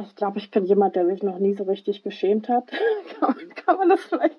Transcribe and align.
Ich 0.00 0.16
glaube, 0.16 0.38
ich 0.38 0.50
bin 0.50 0.64
jemand, 0.64 0.96
der 0.96 1.06
sich 1.06 1.22
noch 1.22 1.38
nie 1.38 1.54
so 1.54 1.64
richtig 1.64 2.02
geschämt 2.02 2.48
hat. 2.48 2.70
kann, 3.20 3.34
man, 3.36 3.48
kann 3.54 3.76
man 3.76 3.88
das 3.90 4.00
vielleicht, 4.00 4.38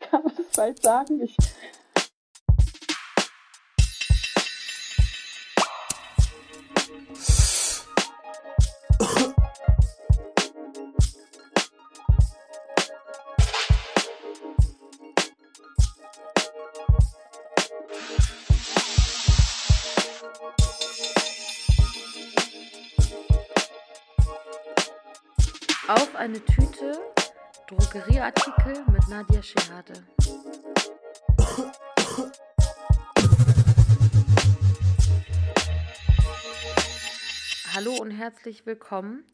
kann 0.00 0.22
man 0.22 0.32
das 0.36 0.46
vielleicht 0.50 0.82
sagen? 0.82 1.22
Ich 1.22 1.36
eine 26.24 26.42
Tüte 26.42 26.98
Drogerieartikel 27.66 28.82
mit 28.90 29.06
Nadia 29.10 29.42
Schehade. 29.42 29.92
Hallo 37.74 37.96
und 38.00 38.10
herzlich 38.10 38.64
willkommen 38.64 39.24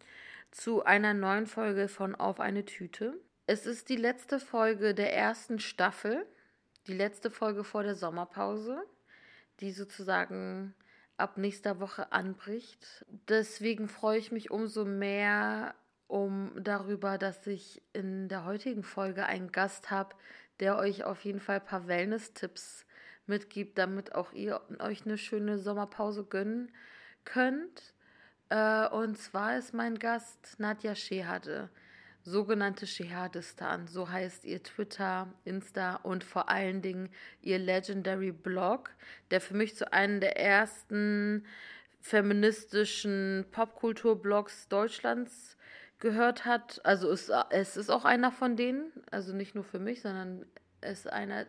zu 0.51 0.83
einer 0.83 1.15
neuen 1.15 1.47
Folge 1.47 1.87
von 1.87 2.17
Auf 2.17 2.41
eine 2.41 2.65
Tüte. 2.65 3.21
Es 3.47 3.67
ist 3.67 3.89
die 3.89 3.95
letzte 3.95 4.41
Folge 4.41 4.93
der 4.93 5.15
ersten 5.15 5.61
Staffel, 5.61 6.27
die 6.89 6.95
letzte 6.95 7.31
Folge 7.31 7.63
vor 7.63 7.85
der 7.85 7.95
Sommerpause, 7.95 8.83
die 9.61 9.71
sozusagen 9.71 10.75
ab 11.17 11.39
nächster 11.39 11.79
Woche 11.79 12.11
anbricht. 12.11 13.07
Deswegen 13.29 13.89
freue 13.89 14.19
ich 14.19 14.33
mich 14.33 14.51
umso 14.51 14.85
mehr 14.85 15.77
um 16.11 16.51
darüber, 16.57 17.19
dass 17.19 17.47
ich 17.47 17.81
in 17.93 18.29
der 18.29 18.45
heutigen 18.45 18.83
Folge 18.83 19.27
einen 19.27 19.53
Gast 19.53 19.91
habe, 19.91 20.17
der 20.59 20.77
euch 20.77 21.05
auf 21.05 21.25
jeden 21.25 21.41
Fall 21.41 21.57
ein 21.57 21.65
paar 21.65 21.87
Wellness-Tipps 21.87 22.85
mitgibt, 23.27 23.79
damit 23.79 24.15
auch 24.15 24.33
ihr 24.33 24.61
euch 24.81 25.07
eine 25.07 25.17
schöne 25.17 25.59
Sommerpause 25.59 26.25
gönnen 26.25 26.73
könnt. 27.25 27.95
Äh, 28.49 28.89
und 28.89 29.17
zwar 29.19 29.57
ist 29.57 29.73
mein 29.73 29.99
Gast 29.99 30.57
Nadja 30.59 30.97
Shehade, 30.97 31.71
sogenannte 32.23 32.89
Shehadistan. 32.89 33.87
So 33.87 34.11
heißt 34.11 34.45
ihr 34.45 34.63
Twitter, 34.63 35.33
Insta 35.45 35.97
und 35.97 36.25
vor 36.25 36.49
allen 36.49 36.83
Dingen 36.83 37.09
ihr 37.41 37.61
Legendary 37.61 38.33
Blog, 38.33 38.91
der 39.31 39.41
für 39.41 39.55
mich 39.55 39.77
zu 39.77 39.93
einem 39.93 40.19
der 40.21 40.37
ersten 40.37 41.47
feministischen 42.01 43.47
Popkultur-Blogs 43.53 44.69
Deutschlands 44.69 45.57
gehört 46.01 46.45
hat. 46.45 46.81
Also 46.85 47.11
es, 47.11 47.31
es 47.51 47.77
ist 47.77 47.91
auch 47.91 48.05
einer 48.05 48.33
von 48.33 48.57
denen, 48.57 48.91
also 49.11 49.33
nicht 49.33 49.55
nur 49.55 49.65
für 49.65 49.79
mich, 49.79 50.03
sondern 50.03 50.45
es 50.81 51.01
ist 51.01 51.13
einer 51.13 51.47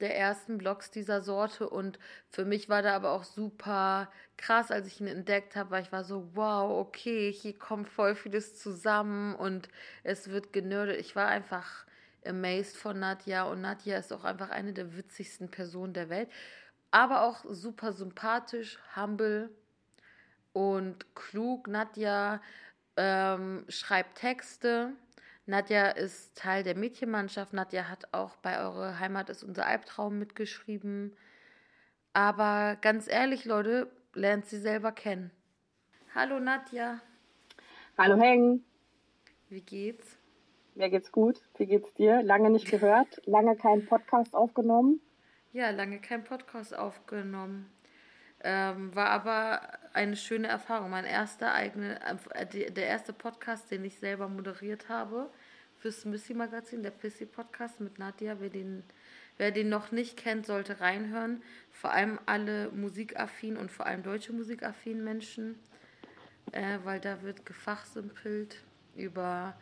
der 0.00 0.16
ersten 0.18 0.58
Blogs 0.58 0.90
dieser 0.90 1.22
Sorte 1.22 1.68
und 1.70 1.98
für 2.28 2.44
mich 2.44 2.68
war 2.68 2.82
da 2.82 2.94
aber 2.94 3.12
auch 3.12 3.24
super 3.24 4.10
krass, 4.36 4.70
als 4.70 4.86
ich 4.86 5.00
ihn 5.00 5.06
entdeckt 5.06 5.56
habe, 5.56 5.70
weil 5.70 5.82
ich 5.82 5.92
war 5.92 6.04
so, 6.04 6.28
wow, 6.34 6.86
okay, 6.86 7.32
hier 7.32 7.58
kommt 7.58 7.88
voll 7.88 8.14
vieles 8.14 8.58
zusammen 8.58 9.34
und 9.34 9.68
es 10.02 10.28
wird 10.28 10.52
genördet. 10.52 11.00
Ich 11.00 11.16
war 11.16 11.28
einfach 11.28 11.86
amazed 12.26 12.76
von 12.76 12.98
Nadja 12.98 13.44
und 13.44 13.62
Nadja 13.62 13.96
ist 13.96 14.12
auch 14.12 14.24
einfach 14.24 14.50
eine 14.50 14.74
der 14.74 14.96
witzigsten 14.96 15.50
Personen 15.50 15.94
der 15.94 16.10
Welt, 16.10 16.28
aber 16.90 17.22
auch 17.22 17.44
super 17.48 17.92
sympathisch, 17.92 18.78
humble 18.94 19.50
und 20.52 21.14
klug. 21.14 21.68
Nadja 21.68 22.42
ähm, 22.96 23.64
schreibt 23.68 24.18
Texte. 24.18 24.92
Nadja 25.46 25.90
ist 25.90 26.36
Teil 26.36 26.64
der 26.64 26.76
Mädchenmannschaft. 26.76 27.52
Nadja 27.52 27.88
hat 27.88 28.12
auch 28.12 28.36
bei 28.36 28.58
Eure 28.58 28.98
Heimat 28.98 29.30
ist 29.30 29.44
unser 29.44 29.66
Albtraum 29.66 30.18
mitgeschrieben. 30.18 31.16
Aber 32.12 32.76
ganz 32.80 33.08
ehrlich, 33.08 33.44
Leute, 33.44 33.90
lernt 34.14 34.46
sie 34.46 34.58
selber 34.58 34.90
kennen. 34.92 35.30
Hallo 36.14 36.40
Nadja. 36.40 37.00
Hallo 37.98 38.20
Heng. 38.20 38.64
Wie 39.48 39.60
geht's? 39.60 40.18
Mir 40.74 40.90
geht's 40.90 41.12
gut. 41.12 41.40
Wie 41.56 41.66
geht's 41.66 41.92
dir? 41.94 42.22
Lange 42.22 42.50
nicht 42.50 42.70
gehört, 42.70 43.22
lange 43.24 43.56
keinen 43.56 43.86
Podcast 43.86 44.34
aufgenommen. 44.34 45.00
Ja, 45.52 45.70
lange 45.70 46.00
keinen 46.00 46.24
Podcast 46.24 46.76
aufgenommen. 46.76 47.70
Ähm, 48.44 48.94
war 48.94 49.08
aber 49.08 49.78
eine 49.92 50.16
schöne 50.16 50.48
Erfahrung. 50.48 50.90
Mein 50.90 51.04
erster 51.04 51.54
eigene, 51.54 51.98
äh, 52.34 52.70
der 52.70 52.86
erste 52.86 53.12
Podcast, 53.12 53.70
den 53.70 53.84
ich 53.84 53.98
selber 53.98 54.28
moderiert 54.28 54.88
habe 54.88 55.30
fürs 55.78 56.04
Missy 56.04 56.34
Magazin, 56.34 56.82
der 56.82 56.90
Pissy 56.90 57.26
Podcast 57.26 57.80
mit 57.80 57.98
Nadja. 57.98 58.36
Wer 58.40 58.50
den, 58.50 58.84
wer 59.38 59.50
den 59.50 59.68
noch 59.68 59.90
nicht 59.90 60.16
kennt, 60.16 60.46
sollte 60.46 60.80
reinhören. 60.80 61.42
Vor 61.70 61.92
allem 61.92 62.18
alle 62.26 62.70
musikaffin 62.70 63.56
und 63.56 63.72
vor 63.72 63.86
allem 63.86 64.02
deutsche 64.02 64.32
musikaffin 64.32 65.02
Menschen, 65.02 65.58
äh, 66.52 66.78
weil 66.84 67.00
da 67.00 67.22
wird 67.22 67.46
gefachsimpelt 67.46 68.62
über 68.96 69.58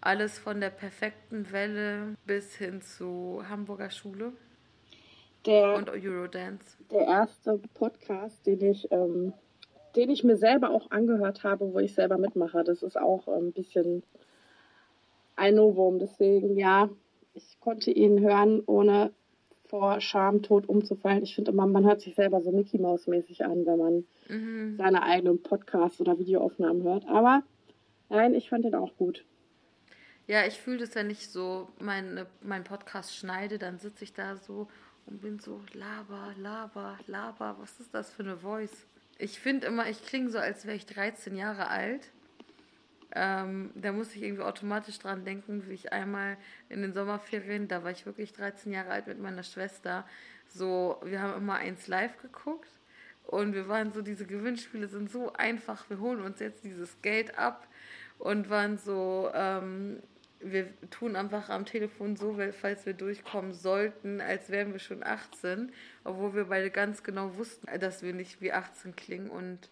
alles 0.00 0.38
von 0.38 0.60
der 0.60 0.70
perfekten 0.70 1.50
Welle 1.52 2.14
bis 2.24 2.54
hin 2.54 2.80
zu 2.80 3.44
Hamburger 3.48 3.90
Schule 3.90 4.32
der, 5.46 5.74
und 5.74 5.90
Eurodance. 5.90 6.76
Der 6.90 7.06
erste 7.06 7.60
Podcast, 7.74 8.46
den 8.46 8.60
ich, 8.60 8.90
ähm, 8.90 9.32
den 9.96 10.10
ich 10.10 10.24
mir 10.24 10.36
selber 10.36 10.70
auch 10.70 10.90
angehört 10.90 11.44
habe, 11.44 11.72
wo 11.72 11.78
ich 11.78 11.94
selber 11.94 12.18
mitmache. 12.18 12.64
Das 12.64 12.82
ist 12.82 12.98
auch 12.98 13.28
ein 13.28 13.52
bisschen 13.52 14.02
ein 15.36 15.54
Novum. 15.54 15.98
Deswegen, 15.98 16.56
ja, 16.56 16.88
ich 17.34 17.58
konnte 17.60 17.90
ihn 17.90 18.20
hören, 18.20 18.62
ohne 18.66 19.12
vor 19.68 20.00
Scham 20.00 20.42
tot 20.42 20.68
umzufallen. 20.68 21.22
Ich 21.22 21.34
finde 21.34 21.50
immer, 21.50 21.66
man 21.66 21.84
hört 21.84 22.00
sich 22.00 22.14
selber 22.14 22.40
so 22.40 22.50
Mickey 22.50 22.78
Mouse 22.78 23.06
mäßig 23.06 23.44
an, 23.44 23.66
wenn 23.66 23.78
man 23.78 24.04
mhm. 24.28 24.76
seine 24.76 25.02
eigenen 25.02 25.42
Podcasts 25.42 26.00
oder 26.00 26.18
Videoaufnahmen 26.18 26.82
hört. 26.82 27.06
Aber 27.06 27.42
nein, 28.08 28.34
ich 28.34 28.48
fand 28.48 28.64
ihn 28.64 28.74
auch 28.74 28.96
gut. 28.96 29.24
Ja, 30.26 30.46
ich 30.46 30.58
fühle 30.58 30.78
das, 30.78 30.94
wenn 30.94 31.10
ich 31.10 31.28
so 31.28 31.68
meine, 31.80 32.26
meinen 32.42 32.64
Podcast 32.64 33.16
schneide, 33.16 33.58
dann 33.58 33.78
sitze 33.78 34.04
ich 34.04 34.12
da 34.12 34.36
so 34.36 34.68
und 35.08 35.20
bin 35.20 35.38
so 35.38 35.62
laber, 35.72 36.34
laber, 36.36 36.98
laber. 37.06 37.56
Was 37.58 37.80
ist 37.80 37.94
das 37.94 38.10
für 38.10 38.22
eine 38.22 38.36
Voice? 38.36 38.86
Ich 39.18 39.40
finde 39.40 39.66
immer, 39.66 39.88
ich 39.88 40.04
klinge 40.04 40.30
so, 40.30 40.38
als 40.38 40.66
wäre 40.66 40.76
ich 40.76 40.86
13 40.86 41.34
Jahre 41.36 41.68
alt. 41.68 42.10
Ähm, 43.14 43.70
da 43.74 43.92
muss 43.92 44.14
ich 44.14 44.22
irgendwie 44.22 44.42
automatisch 44.42 44.98
dran 44.98 45.24
denken, 45.24 45.66
wie 45.66 45.72
ich 45.72 45.92
einmal 45.92 46.36
in 46.68 46.82
den 46.82 46.92
Sommerferien, 46.92 47.66
da 47.66 47.82
war 47.82 47.90
ich 47.90 48.04
wirklich 48.04 48.34
13 48.34 48.70
Jahre 48.70 48.90
alt 48.90 49.06
mit 49.06 49.18
meiner 49.18 49.42
Schwester, 49.42 50.06
so, 50.46 51.00
wir 51.02 51.20
haben 51.22 51.34
immer 51.34 51.54
eins 51.54 51.86
live 51.88 52.20
geguckt 52.20 52.68
und 53.24 53.54
wir 53.54 53.66
waren 53.66 53.92
so, 53.92 54.02
diese 54.02 54.26
Gewinnspiele 54.26 54.88
sind 54.88 55.10
so 55.10 55.32
einfach, 55.32 55.88
wir 55.88 56.00
holen 56.00 56.20
uns 56.20 56.38
jetzt 56.40 56.64
dieses 56.64 57.00
Geld 57.00 57.38
ab 57.38 57.66
und 58.18 58.50
waren 58.50 58.76
so, 58.76 59.30
ähm, 59.32 60.02
wir 60.40 60.68
tun 60.90 61.16
einfach 61.16 61.48
am 61.48 61.64
Telefon 61.64 62.16
so, 62.16 62.38
falls 62.52 62.86
wir 62.86 62.94
durchkommen 62.94 63.52
sollten, 63.52 64.20
als 64.20 64.50
wären 64.50 64.72
wir 64.72 64.78
schon 64.78 65.02
18, 65.02 65.72
obwohl 66.04 66.34
wir 66.34 66.44
beide 66.44 66.70
ganz 66.70 67.02
genau 67.02 67.36
wussten, 67.36 67.66
dass 67.80 68.02
wir 68.02 68.14
nicht 68.14 68.40
wie 68.40 68.52
18 68.52 68.94
klingen 68.94 69.30
und 69.30 69.70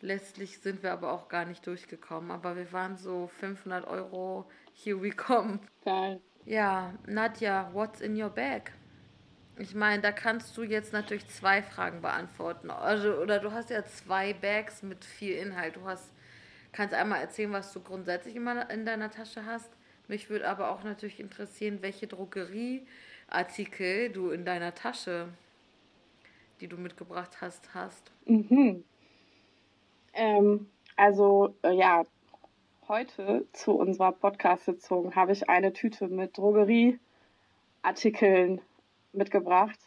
letztlich 0.00 0.58
sind 0.58 0.82
wir 0.82 0.92
aber 0.92 1.12
auch 1.12 1.28
gar 1.28 1.44
nicht 1.44 1.66
durchgekommen. 1.66 2.30
Aber 2.30 2.56
wir 2.56 2.72
waren 2.72 2.96
so 2.96 3.26
500 3.26 3.86
Euro, 3.86 4.50
here 4.72 5.00
we 5.02 5.10
come. 5.10 5.60
Geil. 5.84 6.20
Ja, 6.44 6.94
Nadja, 7.06 7.70
what's 7.72 8.00
in 8.00 8.20
your 8.20 8.30
bag? 8.30 8.72
Ich 9.58 9.74
meine, 9.74 10.02
da 10.02 10.12
kannst 10.12 10.56
du 10.56 10.62
jetzt 10.62 10.92
natürlich 10.92 11.26
zwei 11.28 11.62
Fragen 11.62 12.02
beantworten. 12.02 12.70
Also, 12.70 13.14
oder 13.14 13.38
du 13.38 13.52
hast 13.52 13.70
ja 13.70 13.84
zwei 13.84 14.34
Bags 14.34 14.82
mit 14.82 15.04
viel 15.04 15.34
Inhalt. 15.34 15.76
Du 15.76 15.86
hast, 15.86 16.12
kannst 16.72 16.94
einmal 16.94 17.20
erzählen, 17.22 17.52
was 17.52 17.72
du 17.72 17.80
grundsätzlich 17.80 18.36
immer 18.36 18.70
in 18.70 18.84
deiner 18.84 19.10
Tasche 19.10 19.46
hast 19.46 19.75
mich 20.08 20.30
würde 20.30 20.48
aber 20.48 20.70
auch 20.70 20.84
natürlich 20.84 21.20
interessieren, 21.20 21.82
welche 21.82 22.06
Drogerieartikel 22.06 24.10
du 24.10 24.30
in 24.30 24.44
deiner 24.44 24.74
Tasche, 24.74 25.28
die 26.60 26.68
du 26.68 26.76
mitgebracht 26.76 27.40
hast, 27.40 27.74
hast. 27.74 28.12
Mhm. 28.24 28.84
Ähm, 30.12 30.70
also 30.96 31.54
äh, 31.62 31.72
ja, 31.72 32.04
heute 32.88 33.46
zu 33.52 33.72
unserer 33.72 34.12
Podcast-Sitzung 34.12 35.14
habe 35.14 35.32
ich 35.32 35.48
eine 35.48 35.72
Tüte 35.72 36.08
mit 36.08 36.36
Drogerieartikeln 36.38 38.60
mitgebracht. 39.12 39.78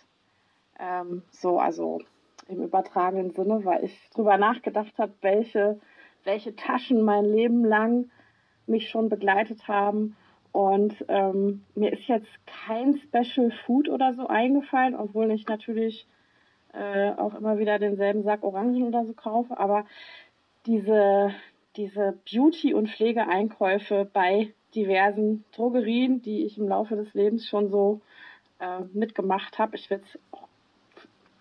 Ähm, 0.80 1.24
so, 1.32 1.60
also 1.60 2.02
im 2.48 2.64
übertragenen 2.64 3.32
Sinne, 3.32 3.64
weil 3.64 3.86
ich 3.86 4.10
drüber 4.14 4.38
nachgedacht 4.38 4.98
habe, 4.98 5.14
welche, 5.22 5.80
welche 6.24 6.56
Taschen 6.56 7.04
mein 7.04 7.26
Leben 7.26 7.64
lang 7.64 8.10
mich 8.70 8.90
schon 8.90 9.10
begleitet 9.10 9.68
haben. 9.68 10.16
Und 10.52 11.06
ähm, 11.10 11.64
mir 11.76 11.94
ist 11.94 12.08
jetzt 12.08 12.30
kein 12.66 12.98
Special 12.98 13.52
Food 13.66 13.90
oder 13.90 14.14
so 14.16 14.28
eingefallen, 14.28 14.96
obwohl 14.96 15.32
ich 15.32 15.48
natürlich 15.48 16.08
äh, 16.74 17.12
auch 17.12 17.36
immer 17.36 17.60
wieder 17.60 17.78
denselben 17.78 18.24
Sack 18.24 18.44
Orangen 18.44 18.84
oder 18.84 19.06
so 19.06 19.14
kaufe. 19.14 19.60
Aber 19.60 19.86
diese, 20.66 21.34
diese 21.76 22.18
Beauty- 22.32 22.74
und 22.74 22.90
Pflegeeinkäufe 22.90 24.10
bei 24.12 24.54
diversen 24.76 25.44
Drogerien, 25.52 26.22
die 26.22 26.46
ich 26.46 26.58
im 26.58 26.68
Laufe 26.68 26.96
des 26.96 27.14
Lebens 27.14 27.48
schon 27.48 27.70
so 27.70 28.02
äh, 28.60 28.82
mitgemacht 28.94 29.58
habe. 29.60 29.76
Ich 29.76 29.90
will 29.90 30.02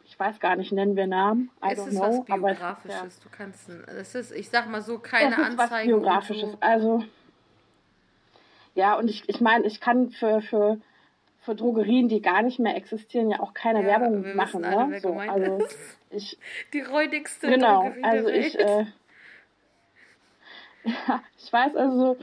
ich 0.04 0.18
weiß 0.18 0.40
gar 0.40 0.56
nicht, 0.56 0.72
nennen 0.72 0.96
wir 0.96 1.06
Namen. 1.06 1.50
I 1.62 1.72
es 1.72 1.78
ist 1.78 1.90
know, 1.90 2.00
was 2.00 2.24
Biografisches. 2.24 3.18
Ja. 3.18 3.22
Du 3.22 3.28
kannst, 3.30 3.68
es 3.68 4.14
ist, 4.14 4.32
ich 4.32 4.48
sag 4.48 4.68
mal 4.68 4.80
so, 4.80 4.98
keine 4.98 5.34
es 5.34 5.38
ist 5.38 5.44
Anzeigen. 5.44 5.58
Was 5.68 5.84
Biografisches. 5.84 6.50
So. 6.52 6.58
Also, 6.60 7.04
ja, 8.78 8.94
und 8.96 9.10
ich, 9.10 9.28
ich 9.28 9.40
meine, 9.40 9.66
ich 9.66 9.80
kann 9.80 10.10
für, 10.10 10.40
für, 10.40 10.80
für 11.40 11.56
Drogerien, 11.56 12.08
die 12.08 12.22
gar 12.22 12.42
nicht 12.42 12.60
mehr 12.60 12.76
existieren, 12.76 13.28
ja 13.28 13.40
auch 13.40 13.52
keine 13.52 13.80
ja, 13.82 13.88
Werbung 13.88 14.36
machen. 14.36 14.64
Alle, 14.64 14.86
ne? 14.86 15.00
so, 15.00 15.14
also, 15.14 15.66
ich, 16.10 16.38
die 16.72 16.82
räudigste 16.82 17.48
genau, 17.48 17.82
Drogerie 17.82 18.04
also. 18.04 18.28
Ich, 18.28 18.56
äh, 18.56 18.84
ja, 20.84 21.22
ich 21.36 21.52
weiß 21.52 21.74
also, 21.74 22.18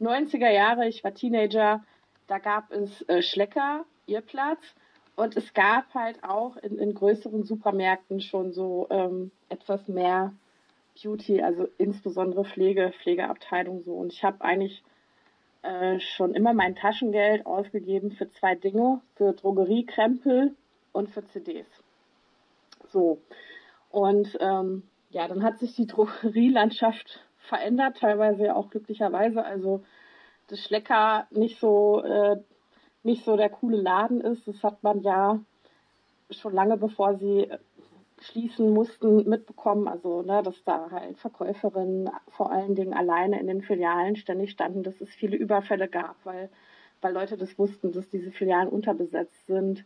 90er 0.00 0.48
Jahre, 0.48 0.88
ich 0.88 1.04
war 1.04 1.12
Teenager, 1.12 1.84
da 2.28 2.38
gab 2.38 2.72
es 2.72 3.02
äh, 3.02 3.20
Schlecker, 3.20 3.84
ihr 4.06 4.22
Platz. 4.22 4.74
Und 5.16 5.36
es 5.36 5.52
gab 5.52 5.92
halt 5.92 6.24
auch 6.24 6.56
in, 6.56 6.78
in 6.78 6.94
größeren 6.94 7.44
Supermärkten 7.44 8.22
schon 8.22 8.54
so 8.54 8.86
ähm, 8.88 9.32
etwas 9.50 9.86
mehr 9.86 10.32
Beauty, 10.94 11.42
also 11.42 11.68
insbesondere 11.76 12.46
Pflege, 12.46 12.94
Pflegeabteilung 13.02 13.82
so. 13.82 13.92
Und 13.92 14.14
ich 14.14 14.24
habe 14.24 14.40
eigentlich 14.40 14.82
äh, 15.62 16.00
schon 16.00 16.34
immer 16.34 16.54
mein 16.54 16.74
Taschengeld 16.74 17.46
ausgegeben 17.46 18.12
für 18.12 18.30
zwei 18.30 18.54
Dinge, 18.54 19.00
für 19.16 19.32
Drogeriekrempel 19.32 20.54
und 20.92 21.10
für 21.10 21.26
CDs. 21.28 21.66
So. 22.88 23.18
Und 23.90 24.36
ähm, 24.40 24.84
ja, 25.10 25.28
dann 25.28 25.42
hat 25.42 25.58
sich 25.58 25.74
die 25.74 25.86
Drogerielandschaft 25.88 27.20
verändert, 27.38 27.98
teilweise 27.98 28.46
ja 28.46 28.54
auch 28.54 28.70
glücklicherweise. 28.70 29.44
Also 29.44 29.82
das 30.48 30.60
Schlecker 30.60 31.26
nicht 31.30 31.58
so 31.58 32.02
äh, 32.02 32.36
nicht 33.02 33.24
so 33.24 33.36
der 33.36 33.50
coole 33.50 33.80
Laden 33.80 34.20
ist. 34.20 34.46
Das 34.46 34.62
hat 34.62 34.82
man 34.82 35.02
ja 35.02 35.40
schon 36.30 36.54
lange 36.54 36.76
bevor 36.76 37.16
sie 37.16 37.50
schließen 38.20 38.70
mussten 38.70 39.28
mitbekommen. 39.28 39.88
Also, 39.88 40.22
ne, 40.22 40.42
dass 40.42 40.62
da 40.64 40.90
halt 40.90 41.18
Verkäuferinnen 41.18 42.10
vor 42.28 42.52
allen 42.52 42.74
Dingen 42.74 42.94
alleine 42.94 43.40
in 43.40 43.46
den 43.46 43.62
Filialen 43.62 44.16
ständig 44.16 44.50
standen, 44.50 44.82
dass 44.82 45.00
es 45.00 45.10
viele 45.10 45.36
Überfälle 45.36 45.88
gab, 45.88 46.16
weil, 46.24 46.50
weil 47.00 47.12
Leute 47.12 47.36
das 47.36 47.58
wussten, 47.58 47.92
dass 47.92 48.08
diese 48.10 48.30
Filialen 48.30 48.68
unterbesetzt 48.68 49.46
sind. 49.46 49.84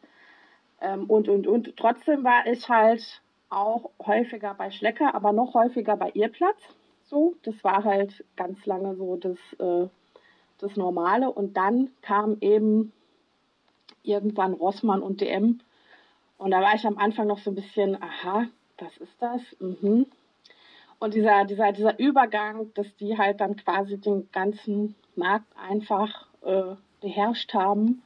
Ähm, 0.81 1.05
und, 1.07 1.29
und, 1.29 1.47
und. 1.47 1.77
Trotzdem 1.77 2.25
war 2.25 2.47
ich 2.47 2.69
halt 2.69 3.23
auch 3.51 3.91
häufiger 4.05 4.55
bei 4.55 4.71
Schlecker, 4.71 5.15
aber 5.15 5.33
noch 5.33 5.55
häufiger 5.55 5.97
bei 5.97 6.11
Ihrplatz. 6.15 6.59
So, 7.05 7.37
das 7.43 7.63
war 7.63 7.85
halt 7.85 8.25
ganz 8.37 8.65
lange 8.67 8.97
so 8.97 9.17
das, 9.17 9.39
äh, 9.59 9.89
das 10.59 10.77
Normale. 10.77 11.31
Und 11.31 11.57
dann 11.57 11.91
kam 12.03 12.39
eben 12.41 12.93
irgendwann 14.03 14.55
Rossmann 14.55 15.03
und 15.03 15.21
DM. 15.21 15.61
Und 16.39 16.51
da 16.51 16.61
war 16.61 16.75
ich 16.75 16.87
am 16.87 16.99
Anfang 16.99 17.27
noch 17.27 17.39
so 17.39 17.51
ein 17.51 17.55
bisschen, 17.55 18.01
aha, 18.03 18.47
was 18.79 18.97
ist 18.99 19.21
das? 19.21 19.41
Mhm. 19.61 20.07
Und 20.99 21.15
dieser, 21.15 21.45
dieser, 21.45 21.73
dieser 21.73 21.99
Übergang, 21.99 22.73
dass 22.75 22.95
die 22.97 23.19
halt 23.19 23.41
dann 23.41 23.57
quasi 23.57 23.99
den 23.99 24.31
ganzen 24.33 24.95
Markt 25.17 25.47
einfach 25.57 26.27
äh, 26.43 26.75
beherrscht 27.01 27.53
haben, 27.55 28.03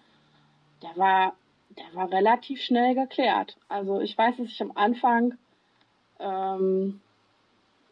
der 0.82 0.96
war, 0.96 1.34
der 1.70 1.94
war 1.94 2.10
relativ 2.10 2.60
schnell 2.60 2.94
geklärt. 2.94 3.56
Also 3.68 4.00
ich 4.00 4.16
weiß, 4.16 4.36
dass 4.36 4.48
ich 4.48 4.60
am 4.62 4.72
Anfang 4.74 5.34
ähm, 6.18 7.00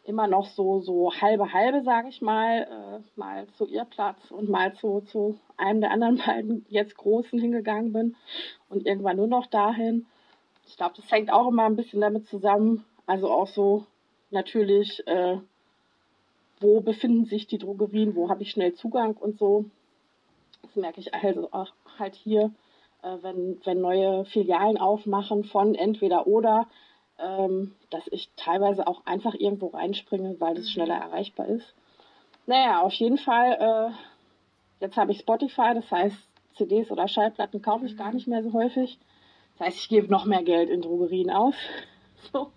immer 0.07 0.27
noch 0.27 0.47
so, 0.47 0.79
so 0.79 1.11
halbe 1.13 1.53
halbe, 1.53 1.83
sage 1.83 2.07
ich 2.07 2.21
mal, 2.21 2.63
äh, 2.63 3.19
mal 3.19 3.47
zu 3.57 3.65
ihr 3.65 3.85
Platz 3.85 4.31
und 4.31 4.49
mal 4.49 4.73
zu, 4.73 5.01
zu 5.01 5.37
einem 5.57 5.81
der 5.81 5.91
anderen 5.91 6.17
beiden 6.25 6.65
jetzt 6.69 6.97
Großen 6.97 7.39
hingegangen 7.39 7.93
bin 7.93 8.15
und 8.69 8.85
irgendwann 8.85 9.17
nur 9.17 9.27
noch 9.27 9.47
dahin. 9.47 10.05
Ich 10.67 10.77
glaube, 10.77 10.95
das 10.95 11.09
hängt 11.11 11.31
auch 11.31 11.47
immer 11.47 11.63
ein 11.63 11.75
bisschen 11.75 12.01
damit 12.01 12.27
zusammen. 12.27 12.85
Also 13.05 13.31
auch 13.31 13.47
so 13.47 13.85
natürlich, 14.29 15.05
äh, 15.07 15.37
wo 16.59 16.81
befinden 16.81 17.25
sich 17.25 17.47
die 17.47 17.57
Drogerien, 17.57 18.15
wo 18.15 18.29
habe 18.29 18.43
ich 18.43 18.51
schnell 18.51 18.73
Zugang 18.73 19.15
und 19.15 19.37
so. 19.37 19.65
Das 20.61 20.75
merke 20.75 20.99
ich 20.99 21.13
also 21.13 21.49
auch 21.51 21.71
halt 21.97 22.15
hier, 22.15 22.51
äh, 23.01 23.17
wenn, 23.21 23.59
wenn 23.63 23.81
neue 23.81 24.25
Filialen 24.25 24.77
aufmachen 24.77 25.43
von 25.45 25.75
entweder 25.75 26.27
oder 26.27 26.67
ähm, 27.19 27.73
dass 27.89 28.07
ich 28.11 28.29
teilweise 28.35 28.85
auch 28.87 29.05
einfach 29.05 29.33
irgendwo 29.33 29.67
reinspringe, 29.67 30.39
weil 30.39 30.55
das 30.55 30.65
mhm. 30.65 30.69
schneller 30.69 30.95
erreichbar 30.95 31.47
ist. 31.47 31.73
Naja, 32.45 32.81
auf 32.81 32.93
jeden 32.93 33.17
Fall, 33.17 33.57
äh, 33.59 34.83
jetzt 34.83 34.97
habe 34.97 35.11
ich 35.11 35.19
Spotify, 35.19 35.73
das 35.73 35.89
heißt, 35.91 36.17
CDs 36.55 36.91
oder 36.91 37.07
Schallplatten 37.07 37.61
kaufe 37.61 37.85
ich 37.85 37.97
gar 37.97 38.09
mhm. 38.09 38.15
nicht 38.15 38.27
mehr 38.27 38.43
so 38.43 38.53
häufig. 38.53 38.97
Das 39.57 39.67
heißt, 39.67 39.77
ich 39.79 39.89
gebe 39.89 40.11
noch 40.11 40.25
mehr 40.25 40.43
Geld 40.43 40.69
in 40.69 40.81
Drogerien 40.81 41.31
aus. 41.31 41.55
so. 42.31 42.51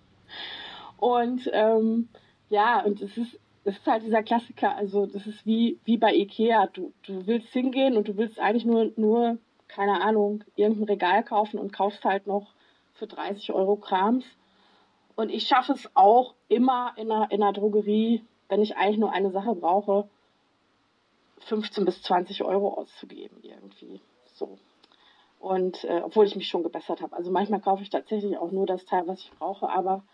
Und 0.98 1.48
ähm, 1.52 2.08
ja, 2.50 2.82
und 2.84 3.00
es 3.00 3.16
ist, 3.16 3.38
es 3.64 3.78
ist 3.78 3.86
halt 3.86 4.02
dieser 4.02 4.22
Klassiker, 4.22 4.76
also 4.76 5.06
das 5.06 5.26
ist 5.26 5.46
wie, 5.46 5.78
wie 5.84 5.96
bei 5.96 6.14
Ikea. 6.14 6.66
Du, 6.66 6.92
du 7.06 7.26
willst 7.26 7.48
hingehen 7.52 7.96
und 7.96 8.08
du 8.08 8.16
willst 8.16 8.38
eigentlich 8.38 8.66
nur, 8.66 8.92
nur, 8.96 9.38
keine 9.68 10.02
Ahnung, 10.02 10.44
irgendein 10.56 10.84
Regal 10.84 11.24
kaufen 11.24 11.58
und 11.58 11.72
kaufst 11.72 12.04
halt 12.04 12.26
noch 12.26 12.52
für 12.94 13.06
30 13.06 13.52
Euro 13.52 13.76
Krams. 13.76 14.26
Und 15.16 15.30
ich 15.30 15.46
schaffe 15.46 15.72
es 15.72 15.90
auch 15.94 16.34
immer 16.48 16.92
in 16.96 17.10
einer, 17.10 17.30
in 17.30 17.42
einer 17.42 17.52
Drogerie, 17.52 18.22
wenn 18.48 18.62
ich 18.62 18.76
eigentlich 18.76 18.98
nur 18.98 19.12
eine 19.12 19.30
Sache 19.30 19.54
brauche, 19.54 20.08
15 21.40 21.84
bis 21.84 22.02
20 22.02 22.42
Euro 22.42 22.74
auszugeben 22.74 23.38
irgendwie. 23.42 24.00
So. 24.34 24.58
Und 25.40 25.84
äh, 25.84 26.02
obwohl 26.04 26.26
ich 26.26 26.36
mich 26.36 26.48
schon 26.48 26.62
gebessert 26.62 27.00
habe. 27.00 27.16
Also 27.16 27.32
manchmal 27.32 27.60
kaufe 27.60 27.82
ich 27.82 27.90
tatsächlich 27.90 28.38
auch 28.38 28.52
nur 28.52 28.66
das 28.66 28.84
Teil, 28.84 29.08
was 29.08 29.20
ich 29.20 29.32
brauche. 29.38 29.68
Aber 29.68 30.04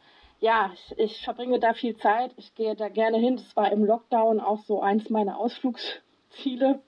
ja, 0.41 0.71
ich, 0.73 0.99
ich 0.99 1.25
verbringe 1.25 1.59
da 1.59 1.75
viel 1.75 1.97
Zeit. 1.97 2.33
Ich 2.37 2.55
gehe 2.55 2.75
da 2.75 2.89
gerne 2.89 3.19
hin. 3.19 3.37
Das 3.37 3.57
war 3.57 3.71
im 3.71 3.85
Lockdown 3.85 4.41
auch 4.41 4.61
so 4.61 4.81
eins 4.81 5.11
meiner 5.11 5.39
Ausflugsziele. 5.39 6.81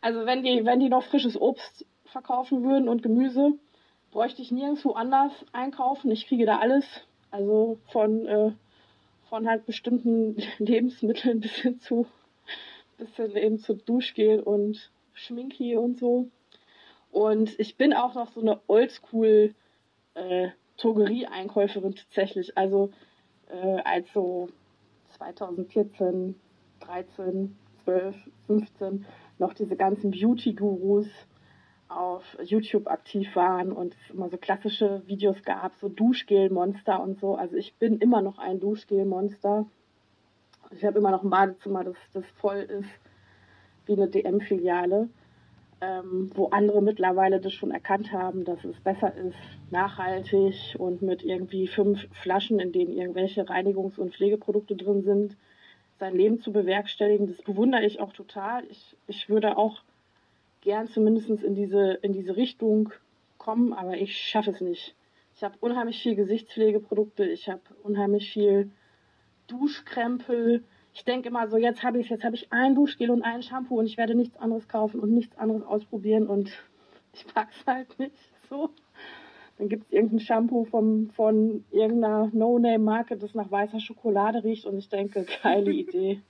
Also 0.00 0.26
wenn 0.26 0.42
die, 0.42 0.64
wenn 0.64 0.80
die 0.80 0.88
noch 0.88 1.04
frisches 1.04 1.40
Obst 1.40 1.86
verkaufen 2.06 2.64
würden 2.64 2.88
und 2.88 3.02
Gemüse, 3.02 3.52
bräuchte 4.10 4.42
ich 4.42 4.50
nirgendwo 4.50 4.92
anders 4.92 5.32
einkaufen. 5.52 6.10
Ich 6.10 6.26
kriege 6.26 6.46
da 6.46 6.58
alles 6.58 6.84
also 7.30 7.78
von, 7.92 8.26
äh, 8.26 8.52
von 9.28 9.48
halt 9.48 9.66
bestimmten 9.66 10.36
Lebensmitteln 10.58 11.40
bis 11.40 11.52
hin 11.52 11.80
zu, 11.80 12.06
bis 12.98 13.14
hin 13.16 13.36
eben 13.36 13.58
zu 13.58 13.74
Duschgel 13.74 14.40
und 14.40 14.90
Schminki 15.12 15.76
und 15.76 15.98
so. 15.98 16.28
Und 17.10 17.58
ich 17.58 17.76
bin 17.76 17.92
auch 17.92 18.14
noch 18.14 18.30
so 18.32 18.40
eine 18.40 18.60
Oldschool 18.66 19.54
äh, 20.14 20.48
Drogerie-Einkäuferin 20.78 21.94
tatsächlich. 21.94 22.56
Also 22.56 22.90
äh, 23.48 23.80
als 23.84 24.12
so 24.12 24.48
2014, 25.16 26.34
13, 26.80 27.56
12, 27.84 28.16
15 28.46 29.06
noch 29.38 29.54
diese 29.54 29.76
ganzen 29.76 30.10
Beauty-Gurus 30.10 31.08
auf 31.88 32.22
YouTube 32.44 32.86
aktiv 32.86 33.34
waren 33.34 33.72
und 33.72 33.94
es 33.94 34.14
immer 34.14 34.28
so 34.28 34.36
klassische 34.36 35.02
Videos 35.06 35.42
gab, 35.42 35.74
so 35.76 35.88
Duschgel-Monster 35.88 37.02
und 37.02 37.18
so. 37.18 37.34
Also 37.34 37.56
ich 37.56 37.74
bin 37.74 37.98
immer 37.98 38.22
noch 38.22 38.38
ein 38.38 38.60
Duschgel-Monster. 38.60 39.66
Ich 40.70 40.84
habe 40.84 40.98
immer 40.98 41.10
noch 41.10 41.24
ein 41.24 41.30
Badezimmer, 41.30 41.82
das, 41.82 41.96
das 42.12 42.24
voll 42.40 42.58
ist 42.58 42.88
wie 43.86 43.94
eine 43.94 44.08
DM-Filiale, 44.08 45.08
ähm, 45.80 46.30
wo 46.34 46.48
andere 46.48 46.82
mittlerweile 46.82 47.40
das 47.40 47.52
schon 47.52 47.70
erkannt 47.70 48.12
haben, 48.12 48.44
dass 48.44 48.64
es 48.64 48.78
besser 48.80 49.14
ist, 49.16 49.36
nachhaltig 49.70 50.76
und 50.78 51.02
mit 51.02 51.22
irgendwie 51.22 51.66
fünf 51.68 52.06
Flaschen, 52.12 52.60
in 52.60 52.72
denen 52.72 52.92
irgendwelche 52.92 53.44
Reinigungs- 53.44 53.98
und 53.98 54.14
Pflegeprodukte 54.14 54.76
drin 54.76 55.02
sind, 55.02 55.36
sein 55.98 56.16
Leben 56.16 56.40
zu 56.40 56.52
bewerkstelligen. 56.52 57.28
Das 57.28 57.42
bewundere 57.42 57.84
ich 57.84 58.00
auch 58.00 58.12
total. 58.12 58.64
Ich, 58.70 58.96
ich 59.06 59.28
würde 59.28 59.56
auch 59.56 59.82
gern 60.60 60.88
zumindest 60.88 61.30
in 61.30 61.54
diese, 61.54 61.92
in 62.02 62.12
diese 62.12 62.36
Richtung 62.36 62.92
kommen, 63.38 63.72
aber 63.72 63.96
ich 63.96 64.16
schaffe 64.18 64.50
es 64.50 64.60
nicht. 64.60 64.94
Ich 65.36 65.44
habe 65.44 65.54
unheimlich 65.60 66.02
viel 66.02 66.16
Gesichtspflegeprodukte, 66.16 67.24
ich 67.24 67.48
habe 67.48 67.62
unheimlich 67.82 68.30
viel 68.30 68.70
Duschkrempel. 69.46 70.62
Ich 71.00 71.04
denke 71.06 71.30
immer 71.30 71.48
so, 71.48 71.56
jetzt 71.56 71.82
habe 71.82 71.98
ich 71.98 72.10
jetzt 72.10 72.24
habe 72.24 72.36
ich 72.36 72.52
ein 72.52 72.74
Duschgel 72.74 73.10
und 73.10 73.22
ein 73.22 73.42
Shampoo 73.42 73.78
und 73.78 73.86
ich 73.86 73.96
werde 73.96 74.14
nichts 74.14 74.36
anderes 74.36 74.68
kaufen 74.68 75.00
und 75.00 75.14
nichts 75.14 75.34
anderes 75.38 75.62
ausprobieren 75.62 76.26
und 76.26 76.50
ich 77.14 77.26
pack's 77.26 77.64
halt 77.66 77.98
nicht 77.98 78.14
so. 78.50 78.68
Dann 79.56 79.70
gibt 79.70 79.86
es 79.86 79.92
irgendein 79.92 80.20
Shampoo 80.20 80.66
vom, 80.66 81.08
von 81.08 81.64
irgendeiner 81.70 82.28
No-Name-Marke, 82.34 83.16
das 83.16 83.34
nach 83.34 83.50
weißer 83.50 83.80
Schokolade 83.80 84.44
riecht 84.44 84.66
und 84.66 84.76
ich 84.76 84.90
denke, 84.90 85.24
geile 85.42 85.70
Idee. 85.72 86.20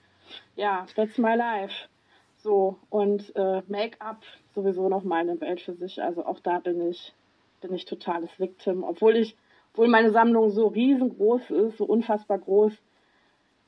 Ja, 0.55 0.87
that's 0.95 1.19
my 1.19 1.35
life. 1.35 1.89
So, 2.37 2.79
und 2.91 3.35
äh, 3.35 3.63
Make-up 3.67 4.23
sowieso 4.55 4.89
nochmal 4.89 5.23
eine 5.23 5.41
Welt 5.41 5.61
für 5.63 5.75
sich. 5.75 6.01
Also 6.01 6.25
auch 6.25 6.39
da 6.39 6.61
bin 6.61 6.81
ich, 6.89 7.13
bin 7.61 7.75
ich 7.75 7.87
totales 7.87 8.31
Victim. 8.39 8.85
Obwohl 8.85 9.17
ich, 9.17 9.37
obwohl 9.73 9.89
meine 9.89 10.13
Sammlung 10.13 10.51
so 10.51 10.69
riesengroß 10.69 11.51
ist, 11.51 11.79
so 11.79 11.87
unfassbar 11.87 12.39
groß, 12.39 12.81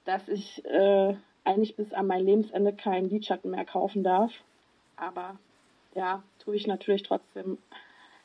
dass 0.04 0.26
ich 0.28 0.64
äh, 0.64 1.16
eigentlich 1.44 1.76
bis 1.76 1.92
an 1.92 2.06
mein 2.06 2.25
Lebensende 2.25 2.73
keinen 2.73 3.11
Lidschatten 3.11 3.50
mehr 3.50 3.64
kaufen 3.64 4.02
darf. 4.02 4.32
Aber 4.97 5.37
ja, 5.94 6.23
tue 6.38 6.56
ich 6.56 6.66
natürlich 6.66 7.02
trotzdem. 7.02 7.59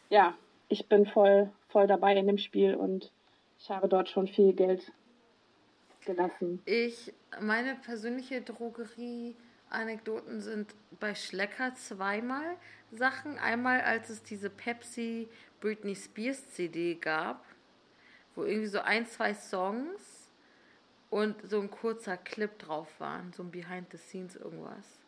Ja, 0.10 0.36
ich 0.70 0.88
bin 0.88 1.06
voll, 1.06 1.50
voll 1.70 1.88
dabei 1.88 2.16
in 2.16 2.28
dem 2.28 2.38
Spiel 2.38 2.76
und 2.76 3.12
ich 3.60 3.70
habe 3.70 3.88
dort 3.88 4.10
schon 4.10 4.28
viel 4.28 4.54
Geld 4.54 4.92
gelassen. 6.06 6.62
Ich, 6.66 7.14
meine 7.42 7.76
persönliche 7.76 8.42
Drogerie-Anekdoten 8.42 10.42
sind 10.42 10.74
bei 11.00 11.16
Schlecker 11.16 11.74
zweimal 11.76 12.56
Sachen. 12.92 13.38
Einmal, 13.38 13.82
als 13.82 14.10
es 14.10 14.24
diese 14.24 14.50
Pepsi 14.50 15.28
Britney 15.60 15.96
Spears 15.96 16.50
CD 16.52 16.96
gab, 16.96 17.44
wo 18.36 18.44
irgendwie 18.44 18.68
so 18.68 18.80
ein, 18.80 19.06
zwei 19.06 19.34
Songs 19.34 20.17
und 21.18 21.36
so 21.50 21.60
ein 21.60 21.72
kurzer 21.72 22.18
Clip 22.18 22.58
drauf 22.60 22.88
waren, 23.00 23.34
so 23.34 23.44
ein 23.44 23.52
Behind 23.52 23.92
the 23.92 23.98
Scenes 23.98 24.36
irgendwas. 24.36 25.00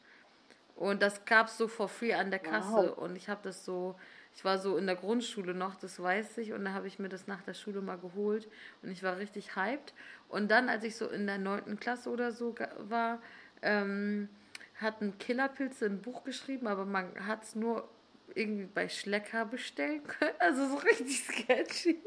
Und 0.76 1.02
das 1.02 1.26
gab 1.26 1.48
es 1.48 1.58
so 1.58 1.68
for 1.68 1.90
free 1.90 2.14
an 2.14 2.30
der 2.30 2.40
Kasse 2.40 2.94
wow. 2.96 2.98
und 2.98 3.16
ich 3.16 3.28
habe 3.28 3.42
das 3.44 3.66
so 3.66 3.96
ich 4.36 4.46
war 4.46 4.58
so 4.58 4.78
in 4.78 4.86
der 4.86 4.96
Grundschule 4.96 5.54
noch, 5.54 5.76
das 5.76 6.02
weiß 6.02 6.38
ich, 6.38 6.54
und 6.54 6.66
da 6.66 6.74
habe 6.74 6.88
ich 6.88 7.00
mir 7.00 7.10
das 7.10 7.28
nach 7.28 7.42
der 7.42 7.54
Schule 7.54 7.82
mal 7.82 7.98
geholt 7.98 8.48
und 8.82 8.90
ich 8.90 9.04
war 9.04 9.18
richtig 9.18 9.56
hyped. 9.56 9.94
Und 10.30 10.50
dann, 10.50 10.70
als 10.70 10.84
ich 10.84 10.96
so 10.96 11.10
in 11.10 11.28
der 11.28 11.38
neunten 11.38 11.80
Klasse 11.80 12.10
oder 12.10 12.32
so 12.32 12.56
war, 12.78 13.22
ähm, 13.62 14.30
hatten 14.76 15.18
Killerpilze 15.18 15.88
ein 15.88 16.02
Buch 16.02 16.24
geschrieben, 16.24 16.68
aber 16.68 16.86
man 16.86 17.28
hat 17.28 17.44
es 17.44 17.56
nur 17.56 17.90
irgendwie 18.36 18.70
bei 18.74 18.88
Schlecker 18.88 19.46
bestellen 19.46 20.06
können. 20.08 20.36
Also 20.40 20.68
so 20.70 20.76
richtig 20.76 21.22
sketchy. 21.22 22.00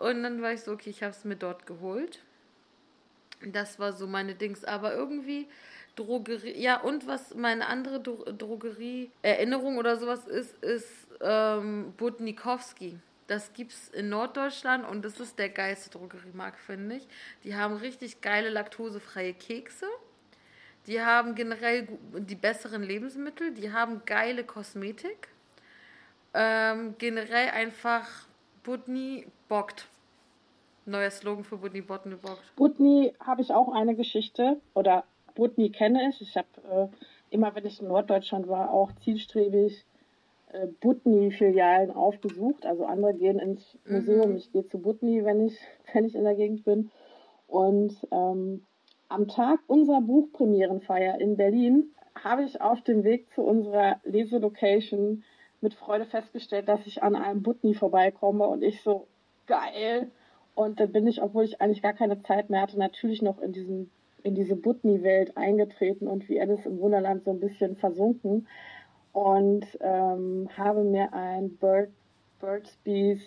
Und 0.00 0.22
dann 0.22 0.40
war 0.40 0.52
ich 0.52 0.62
so, 0.62 0.72
okay, 0.72 0.90
ich 0.90 1.02
habe 1.02 1.12
es 1.12 1.24
mir 1.24 1.36
dort 1.36 1.66
geholt. 1.66 2.22
Das 3.44 3.78
war 3.78 3.92
so 3.92 4.06
meine 4.06 4.34
Dings. 4.34 4.64
Aber 4.64 4.94
irgendwie 4.94 5.48
Drogerie, 5.96 6.58
ja, 6.60 6.80
und 6.80 7.06
was 7.06 7.34
meine 7.34 7.66
andere 7.66 8.00
Drogerie-Erinnerung 8.00 9.78
oder 9.78 9.96
sowas 9.96 10.26
ist, 10.26 10.62
ist 10.62 11.08
ähm, 11.20 11.94
Budnikowski. 11.96 12.98
Das 13.26 13.52
gibt's 13.54 13.88
in 13.88 14.08
Norddeutschland 14.08 14.86
und 14.86 15.04
das 15.04 15.18
ist 15.18 15.38
der 15.38 15.48
geilste 15.48 15.90
Drogeriemarkt, 15.90 16.60
finde 16.60 16.96
ich. 16.96 17.08
Die 17.42 17.56
haben 17.56 17.74
richtig 17.74 18.20
geile 18.20 18.50
laktosefreie 18.50 19.34
Kekse. 19.34 19.86
Die 20.86 21.00
haben 21.00 21.34
generell 21.34 21.88
die 22.12 22.36
besseren 22.36 22.82
Lebensmittel. 22.82 23.52
Die 23.52 23.72
haben 23.72 24.02
geile 24.04 24.44
Kosmetik. 24.44 25.28
Ähm, 26.34 26.94
generell 26.98 27.50
einfach 27.50 28.26
Budni 28.62 29.26
bockt. 29.48 29.88
Neuer 30.86 31.10
Slogan 31.10 31.44
für 31.44 31.58
Budni 31.58 31.80
Botni 31.80 32.14
bockt. 32.14 32.54
Budni 32.56 33.12
habe 33.20 33.42
ich 33.42 33.52
auch 33.52 33.72
eine 33.72 33.96
Geschichte 33.96 34.60
oder 34.74 35.04
Budni 35.34 35.70
kenne 35.70 36.08
ich. 36.10 36.20
Ich 36.20 36.36
habe 36.36 36.48
äh, 36.70 37.34
immer, 37.34 37.54
wenn 37.54 37.66
ich 37.66 37.80
in 37.80 37.88
Norddeutschland 37.88 38.48
war, 38.48 38.72
auch 38.72 38.92
zielstrebig 39.02 39.84
äh, 40.52 40.66
Butni-Filialen 40.80 41.90
aufgesucht. 41.90 42.64
Also 42.64 42.86
andere 42.86 43.14
gehen 43.14 43.38
ins 43.38 43.76
Museum, 43.84 44.30
mhm. 44.30 44.36
ich 44.36 44.52
gehe 44.52 44.66
zu 44.66 44.78
Butni, 44.78 45.24
wenn 45.24 45.46
ich, 45.46 45.58
wenn 45.92 46.04
ich 46.04 46.14
in 46.14 46.24
der 46.24 46.36
Gegend 46.36 46.64
bin. 46.64 46.90
Und 47.48 47.94
ähm, 48.10 48.64
am 49.08 49.28
Tag 49.28 49.60
unserer 49.66 50.00
Buchpremierenfeier 50.00 51.20
in 51.20 51.36
Berlin 51.36 51.90
habe 52.14 52.44
ich 52.44 52.60
auf 52.60 52.80
dem 52.82 53.04
Weg 53.04 53.32
zu 53.34 53.42
unserer 53.42 54.00
Leselocation 54.04 55.22
mit 55.60 55.74
Freude 55.74 56.06
festgestellt, 56.06 56.68
dass 56.68 56.86
ich 56.86 57.02
an 57.02 57.14
einem 57.14 57.42
Butni 57.42 57.74
vorbeikomme 57.74 58.46
und 58.46 58.62
ich 58.62 58.82
so 58.82 59.06
geil. 59.46 60.10
Und 60.56 60.80
dann 60.80 60.90
bin 60.90 61.06
ich, 61.06 61.22
obwohl 61.22 61.44
ich 61.44 61.60
eigentlich 61.60 61.82
gar 61.82 61.92
keine 61.92 62.20
Zeit 62.22 62.50
mehr 62.50 62.62
hatte, 62.62 62.78
natürlich 62.78 63.22
noch 63.22 63.40
in 63.40 63.52
diesen 63.52 63.90
in 64.26 64.34
diese 64.34 64.56
Butni-Welt 64.56 65.36
eingetreten 65.36 66.08
und 66.08 66.28
wie 66.28 66.40
Alice 66.40 66.66
im 66.66 66.80
Wunderland 66.80 67.22
so 67.24 67.30
ein 67.30 67.38
bisschen 67.38 67.76
versunken. 67.76 68.48
Und 69.12 69.64
ähm, 69.80 70.48
habe 70.56 70.82
mir 70.82 71.14
ein 71.14 71.56
Bird, 71.56 71.90
Bees 72.82 73.20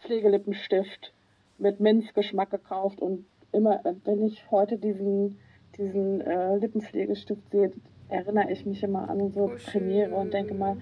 Pflegelippenstift 0.00 1.12
mit 1.58 1.80
Minzgeschmack 1.80 2.50
gekauft. 2.50 3.00
Und 3.00 3.26
immer, 3.52 3.80
wenn 4.04 4.22
ich 4.22 4.48
heute 4.50 4.78
diesen, 4.78 5.38
diesen 5.76 6.20
äh, 6.20 6.56
Lippenpflegestift 6.56 7.50
sehe, 7.50 7.72
erinnere 8.08 8.52
ich 8.52 8.64
mich 8.64 8.82
immer 8.84 9.10
an 9.10 9.20
unsere 9.20 9.46
oh, 9.46 9.56
Premiere 9.70 10.14
und 10.14 10.32
denke 10.32 10.54
mal, 10.54 10.76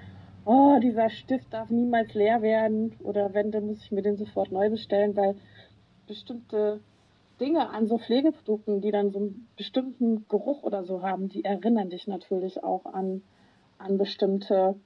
oh, 0.45 0.79
dieser 0.83 1.09
Stift 1.09 1.53
darf 1.53 1.71
niemals 1.71 2.13
leer 2.15 2.43
werden. 2.43 2.95
Oder 3.03 3.33
wenn, 3.33 3.51
dann 3.51 3.67
muss 3.67 3.83
ich 3.83 3.91
mir 3.91 4.03
den 4.03 4.17
sofort 4.17 4.53
neu 4.53 4.69
bestellen, 4.69 5.17
weil 5.17 5.35
bestimmte 6.13 6.81
Dinge 7.41 7.71
an 7.71 7.87
so 7.87 7.99
Pflegeprodukten, 7.99 8.81
die 8.81 8.91
dann 8.91 9.11
so 9.11 9.19
einen 9.19 9.49
bestimmten 9.57 10.27
Geruch 10.29 10.63
oder 10.63 10.85
so 10.85 11.03
haben, 11.03 11.29
die 11.29 11.45
erinnern 11.45 11.91
dich 11.91 12.07
natürlich 12.07 12.63
auch 12.63 12.85
an 12.87 13.23
an 13.79 13.99
bestimmte 13.99 14.77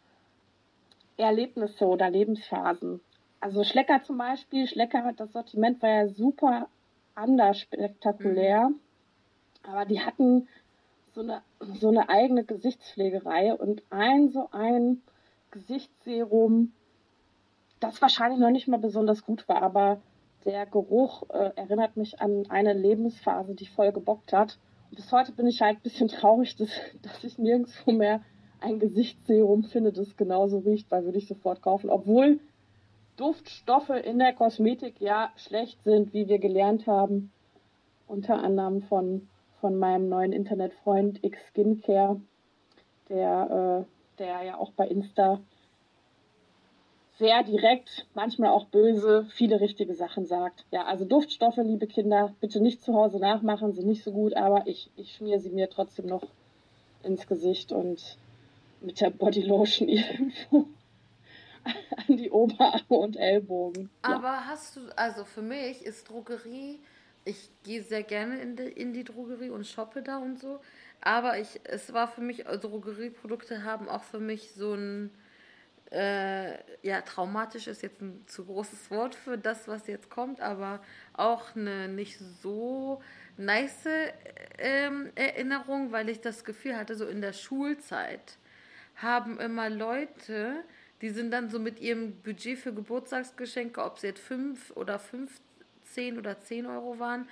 Erlebnisse 1.16 1.86
oder 1.86 2.10
Lebensphasen. 2.10 3.00
Also 3.40 3.62
Schlecker 3.64 4.02
zum 4.02 4.18
Beispiel, 4.18 4.66
Schlecker, 4.66 5.12
das 5.16 5.32
Sortiment 5.32 5.82
war 5.82 5.90
ja 5.90 6.08
super 6.08 6.68
anders 7.14 7.58
spektakulär, 7.58 8.70
mhm. 8.70 8.80
aber 9.62 9.84
die 9.84 10.00
hatten 10.00 10.48
so 11.14 11.20
eine, 11.20 11.42
so 11.60 11.88
eine 11.88 12.08
eigene 12.08 12.44
Gesichtspflegerei 12.44 13.54
und 13.54 13.82
ein 13.90 14.30
so 14.30 14.48
ein 14.52 15.02
Gesichtsserum, 15.50 16.72
das 17.80 18.00
wahrscheinlich 18.02 18.40
noch 18.40 18.50
nicht 18.50 18.68
mal 18.68 18.78
besonders 18.78 19.24
gut 19.24 19.48
war, 19.48 19.62
aber 19.62 20.00
der 20.46 20.64
Geruch 20.64 21.24
äh, 21.30 21.50
erinnert 21.56 21.96
mich 21.96 22.20
an 22.20 22.44
eine 22.48 22.72
Lebensphase, 22.72 23.54
die 23.54 23.66
voll 23.66 23.92
gebockt 23.92 24.32
hat. 24.32 24.58
Und 24.90 24.96
bis 24.96 25.12
heute 25.12 25.32
bin 25.32 25.46
ich 25.46 25.60
halt 25.60 25.78
ein 25.78 25.82
bisschen 25.82 26.08
traurig, 26.08 26.56
dass, 26.56 26.70
dass 27.02 27.22
ich 27.24 27.36
nirgendwo 27.36 27.90
mehr 27.90 28.22
ein 28.60 28.78
Gesichtsserum 28.78 29.64
finde, 29.64 29.92
das 29.92 30.16
genauso 30.16 30.58
riecht, 30.58 30.90
weil 30.90 31.04
würde 31.04 31.18
ich 31.18 31.28
sofort 31.28 31.60
kaufen. 31.60 31.90
Obwohl 31.90 32.40
Duftstoffe 33.16 33.90
in 33.90 34.18
der 34.18 34.32
Kosmetik 34.32 35.00
ja 35.00 35.30
schlecht 35.36 35.82
sind, 35.84 36.14
wie 36.14 36.28
wir 36.28 36.38
gelernt 36.38 36.86
haben. 36.86 37.32
Unter 38.06 38.42
anderem 38.42 38.82
von, 38.82 39.28
von 39.60 39.76
meinem 39.76 40.08
neuen 40.08 40.32
Internetfreund 40.32 41.22
X 41.24 41.38
Skincare, 41.48 42.20
der, 43.08 43.84
äh, 43.84 44.18
der 44.18 44.42
ja 44.44 44.58
auch 44.58 44.70
bei 44.72 44.86
Insta 44.86 45.40
sehr 47.18 47.42
direkt, 47.42 48.06
manchmal 48.14 48.50
auch 48.50 48.66
böse, 48.66 49.26
viele 49.32 49.60
richtige 49.60 49.94
Sachen 49.94 50.26
sagt. 50.26 50.64
Ja, 50.70 50.84
also 50.84 51.04
Duftstoffe, 51.04 51.56
liebe 51.56 51.86
Kinder, 51.86 52.34
bitte 52.40 52.60
nicht 52.60 52.82
zu 52.82 52.94
Hause 52.94 53.18
nachmachen, 53.18 53.72
sind 53.72 53.86
nicht 53.86 54.04
so 54.04 54.12
gut, 54.12 54.34
aber 54.34 54.66
ich, 54.66 54.90
ich 54.96 55.14
schmier 55.14 55.40
sie 55.40 55.50
mir 55.50 55.70
trotzdem 55.70 56.06
noch 56.06 56.24
ins 57.02 57.26
Gesicht 57.26 57.72
und 57.72 58.18
mit 58.80 59.00
der 59.00 59.10
Bodylotion 59.10 59.88
irgendwo 59.88 60.66
an 61.64 62.16
die 62.16 62.30
Oberarme 62.30 62.84
und 62.88 63.16
Ellbogen. 63.16 63.90
Aber 64.02 64.28
ja. 64.28 64.44
hast 64.46 64.76
du, 64.76 64.80
also 64.96 65.24
für 65.24 65.42
mich 65.42 65.84
ist 65.84 66.08
Drogerie, 66.08 66.78
ich 67.24 67.50
gehe 67.64 67.82
sehr 67.82 68.02
gerne 68.02 68.40
in 68.40 68.56
die, 68.56 68.64
in 68.64 68.92
die 68.92 69.04
Drogerie 69.04 69.50
und 69.50 69.66
shoppe 69.66 70.02
da 70.02 70.18
und 70.18 70.38
so, 70.38 70.60
aber 71.00 71.38
ich, 71.38 71.60
es 71.64 71.92
war 71.92 72.08
für 72.08 72.20
mich, 72.20 72.44
Drogerieprodukte 72.44 73.64
haben 73.64 73.88
auch 73.88 74.02
für 74.02 74.20
mich 74.20 74.52
so 74.52 74.74
ein, 74.74 75.10
äh, 75.96 76.58
ja, 76.82 77.00
traumatisch 77.00 77.66
ist 77.68 77.82
jetzt 77.82 78.02
ein 78.02 78.22
zu 78.26 78.44
großes 78.44 78.90
Wort 78.90 79.14
für 79.14 79.38
das, 79.38 79.66
was 79.66 79.86
jetzt 79.86 80.10
kommt, 80.10 80.40
aber 80.40 80.82
auch 81.14 81.56
eine 81.56 81.88
nicht 81.88 82.18
so 82.42 83.02
nice 83.38 83.88
ähm, 84.58 85.10
Erinnerung, 85.14 85.92
weil 85.92 86.10
ich 86.10 86.20
das 86.20 86.44
Gefühl 86.44 86.76
hatte, 86.76 86.96
so 86.96 87.06
in 87.06 87.22
der 87.22 87.32
Schulzeit, 87.32 88.36
haben 88.96 89.40
immer 89.40 89.70
Leute, 89.70 90.64
die 91.00 91.10
sind 91.10 91.30
dann 91.30 91.48
so 91.48 91.58
mit 91.58 91.80
ihrem 91.80 92.20
Budget 92.22 92.58
für 92.58 92.72
Geburtstagsgeschenke, 92.74 93.82
ob 93.82 93.96
es 93.96 94.02
jetzt 94.02 94.20
5 94.20 94.72
oder 94.72 94.98
15 94.98 96.18
oder 96.18 96.40
10 96.40 96.66
Euro 96.66 96.98
waren, 96.98 97.28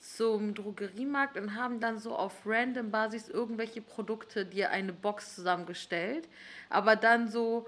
zum 0.00 0.54
Drogeriemarkt 0.54 1.36
und 1.36 1.56
haben 1.56 1.80
dann 1.80 1.98
so 1.98 2.14
auf 2.14 2.46
random 2.46 2.90
Basis 2.90 3.28
irgendwelche 3.28 3.82
Produkte 3.82 4.46
dir 4.46 4.70
eine 4.70 4.92
Box 4.92 5.34
zusammengestellt. 5.34 6.28
Aber 6.70 6.94
dann 6.94 7.28
so 7.28 7.66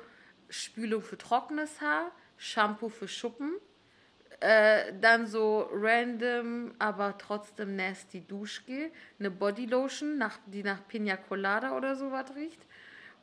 Spülung 0.51 1.03
für 1.03 1.17
trockenes 1.17 1.81
Haar, 1.81 2.13
Shampoo 2.37 2.89
für 2.89 3.09
Schuppen, 3.09 3.55
äh, 4.41 4.93
dann 5.01 5.27
so 5.27 5.69
random, 5.73 6.75
aber 6.79 7.17
trotzdem 7.19 7.77
nasty 7.77 8.27
Duschgel, 8.27 8.91
eine 9.19 9.31
Bodylotion, 9.31 10.19
nach, 10.19 10.39
die 10.47 10.63
nach 10.63 10.87
Pina 10.89 11.17
Colada 11.17 11.77
oder 11.77 11.97
so 11.97 12.11
was 12.11 12.35
riecht 12.35 12.61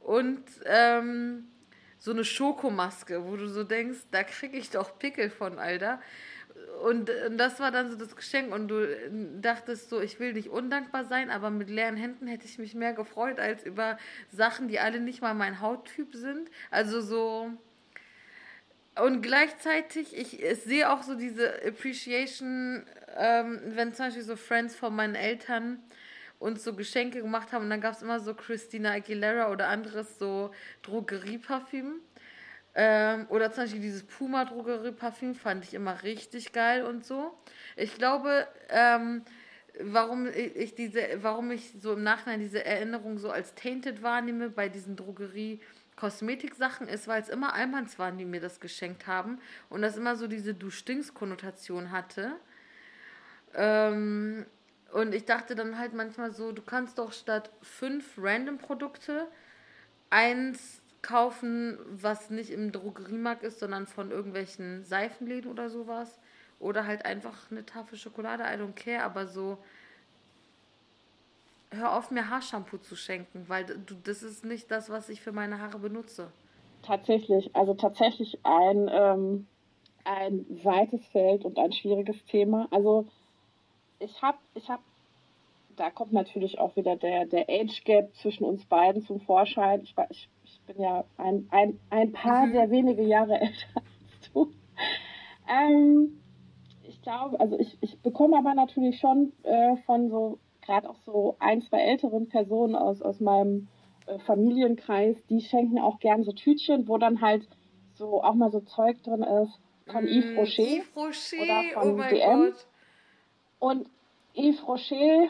und 0.01 0.43
ähm, 0.65 1.47
so 1.99 2.11
eine 2.11 2.23
Schokomaske, 2.23 3.25
wo 3.25 3.35
du 3.35 3.47
so 3.47 3.63
denkst, 3.63 3.99
da 4.11 4.23
kriege 4.23 4.57
ich 4.57 4.69
doch 4.69 4.99
Pickel 4.99 5.29
von, 5.29 5.57
Alter. 5.59 5.99
Und, 6.83 7.09
und 7.09 7.37
das 7.37 7.59
war 7.59 7.71
dann 7.71 7.89
so 7.89 7.97
das 7.97 8.15
Geschenk 8.15 8.53
und 8.53 8.67
du 8.67 8.87
dachtest 9.41 9.89
so, 9.89 9.99
ich 9.99 10.19
will 10.19 10.33
nicht 10.33 10.49
undankbar 10.49 11.05
sein, 11.05 11.29
aber 11.31 11.49
mit 11.49 11.69
leeren 11.69 11.97
Händen 11.97 12.27
hätte 12.27 12.45
ich 12.45 12.59
mich 12.59 12.75
mehr 12.75 12.93
gefreut 12.93 13.39
als 13.39 13.63
über 13.63 13.97
Sachen, 14.31 14.67
die 14.67 14.79
alle 14.79 14.99
nicht 14.99 15.21
mal 15.21 15.33
mein 15.33 15.59
Hauttyp 15.61 16.13
sind. 16.13 16.49
Also 16.69 17.01
so 17.01 17.51
und 18.99 19.21
gleichzeitig, 19.21 20.17
ich, 20.17 20.41
ich 20.41 20.59
sehe 20.63 20.91
auch 20.91 21.03
so 21.03 21.15
diese 21.15 21.53
Appreciation, 21.63 22.83
ähm, 23.15 23.61
wenn 23.67 23.93
zum 23.93 24.07
Beispiel 24.07 24.23
so 24.23 24.35
Friends 24.35 24.75
von 24.75 24.95
meinen 24.95 25.15
Eltern 25.15 25.79
uns 26.39 26.63
so 26.63 26.73
Geschenke 26.73 27.21
gemacht 27.21 27.51
haben 27.51 27.63
und 27.63 27.69
dann 27.69 27.81
gab 27.81 27.93
es 27.93 28.01
immer 28.01 28.19
so 28.19 28.33
Christina 28.33 28.93
Aguilera 28.93 29.51
oder 29.51 29.67
anderes 29.67 30.17
so 30.19 30.51
Drogerieparfüm. 30.83 32.01
Ähm, 32.79 33.25
oder 33.29 33.51
zum 33.51 33.63
Beispiel 33.63 33.81
dieses 33.81 34.03
Puma 34.03 34.45
Drogerieparfüm 34.45 35.33
fand 35.33 35.63
ich 35.63 35.73
immer 35.73 36.03
richtig 36.03 36.53
geil 36.53 36.85
und 36.85 37.03
so. 37.03 37.35
Ich 37.75 37.95
glaube, 37.95 38.47
ähm, 38.69 39.23
warum 39.81 40.27
ich 40.27 40.75
diese, 40.75 41.01
warum 41.23 41.49
ich 41.49 41.73
so 41.81 41.93
im 41.93 42.03
Nachhinein 42.03 42.39
diese 42.39 42.63
Erinnerung 42.63 43.17
so 43.17 43.31
als 43.31 43.55
tainted 43.55 44.03
wahrnehme 44.03 44.51
bei 44.51 44.69
diesen 44.69 44.95
Drogerie 44.95 45.59
Kosmetiksachen 45.95 46.87
ist, 46.87 47.07
weil 47.07 47.19
es 47.19 47.29
immer 47.29 47.55
Almans 47.55 47.97
waren, 47.97 48.19
die 48.19 48.25
mir 48.25 48.41
das 48.41 48.59
geschenkt 48.59 49.07
haben 49.07 49.39
und 49.69 49.81
das 49.81 49.97
immer 49.97 50.15
so 50.15 50.27
diese 50.27 50.53
Du 50.53 50.69
stinkst 50.69 51.15
Konnotation 51.15 51.91
hatte. 51.91 52.33
Ähm, 53.55 54.45
und 54.93 55.15
ich 55.15 55.25
dachte 55.25 55.55
dann 55.55 55.79
halt 55.79 55.93
manchmal 55.93 56.31
so, 56.31 56.51
du 56.51 56.61
kannst 56.61 56.99
doch 56.99 57.11
statt 57.11 57.49
fünf 57.63 58.05
random 58.19 58.59
Produkte 58.59 59.27
eins 60.11 60.83
kaufen, 61.07 61.77
was 61.89 62.29
nicht 62.29 62.49
im 62.49 62.73
Drogeriemarkt 62.73 63.43
ist, 63.43 63.59
sondern 63.59 63.87
von 63.87 64.11
irgendwelchen 64.11 64.83
Seifenläden 64.83 65.49
oder 65.49 65.69
sowas. 65.69 66.19
Oder 66.59 66.85
halt 66.85 67.05
einfach 67.05 67.49
eine 67.49 67.65
Tafel 67.65 67.97
Schokolade, 67.97 68.43
I 68.43 68.59
don't 68.59 68.73
care, 68.73 69.03
aber 69.03 69.27
so 69.27 69.57
hör 71.71 71.97
auf, 71.97 72.11
mir 72.11 72.29
Haarshampoo 72.29 72.77
zu 72.77 72.95
schenken, 72.95 73.45
weil 73.47 73.65
du, 73.65 73.95
das 74.03 74.23
ist 74.23 74.43
nicht 74.43 74.69
das, 74.69 74.89
was 74.89 75.09
ich 75.09 75.21
für 75.21 75.31
meine 75.31 75.59
Haare 75.59 75.79
benutze. 75.79 76.31
Tatsächlich, 76.81 77.55
also 77.55 77.73
tatsächlich 77.73 78.39
ein, 78.43 78.89
ähm, 78.91 79.47
ein 80.03 80.45
weites 80.63 81.05
Feld 81.07 81.45
und 81.45 81.57
ein 81.57 81.71
schwieriges 81.71 82.23
Thema. 82.25 82.67
Also 82.71 83.05
ich 83.99 84.21
habe, 84.21 84.37
ich 84.55 84.69
habe, 84.69 84.83
da 85.75 85.89
kommt 85.89 86.11
natürlich 86.11 86.59
auch 86.59 86.75
wieder 86.75 86.95
der, 86.95 87.25
der 87.25 87.47
Age 87.49 87.83
Gap 87.83 88.13
zwischen 88.15 88.43
uns 88.43 88.65
beiden 88.65 89.05
zum 89.05 89.21
Vorschein. 89.21 89.81
Ich, 89.83 89.95
ich, 90.09 90.29
ich 90.57 90.73
bin 90.73 90.83
ja 90.83 91.05
ein, 91.17 91.47
ein, 91.51 91.79
ein 91.89 92.11
paar 92.11 92.47
mhm. 92.47 92.51
sehr 92.51 92.71
wenige 92.71 93.03
Jahre 93.03 93.33
älter 93.41 93.75
als 93.75 94.31
du. 94.33 94.51
Ähm, 95.47 96.19
ich 96.83 97.01
glaube, 97.01 97.39
also 97.39 97.57
ich, 97.59 97.77
ich 97.81 97.99
bekomme 97.99 98.37
aber 98.37 98.53
natürlich 98.53 98.99
schon 98.99 99.33
äh, 99.43 99.77
von 99.85 100.09
so 100.09 100.39
gerade 100.61 100.89
auch 100.89 100.99
so 101.05 101.37
ein, 101.39 101.61
zwei 101.61 101.79
älteren 101.79 102.27
Personen 102.27 102.75
aus, 102.75 103.01
aus 103.01 103.19
meinem 103.19 103.67
äh, 104.05 104.19
Familienkreis, 104.19 105.15
die 105.27 105.41
schenken 105.41 105.79
auch 105.79 105.99
gern 105.99 106.23
so 106.23 106.33
Tütchen, 106.33 106.87
wo 106.87 106.97
dann 106.97 107.21
halt 107.21 107.47
so 107.95 108.21
auch 108.21 108.35
mal 108.35 108.51
so 108.51 108.59
Zeug 108.59 109.01
drin 109.03 109.23
ist 109.23 109.59
von 109.87 110.03
mm, 110.03 110.07
Yves 110.07 110.37
Rocher, 110.37 110.63
Yves 110.63 110.95
Rocher 110.95 111.41
oder 111.41 111.63
von 111.73 111.99
oh 111.99 112.03
DM. 112.09 112.39
Gott. 112.39 112.67
Und 113.59 113.89
Yves 114.35 114.67
Rocher, 114.67 115.29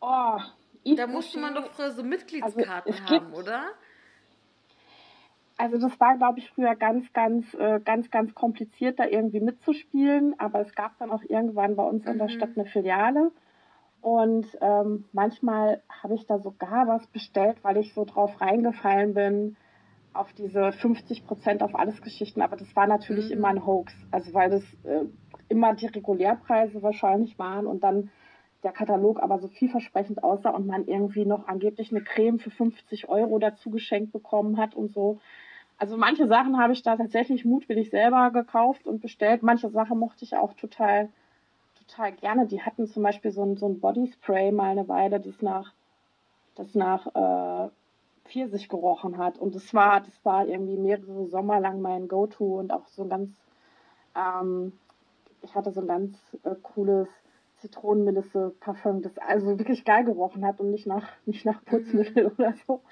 oh, 0.00 0.38
Yves 0.84 0.96
da 0.96 1.06
musste 1.06 1.38
Rocher, 1.38 1.52
man 1.52 1.54
doch 1.54 1.70
früher 1.72 1.90
so 1.92 2.02
Mitgliedskarten 2.02 2.94
also 2.94 3.06
haben, 3.06 3.34
oder? 3.34 3.66
Also 5.58 5.76
das 5.76 5.98
war, 5.98 6.16
glaube 6.16 6.38
ich, 6.38 6.48
früher 6.50 6.76
ganz, 6.76 7.12
ganz, 7.12 7.52
äh, 7.54 7.80
ganz, 7.84 8.10
ganz 8.10 8.32
kompliziert, 8.34 8.98
da 9.00 9.06
irgendwie 9.06 9.40
mitzuspielen. 9.40 10.34
Aber 10.38 10.60
es 10.60 10.72
gab 10.74 10.96
dann 10.98 11.10
auch 11.10 11.22
irgendwann 11.28 11.74
bei 11.76 11.82
uns 11.82 12.04
mhm. 12.04 12.12
in 12.12 12.18
der 12.18 12.28
mhm. 12.28 12.32
Stadt 12.32 12.50
eine 12.54 12.64
Filiale. 12.64 13.32
Und 14.00 14.46
ähm, 14.60 15.04
manchmal 15.12 15.82
habe 15.88 16.14
ich 16.14 16.24
da 16.26 16.38
sogar 16.38 16.86
was 16.86 17.06
bestellt, 17.08 17.56
weil 17.62 17.76
ich 17.76 17.92
so 17.92 18.04
drauf 18.04 18.40
reingefallen 18.40 19.14
bin 19.14 19.56
auf 20.14 20.32
diese 20.32 20.72
50 20.72 21.26
Prozent 21.26 21.62
auf 21.62 21.74
alles 21.74 22.00
Geschichten. 22.02 22.40
Aber 22.40 22.56
das 22.56 22.74
war 22.76 22.86
natürlich 22.86 23.26
mhm. 23.26 23.38
immer 23.38 23.48
ein 23.48 23.66
Hoax. 23.66 23.92
Also 24.12 24.32
weil 24.34 24.50
das 24.50 24.62
äh, 24.84 25.06
immer 25.48 25.74
die 25.74 25.86
Regulärpreise 25.86 26.82
wahrscheinlich 26.82 27.36
waren 27.38 27.66
und 27.66 27.82
dann 27.82 28.10
der 28.62 28.72
Katalog 28.72 29.20
aber 29.22 29.38
so 29.38 29.48
vielversprechend 29.48 30.22
aussah 30.22 30.50
und 30.50 30.66
man 30.66 30.86
irgendwie 30.86 31.24
noch 31.24 31.46
angeblich 31.46 31.90
eine 31.90 32.02
Creme 32.02 32.38
für 32.38 32.50
50 32.50 33.08
Euro 33.08 33.38
dazu 33.38 33.70
geschenkt 33.70 34.12
bekommen 34.12 34.56
hat 34.56 34.74
und 34.74 34.92
so. 34.92 35.20
Also 35.78 35.96
manche 35.96 36.26
Sachen 36.26 36.58
habe 36.58 36.72
ich 36.72 36.82
da 36.82 36.96
tatsächlich 36.96 37.44
mutwillig 37.44 37.90
selber 37.90 38.30
gekauft 38.30 38.86
und 38.86 39.00
bestellt. 39.00 39.42
Manche 39.42 39.70
Sachen 39.70 39.98
mochte 39.98 40.24
ich 40.24 40.36
auch 40.36 40.52
total 40.54 41.08
total 41.88 42.12
gerne. 42.12 42.46
Die 42.46 42.62
hatten 42.62 42.86
zum 42.86 43.02
Beispiel 43.02 43.30
so 43.30 43.42
ein, 43.42 43.56
so 43.56 43.66
ein 43.66 43.80
Bodyspray 43.80 44.52
mal 44.52 44.70
eine 44.70 44.88
Weile, 44.88 45.20
das 45.20 45.40
nach, 45.42 45.72
das 46.54 46.74
nach 46.74 47.06
äh, 47.14 47.70
Pfirsich 48.24 48.68
gerochen 48.68 49.18
hat. 49.18 49.38
Und 49.38 49.54
das 49.54 49.72
war, 49.74 50.00
das 50.00 50.24
war 50.24 50.46
irgendwie 50.46 50.76
mehrere 50.76 51.26
Sommer 51.26 51.60
lang 51.60 51.80
mein 51.80 52.08
Go-To 52.08 52.58
und 52.58 52.72
auch 52.72 52.86
so 52.88 53.02
ein 53.02 53.08
ganz, 53.08 53.30
ähm, 54.14 54.72
ich 55.42 55.54
hatte 55.54 55.72
so 55.72 55.80
ein 55.80 55.86
ganz 55.86 56.18
äh, 56.44 56.54
cooles 56.62 57.08
Zitronenmelisse-Parfum, 57.58 59.02
das 59.02 59.18
also 59.18 59.58
wirklich 59.58 59.84
geil 59.84 60.04
gerochen 60.04 60.46
hat 60.46 60.60
und 60.60 60.70
nicht 60.70 60.86
nach, 60.86 61.08
nicht 61.26 61.44
nach 61.44 61.64
Putzmittel 61.64 62.26
oder 62.38 62.54
so. 62.66 62.82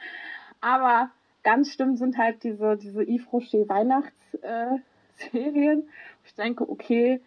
Aber 0.61 1.11
ganz 1.47 1.73
stimmt 1.73 1.97
sind 1.97 2.19
halt 2.19 2.43
diese, 2.43 2.77
diese 2.77 3.05
Yves 3.05 3.33
Rocher 3.33 3.69
Weihnachtsserien. 3.69 5.89
Ich 6.25 6.35
denke, 6.35 6.69
okay, 6.69 7.21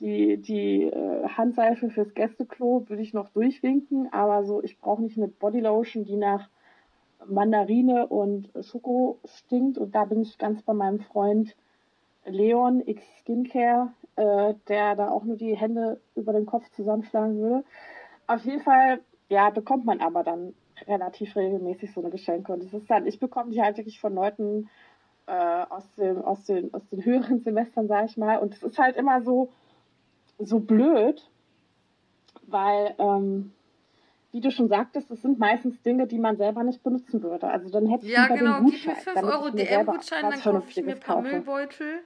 die, 0.00 0.38
die 0.38 0.84
äh, 0.84 1.28
Handseife 1.28 1.90
fürs 1.90 2.14
Gästeklo 2.14 2.88
würde 2.88 3.02
ich 3.02 3.12
noch 3.12 3.28
durchwinken, 3.28 4.10
aber 4.14 4.44
so, 4.44 4.62
ich 4.62 4.78
brauche 4.78 5.02
nicht 5.02 5.18
eine 5.18 5.28
Bodylotion, 5.28 6.06
die 6.06 6.16
nach 6.16 6.48
Mandarine 7.26 8.06
und 8.06 8.48
Schoko 8.62 9.18
stinkt. 9.26 9.76
Und 9.76 9.94
da 9.94 10.06
bin 10.06 10.22
ich 10.22 10.38
ganz 10.38 10.62
bei 10.62 10.72
meinem 10.72 11.00
Freund 11.00 11.54
Leon 12.24 12.82
X 12.86 13.02
Skincare, 13.20 13.92
äh, 14.16 14.54
der 14.68 14.96
da 14.96 15.10
auch 15.10 15.24
nur 15.24 15.36
die 15.36 15.54
Hände 15.54 16.00
über 16.14 16.32
den 16.32 16.46
Kopf 16.46 16.66
zusammenschlagen 16.70 17.36
würde. 17.36 17.62
Auf 18.26 18.42
jeden 18.46 18.62
Fall, 18.62 19.00
ja, 19.28 19.50
bekommt 19.50 19.84
man 19.84 20.00
aber 20.00 20.24
dann 20.24 20.54
relativ 20.86 21.34
regelmäßig 21.36 21.92
so 21.92 22.00
eine 22.00 22.10
Geschenke. 22.10 22.52
Und 22.52 22.64
das 22.64 22.72
ist 22.72 22.90
dann, 22.90 23.06
ich 23.06 23.18
bekomme 23.18 23.50
die 23.50 23.62
halt 23.62 23.76
wirklich 23.76 24.00
von 24.00 24.14
Leuten 24.14 24.68
äh, 25.26 25.32
aus, 25.32 25.90
dem, 25.96 26.22
aus, 26.22 26.44
den, 26.44 26.72
aus 26.74 26.86
den 26.88 27.04
höheren 27.04 27.40
Semestern, 27.40 27.88
sage 27.88 28.06
ich 28.06 28.16
mal. 28.16 28.38
Und 28.38 28.54
es 28.54 28.62
ist 28.62 28.78
halt 28.78 28.96
immer 28.96 29.22
so, 29.22 29.52
so 30.38 30.60
blöd, 30.60 31.28
weil, 32.46 32.94
ähm, 32.98 33.52
wie 34.32 34.40
du 34.40 34.50
schon 34.50 34.68
sagtest, 34.68 35.10
es 35.10 35.22
sind 35.22 35.38
meistens 35.38 35.80
Dinge, 35.82 36.06
die 36.06 36.18
man 36.18 36.36
selber 36.36 36.62
nicht 36.62 36.82
benutzen 36.82 37.22
würde. 37.22 37.48
Also 37.48 37.70
dann 37.70 37.86
hätte 37.86 38.06
ich 38.06 38.12
ja, 38.12 38.26
genau, 38.28 38.58
den 38.58 38.64
Gutschein. 38.66 38.96
Gib 38.96 39.14
mir 39.14 39.20
5 39.22 39.32
Euro 39.32 39.50
DM-Gutschein, 39.50 40.30
dann 40.30 40.40
kaufe 40.40 40.68
ich 40.68 40.84
mir 40.84 40.92
ein 40.92 41.00
paar 41.00 41.16
kaufe. 41.16 41.28
Müllbeutel, 41.28 42.00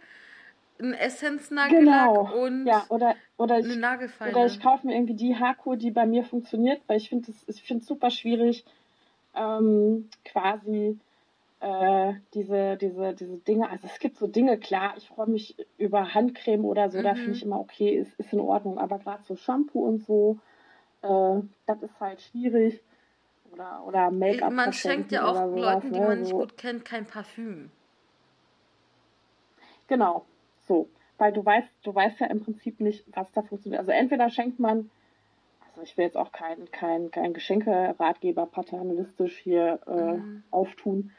ein 0.80 0.94
Essenznagellack 0.94 2.14
genau. 2.14 2.44
und 2.44 2.66
ja, 2.66 2.84
oder, 2.88 3.14
oder 3.36 3.56
eine 3.56 3.76
Nagelfeile. 3.76 4.32
Oder 4.32 4.46
ich 4.46 4.60
kaufe 4.60 4.86
mir 4.86 4.94
irgendwie 4.94 5.14
die 5.14 5.36
Haarkur, 5.36 5.76
die 5.76 5.90
bei 5.90 6.06
mir 6.06 6.24
funktioniert, 6.24 6.80
weil 6.86 6.98
ich 6.98 7.08
finde 7.08 7.30
es 7.30 7.86
super 7.86 8.10
schwierig, 8.10 8.64
ähm, 9.34 10.08
quasi 10.24 10.98
äh, 11.60 12.14
diese, 12.34 12.76
diese, 12.76 13.14
diese 13.14 13.36
Dinge, 13.38 13.68
also 13.68 13.86
es 13.86 13.98
gibt 13.98 14.16
so 14.16 14.26
Dinge, 14.26 14.58
klar, 14.58 14.94
ich 14.96 15.08
freue 15.08 15.28
mich 15.28 15.56
über 15.76 16.14
Handcreme 16.14 16.64
oder 16.64 16.90
so, 16.90 16.98
mhm. 16.98 17.02
da 17.02 17.14
finde 17.14 17.32
ich 17.32 17.42
immer 17.42 17.60
okay, 17.60 17.90
ist, 17.96 18.18
ist 18.18 18.32
in 18.32 18.40
Ordnung, 18.40 18.78
aber 18.78 18.98
gerade 18.98 19.22
so 19.24 19.36
Shampoo 19.36 19.86
und 19.86 20.04
so, 20.04 20.38
äh, 21.02 21.42
das 21.66 21.82
ist 21.82 22.00
halt 22.00 22.20
schwierig. 22.22 22.82
Oder, 23.52 23.82
oder 23.84 24.10
Make-up. 24.12 24.52
Man 24.52 24.72
schenkt 24.72 25.10
ja 25.10 25.26
auch 25.26 25.34
sowas, 25.34 25.60
Leuten, 25.60 25.92
die 25.92 25.98
ne? 25.98 26.06
man 26.06 26.20
nicht 26.20 26.32
gut 26.32 26.56
kennt, 26.56 26.84
kein 26.84 27.04
Parfüm. 27.04 27.70
Genau, 29.88 30.24
so. 30.70 30.88
Weil 31.18 31.32
du 31.32 31.44
weißt, 31.44 31.68
du 31.82 31.94
weißt 31.94 32.20
ja 32.20 32.28
im 32.28 32.40
Prinzip 32.40 32.80
nicht, 32.80 33.04
was 33.14 33.30
da 33.32 33.42
funktioniert. 33.42 33.80
Also 33.80 33.90
entweder 33.90 34.30
schenkt 34.30 34.60
man, 34.60 34.90
also 35.68 35.82
ich 35.82 35.96
will 35.96 36.04
jetzt 36.04 36.16
auch 36.16 36.30
kein, 36.30 36.70
kein, 36.70 37.10
kein 37.10 37.34
Geschenke-Ratgeber 37.34 38.46
paternalistisch 38.46 39.36
hier 39.38 39.80
äh, 39.86 40.14
mhm. 40.14 40.44
auftun, 40.50 41.10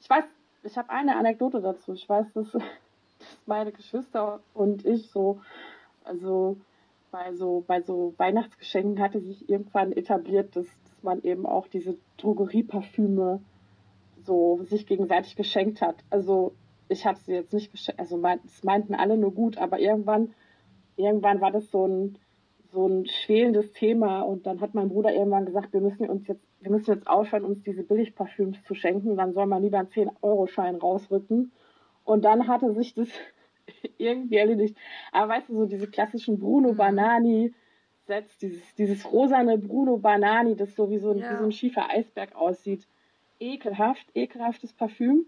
ich 0.00 0.08
weiß, 0.08 0.24
ich 0.64 0.76
habe 0.76 0.90
eine 0.90 1.16
Anekdote 1.16 1.60
dazu. 1.60 1.92
Ich 1.92 2.08
weiß, 2.08 2.26
dass, 2.34 2.52
dass 2.52 2.62
meine 3.46 3.72
Geschwister 3.72 4.40
und 4.54 4.84
ich 4.84 5.08
so, 5.10 5.40
also 6.04 6.56
bei 7.10 7.32
so, 7.34 7.64
bei 7.66 7.80
so 7.80 8.14
Weihnachtsgeschenken 8.18 9.00
hatte 9.00 9.20
sich 9.20 9.48
irgendwann 9.48 9.92
etabliert, 9.92 10.54
dass, 10.56 10.66
dass 10.66 11.02
man 11.02 11.22
eben 11.22 11.46
auch 11.46 11.66
diese 11.68 11.96
Drogerieparfüme 12.18 13.40
so 14.24 14.60
sich 14.64 14.86
gegenseitig 14.86 15.36
geschenkt 15.36 15.80
hat. 15.80 15.96
Also 16.10 16.52
ich 16.88 17.06
habe 17.06 17.18
sie 17.18 17.32
jetzt 17.32 17.52
nicht 17.52 17.70
geschenkt, 17.70 18.00
also 18.00 18.20
es 18.44 18.64
meinten 18.64 18.94
alle 18.94 19.16
nur 19.16 19.34
gut, 19.34 19.58
aber 19.58 19.78
irgendwann, 19.78 20.34
irgendwann 20.96 21.40
war 21.40 21.50
das 21.50 21.70
so 21.70 21.86
ein, 21.86 22.18
so 22.72 22.86
ein 22.86 23.06
schwelendes 23.06 23.72
Thema 23.72 24.20
und 24.22 24.46
dann 24.46 24.60
hat 24.60 24.74
mein 24.74 24.88
Bruder 24.88 25.12
irgendwann 25.12 25.46
gesagt, 25.46 25.72
wir 25.72 25.80
müssen 25.80 26.08
uns 26.08 26.26
jetzt 26.28 26.48
wir 26.60 26.70
müssen 26.70 26.94
jetzt 26.94 27.06
aufhören, 27.06 27.44
uns 27.44 27.62
diese 27.62 27.82
Billigparfüms 27.82 28.62
zu 28.64 28.74
schenken, 28.74 29.16
dann 29.16 29.32
soll 29.32 29.46
man 29.46 29.62
lieber 29.62 29.78
einen 29.78 29.88
10-Euro-Schein 29.88 30.76
rausrücken. 30.76 31.52
Und 32.04 32.24
dann 32.24 32.48
hatte 32.48 32.72
sich 32.74 32.94
das 32.94 33.08
irgendwie 33.98 34.36
erledigt. 34.36 34.76
Aber 35.12 35.34
weißt 35.34 35.48
du, 35.48 35.54
so 35.54 35.66
diese 35.66 35.88
klassischen 35.88 36.38
Bruno 36.38 36.72
mhm. 36.72 36.76
Banani 36.76 37.54
Sets, 38.06 38.38
dieses, 38.38 38.74
dieses 38.74 39.12
rosane 39.12 39.58
Bruno 39.58 39.98
Banani, 39.98 40.56
das 40.56 40.74
so 40.74 40.90
wie 40.90 40.98
so 40.98 41.10
ein, 41.10 41.18
ja. 41.18 41.32
wie 41.32 41.36
so 41.36 41.44
ein 41.44 41.52
schiefer 41.52 41.90
Eisberg 41.90 42.34
aussieht. 42.34 42.86
Ekelhaft, 43.38 44.06
ekelhaftes 44.14 44.72
Parfüm. 44.72 45.26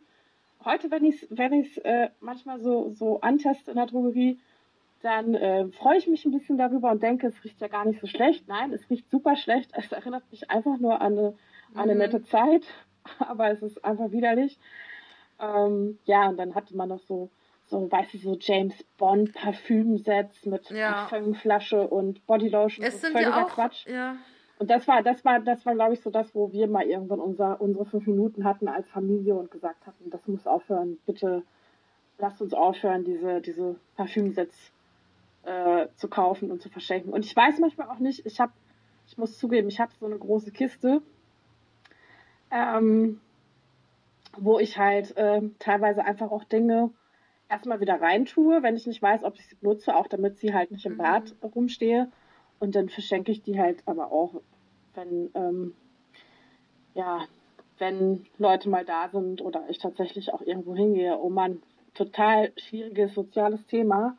Heute, 0.65 0.91
wenn 0.91 1.05
ich 1.05 1.23
es 1.23 1.29
wenn 1.31 1.53
ich's, 1.53 1.79
äh, 1.79 2.11
manchmal 2.21 2.61
so, 2.61 2.91
so 2.91 3.21
anteste 3.21 3.71
in 3.71 3.77
der 3.77 3.87
Drogerie, 3.87 4.39
dann 5.03 5.35
äh, 5.35 5.69
freue 5.69 5.97
ich 5.97 6.07
mich 6.07 6.25
ein 6.25 6.33
bisschen 6.33 6.59
darüber 6.59 6.91
und 6.91 7.03
denke, 7.03 7.27
es 7.27 7.45
riecht 7.45 7.61
ja 7.61 7.69
gar 7.69 7.87
nicht 7.87 8.01
so 8.01 8.07
schlecht. 8.07 8.47
Nein, 8.49 8.73
es 8.73 8.89
riecht 8.91 9.11
super 9.11 9.37
schlecht. 9.37 9.71
Es 9.73 9.91
erinnert 9.91 10.25
mich 10.31 10.51
einfach 10.51 10.79
nur 10.79 11.01
an 11.01 11.19
eine, 11.19 11.35
an 11.75 11.83
eine 11.83 11.95
mhm. 11.95 11.99
nette 11.99 12.23
Zeit, 12.23 12.65
aber 13.19 13.51
es 13.51 13.63
ist 13.63 13.83
einfach 13.85 14.11
widerlich. 14.13 14.59
Ähm, 15.41 15.99
ja, 16.05 16.29
und 16.29 16.37
dann 16.37 16.55
hatte 16.55 16.77
man 16.77 16.91
noch 16.91 17.01
so, 17.01 17.31
so, 17.67 17.91
weißt 17.91 18.15
du, 18.15 18.19
so 18.19 18.37
James 18.39 18.75
Bond 18.99 19.33
Parfümsets 19.33 20.45
mit 20.45 20.69
ja. 20.71 21.07
Parfümflasche 21.07 21.89
und 21.89 22.27
Bodylotion. 22.27 22.85
Es 22.85 23.01
sind 23.01 23.19
ja 23.19 23.43
auch, 23.43 23.49
Quatsch. 23.49 23.87
Ja. 23.87 24.17
Und 24.61 24.69
das 24.69 24.87
war, 24.87 25.03
das 25.03 25.25
war, 25.25 25.41
das 25.41 25.65
war, 25.65 25.75
glaube 25.75 25.95
ich, 25.95 26.03
so 26.03 26.11
das, 26.11 26.35
wo 26.35 26.53
wir 26.53 26.69
mal 26.69 26.85
irgendwann 26.85 27.19
unser, 27.19 27.63
unsere 27.63 27.87
fünf 27.87 28.07
Minuten 28.07 28.45
hatten 28.45 28.69
als 28.69 28.87
Familie 28.91 29.35
und 29.35 29.51
gesagt 29.51 29.87
hatten, 29.87 30.11
das 30.11 30.29
muss 30.29 30.47
aufhören, 30.47 30.99
bitte 31.07 31.45
lasst 32.19 32.43
uns 32.43 32.53
aufhören, 32.53 33.03
diese, 33.03 33.41
diese 33.41 33.77
Parfümsets 33.97 34.55
äh, 35.45 35.87
zu 35.97 36.09
kaufen 36.09 36.51
und 36.51 36.61
zu 36.61 36.69
verschenken. 36.69 37.11
Und 37.11 37.25
ich 37.25 37.35
weiß 37.35 37.59
manchmal 37.59 37.89
auch 37.89 38.01
nicht, 38.01 38.27
ich 38.27 38.39
habe, 38.39 38.53
ich 39.07 39.17
muss 39.17 39.39
zugeben, 39.39 39.69
ich 39.69 39.81
habe 39.81 39.93
so 39.99 40.05
eine 40.05 40.19
große 40.19 40.51
Kiste, 40.51 41.01
ähm, 42.51 43.19
wo 44.37 44.59
ich 44.59 44.77
halt 44.77 45.17
äh, 45.17 45.41
teilweise 45.59 46.05
einfach 46.05 46.31
auch 46.31 46.45
Dinge 46.45 46.91
erstmal 47.49 47.81
wieder 47.81 47.99
reintue, 47.99 48.63
wenn 48.63 48.77
ich 48.77 48.87
nicht 48.87 49.01
weiß, 49.01 49.25
ob 49.25 49.37
ich 49.37 49.47
sie 49.47 49.57
benutze, 49.57 49.97
auch 49.97 50.07
damit 50.07 50.37
sie 50.37 50.53
halt 50.53 50.71
nicht 50.71 50.85
im 50.85 50.93
mhm. 50.93 50.99
Bad 50.99 51.35
rumstehe. 51.43 52.13
Und 52.59 52.75
dann 52.75 52.91
verschenke 52.91 53.33
ich 53.33 53.41
die 53.41 53.59
halt 53.59 53.83
aber 53.87 54.13
auch, 54.13 54.43
wenn, 55.01 55.31
ähm, 55.35 55.75
ja, 56.95 57.27
wenn 57.79 58.27
Leute 58.39 58.69
mal 58.69 58.85
da 58.85 59.09
sind 59.09 59.41
oder 59.41 59.65
ich 59.69 59.79
tatsächlich 59.79 60.33
auch 60.33 60.43
irgendwo 60.43 60.75
hingehe. 60.75 61.19
Oh 61.19 61.31
Mann, 61.31 61.63
total 61.95 62.53
schwieriges 62.57 63.15
soziales 63.15 63.65
Thema. 63.67 64.17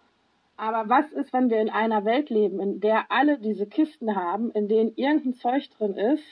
Aber 0.57 0.89
was 0.89 1.11
ist, 1.11 1.33
wenn 1.33 1.49
wir 1.49 1.59
in 1.59 1.69
einer 1.69 2.05
Welt 2.05 2.29
leben, 2.29 2.59
in 2.59 2.79
der 2.79 3.11
alle 3.11 3.37
diese 3.37 3.65
Kisten 3.65 4.15
haben, 4.15 4.51
in 4.51 4.67
denen 4.67 4.95
irgendein 4.95 5.33
Zeug 5.33 5.69
drin 5.77 5.95
ist, 5.95 6.23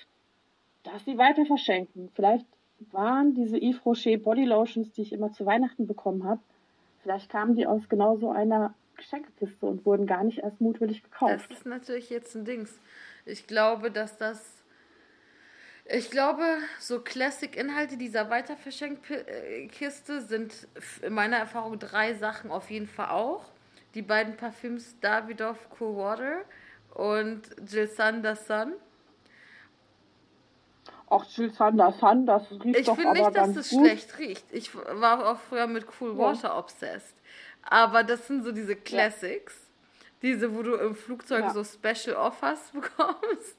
das 0.83 1.03
sie 1.05 1.17
weiter 1.17 1.45
verschenken? 1.45 2.09
Vielleicht 2.13 2.45
waren 2.91 3.33
diese 3.33 3.57
Yves 3.57 3.85
Rocher 3.85 4.17
Body 4.17 4.45
Lotions, 4.45 4.91
die 4.91 5.01
ich 5.01 5.13
immer 5.13 5.31
zu 5.31 5.45
Weihnachten 5.45 5.87
bekommen 5.87 6.23
habe, 6.23 6.41
vielleicht 7.01 7.29
kamen 7.29 7.55
die 7.55 7.67
aus 7.67 7.89
genau 7.89 8.17
so 8.17 8.29
einer 8.29 8.73
Geschenkekiste 8.95 9.65
und 9.65 9.85
wurden 9.85 10.05
gar 10.05 10.23
nicht 10.23 10.39
erst 10.39 10.61
mutwillig 10.61 11.03
gekauft. 11.03 11.49
Das 11.49 11.59
ist 11.59 11.65
natürlich 11.65 12.09
jetzt 12.09 12.35
ein 12.35 12.45
Dings. 12.45 12.79
Ich 13.29 13.47
glaube, 13.47 13.91
dass 13.91 14.17
das 14.17 14.59
ich 15.91 16.11
glaube, 16.11 16.43
so 16.79 16.99
Classic-Inhalte 16.99 17.97
dieser 17.97 18.29
Weiterverschenkkiste 18.29 20.21
sind 20.21 20.67
in 21.01 21.13
meiner 21.13 21.37
Erfahrung 21.37 21.79
drei 21.79 22.13
Sachen 22.13 22.51
auf 22.51 22.69
jeden 22.69 22.87
Fall 22.87 23.09
auch. 23.09 23.45
Die 23.95 24.03
beiden 24.03 24.37
Parfüms 24.37 24.99
Davidoff 24.99 25.57
Cool 25.79 25.97
Water 25.97 26.41
und 26.93 27.41
Jill 27.67 27.87
Sander 27.87 28.35
Sun. 28.35 28.73
Auch 31.07 31.25
Jill 31.35 31.51
Sander 31.51 31.91
Sun, 31.91 32.27
das 32.27 32.43
riecht 32.51 32.81
ich 32.81 32.85
doch 32.85 32.99
aber 32.99 33.13
nicht, 33.13 33.35
dass 33.35 33.53
das 33.53 33.69
gut. 33.71 33.87
schlecht 33.87 34.19
riecht. 34.19 34.45
Ich 34.51 34.75
war 34.75 35.27
auch 35.27 35.39
früher 35.39 35.65
mit 35.65 35.87
Cool 35.99 36.15
Water 36.19 36.49
ja. 36.49 36.57
obsessed. 36.59 37.15
Aber 37.63 38.03
das 38.03 38.27
sind 38.27 38.43
so 38.43 38.51
diese 38.51 38.75
Classics. 38.75 39.55
Ja. 39.55 39.68
Diese, 40.21 40.55
wo 40.55 40.63
du 40.63 40.75
im 40.75 40.95
Flugzeug 40.95 41.41
ja. 41.41 41.49
so 41.53 41.63
Special 41.63 42.15
Offers 42.15 42.71
bekommst. 42.73 43.57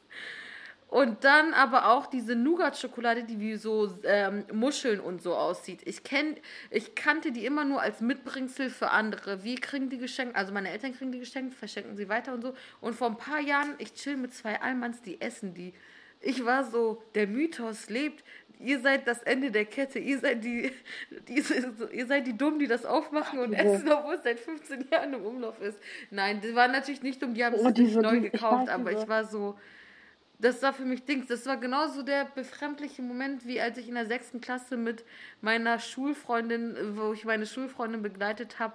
Und 0.91 1.23
dann 1.23 1.55
aber 1.55 1.87
auch 1.93 2.07
diese 2.07 2.35
Nougat-Schokolade, 2.35 3.23
die 3.23 3.39
wie 3.39 3.55
so 3.55 3.97
ähm, 4.03 4.45
Muscheln 4.53 4.99
und 4.99 5.23
so 5.23 5.37
aussieht. 5.37 5.83
Ich 5.85 6.03
kenn, 6.03 6.37
ich 6.69 6.97
kannte 6.97 7.31
die 7.31 7.47
immer 7.47 7.65
nur 7.65 7.81
als 7.81 8.01
Mitbringsel 8.01 8.71
für 8.71 8.91
andere. 8.91 9.45
Wie 9.45 9.55
kriegen 9.55 9.89
die 9.89 9.99
geschenkt? 9.99 10.35
Also 10.35 10.53
meine 10.53 10.69
Eltern 10.69 10.93
kriegen 10.93 11.13
die 11.13 11.21
geschenkt, 11.21 11.55
verschenken 11.55 11.97
sie 11.97 12.09
weiter 12.09 12.35
und 12.35 12.43
so. 12.43 12.55
Und 12.81 12.97
vor 12.97 13.07
ein 13.07 13.17
paar 13.17 13.39
Jahren, 13.39 13.77
ich 13.79 13.95
chill 13.95 14.17
mit 14.17 14.35
zwei 14.35 14.61
Allmanns, 14.61 15.01
die 15.01 15.21
essen 15.21 15.55
die. 15.55 15.75
Ich 16.21 16.45
war 16.45 16.65
so, 16.65 17.03
der 17.15 17.29
Mythos 17.29 17.89
lebt. 17.89 18.25
Ihr 18.63 18.81
seid 18.81 19.07
das 19.07 19.23
Ende 19.23 19.51
der 19.51 19.65
Kette. 19.65 19.99
Ihr 19.99 20.19
seid 20.19 20.45
die, 20.45 20.71
die 21.29 21.43
ihr 21.93 22.07
seid 22.07 22.27
die 22.27 22.37
Dummen, 22.37 22.59
die 22.59 22.67
das 22.67 22.85
aufmachen 22.85 23.39
und 23.39 23.53
essen, 23.53 23.91
obwohl 23.91 24.15
es 24.15 24.23
seit 24.23 24.41
15 24.41 24.89
Jahren 24.91 25.15
im 25.15 25.25
Umlauf 25.25 25.61
ist. 25.61 25.79
Nein, 26.11 26.41
die 26.41 26.55
waren 26.55 26.73
natürlich 26.73 27.03
nicht 27.03 27.23
dumm, 27.23 27.35
die 27.35 27.45
haben 27.45 27.55
es 27.55 27.63
oh, 27.63 27.71
nicht 27.71 27.97
neu 27.97 28.21
gekauft, 28.21 28.65
ich 28.65 28.71
aber 28.73 28.93
ich 28.93 29.09
war 29.09 29.25
so, 29.25 29.59
das 30.39 30.63
war 30.63 30.73
für 30.73 30.85
mich 30.85 31.05
Dings. 31.05 31.27
Das 31.27 31.47
war 31.47 31.57
genauso 31.57 32.03
der 32.03 32.25
befremdliche 32.25 33.03
Moment, 33.03 33.47
wie 33.47 33.61
als 33.61 33.79
ich 33.79 33.89
in 33.89 33.95
der 33.95 34.07
sechsten 34.07 34.41
Klasse 34.41 34.77
mit 34.77 35.05
meiner 35.41 35.79
Schulfreundin, 35.79 36.97
wo 36.97 37.13
ich 37.13 37.25
meine 37.25 37.47
Schulfreundin 37.47 38.03
begleitet 38.03 38.59
habe, 38.59 38.75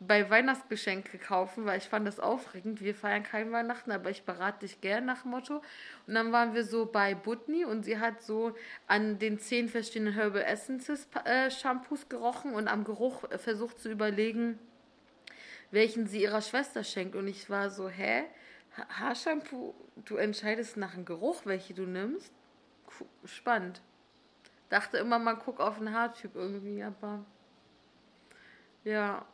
bei 0.00 0.30
Weihnachtsgeschenke 0.30 1.18
kaufen, 1.18 1.64
weil 1.64 1.78
ich 1.78 1.88
fand 1.88 2.06
das 2.06 2.20
aufregend. 2.20 2.80
Wir 2.80 2.94
feiern 2.94 3.24
kein 3.24 3.50
Weihnachten, 3.50 3.90
aber 3.90 4.10
ich 4.10 4.22
berate 4.22 4.60
dich 4.60 4.80
gern 4.80 5.04
nach 5.04 5.24
Motto. 5.24 5.60
Und 6.06 6.14
dann 6.14 6.30
waren 6.30 6.54
wir 6.54 6.64
so 6.64 6.86
bei 6.86 7.16
Butni 7.16 7.64
und 7.64 7.82
sie 7.82 7.98
hat 7.98 8.22
so 8.22 8.54
an 8.86 9.18
den 9.18 9.40
zehn 9.40 9.68
verschiedenen 9.68 10.14
Herbal 10.14 10.42
Essences 10.42 11.08
äh, 11.24 11.50
Shampoos 11.50 12.08
gerochen 12.08 12.54
und 12.54 12.68
am 12.68 12.84
Geruch 12.84 13.24
versucht 13.38 13.80
zu 13.80 13.90
überlegen, 13.90 14.58
welchen 15.72 16.06
sie 16.06 16.22
ihrer 16.22 16.42
Schwester 16.42 16.84
schenkt. 16.84 17.16
Und 17.16 17.26
ich 17.26 17.50
war 17.50 17.68
so, 17.70 17.88
hä? 17.88 18.24
Haarshampoo, 19.00 19.74
du 20.04 20.16
entscheidest 20.16 20.76
nach 20.76 20.94
dem 20.94 21.04
Geruch, 21.04 21.44
welche 21.44 21.74
du 21.74 21.82
nimmst. 21.82 22.32
Spannend. 23.24 23.82
Dachte 24.68 24.98
immer, 24.98 25.18
man 25.18 25.40
guckt 25.40 25.60
auf 25.60 25.78
den 25.78 25.92
Haartyp 25.92 26.36
irgendwie, 26.36 26.84
aber 26.84 27.24
ja. 28.84 29.26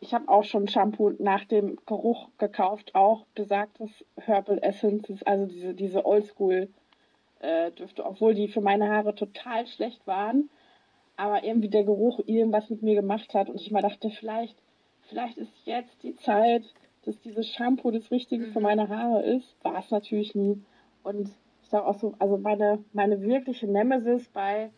Ich 0.00 0.14
habe 0.14 0.28
auch 0.28 0.44
schon 0.44 0.68
Shampoo 0.68 1.10
nach 1.18 1.44
dem 1.44 1.76
Geruch 1.86 2.28
gekauft, 2.38 2.94
auch 2.94 3.26
besagtes 3.34 3.90
Herbal 4.16 4.58
Essences, 4.62 5.22
also 5.24 5.46
diese, 5.46 5.74
diese 5.74 6.06
Oldschool 6.06 6.68
äh, 7.40 7.70
Düfte, 7.72 8.04
obwohl 8.04 8.34
die 8.34 8.48
für 8.48 8.60
meine 8.60 8.88
Haare 8.88 9.14
total 9.14 9.66
schlecht 9.66 10.06
waren, 10.06 10.50
aber 11.16 11.42
irgendwie 11.42 11.68
der 11.68 11.84
Geruch 11.84 12.20
irgendwas 12.26 12.70
mit 12.70 12.82
mir 12.82 12.94
gemacht 12.94 13.34
hat 13.34 13.48
und 13.48 13.60
ich 13.60 13.70
mal 13.70 13.82
dachte, 13.82 14.10
vielleicht, 14.10 14.56
vielleicht 15.02 15.36
ist 15.38 15.52
jetzt 15.64 16.02
die 16.02 16.14
Zeit, 16.14 16.62
dass 17.04 17.20
dieses 17.20 17.48
Shampoo 17.48 17.90
das 17.90 18.10
Richtige 18.10 18.46
für 18.46 18.58
mhm. 18.58 18.64
meine 18.64 18.88
Haare 18.88 19.22
ist, 19.22 19.56
war 19.62 19.78
es 19.78 19.90
natürlich 19.90 20.34
nie. 20.34 20.62
Und 21.02 21.30
ich 21.62 21.68
sage 21.68 21.86
auch 21.86 21.98
so, 21.98 22.14
also 22.18 22.38
meine, 22.38 22.84
meine 22.92 23.20
wirkliche 23.22 23.66
Nemesis 23.66 24.28
bei, 24.28 24.70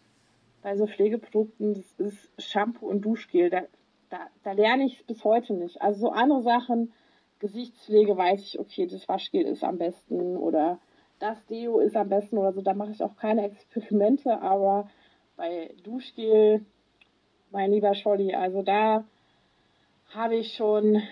bei 0.62 0.76
so 0.76 0.86
Pflegeprodukten, 0.86 1.74
das 1.74 1.92
ist 1.98 2.30
Shampoo 2.38 2.86
und 2.86 3.02
Duschgel. 3.02 3.50
Da, 3.50 3.62
da, 4.10 4.28
da 4.42 4.52
lerne 4.52 4.84
ich 4.84 5.00
es 5.00 5.02
bis 5.04 5.24
heute 5.24 5.54
nicht. 5.54 5.80
Also 5.80 6.00
so 6.00 6.10
andere 6.10 6.42
Sachen, 6.42 6.92
Gesichtspflege 7.38 8.16
weiß 8.16 8.40
ich, 8.42 8.60
okay, 8.60 8.86
das 8.86 9.08
Waschgel 9.08 9.42
ist 9.42 9.64
am 9.64 9.78
besten 9.78 10.36
oder 10.36 10.78
das 11.20 11.44
Deo 11.46 11.80
ist 11.80 11.96
am 11.96 12.08
besten 12.08 12.36
oder 12.38 12.52
so. 12.52 12.60
Da 12.60 12.74
mache 12.74 12.90
ich 12.90 13.02
auch 13.02 13.16
keine 13.16 13.44
Experimente, 13.44 14.42
aber 14.42 14.90
bei 15.36 15.74
Duschgel, 15.84 16.64
mein 17.50 17.72
lieber 17.72 17.94
Scholli, 17.94 18.34
also 18.34 18.62
da 18.62 19.04
habe 20.12 20.36
ich 20.36 20.54
schon 20.54 21.02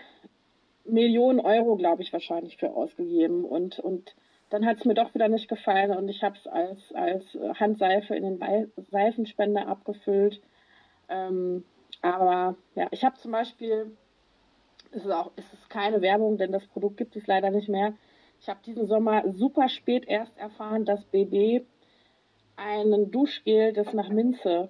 Millionen 0.84 1.40
Euro, 1.40 1.76
glaube 1.76 2.02
ich, 2.02 2.12
wahrscheinlich 2.12 2.56
für 2.56 2.74
ausgegeben. 2.74 3.44
Und, 3.44 3.78
und 3.78 4.14
dann 4.50 4.66
hat 4.66 4.78
es 4.78 4.84
mir 4.84 4.94
doch 4.94 5.14
wieder 5.14 5.28
nicht 5.28 5.48
gefallen 5.48 5.96
und 5.96 6.08
ich 6.08 6.22
habe 6.22 6.36
es 6.36 6.46
als, 6.46 6.92
als 6.94 7.24
Handseife 7.60 8.14
in 8.14 8.38
den 8.38 8.72
Seifenspender 8.90 9.66
abgefüllt. 9.66 10.40
Ähm, 11.08 11.64
aber 12.02 12.56
ja, 12.74 12.88
ich 12.90 13.04
habe 13.04 13.16
zum 13.18 13.32
Beispiel, 13.32 13.96
es 14.92 15.04
ist 15.04 15.10
auch, 15.10 15.30
es 15.36 15.52
ist 15.52 15.68
keine 15.70 16.00
Werbung, 16.00 16.38
denn 16.38 16.52
das 16.52 16.66
Produkt 16.66 16.96
gibt 16.96 17.16
es 17.16 17.26
leider 17.26 17.50
nicht 17.50 17.68
mehr. 17.68 17.94
Ich 18.40 18.48
habe 18.48 18.60
diesen 18.64 18.86
Sommer 18.86 19.24
super 19.32 19.68
spät 19.68 20.06
erst 20.06 20.36
erfahren, 20.38 20.84
dass 20.84 21.04
BB 21.06 21.64
einen 22.56 23.10
Duschgel, 23.10 23.72
das 23.72 23.92
nach 23.92 24.08
Minze 24.08 24.68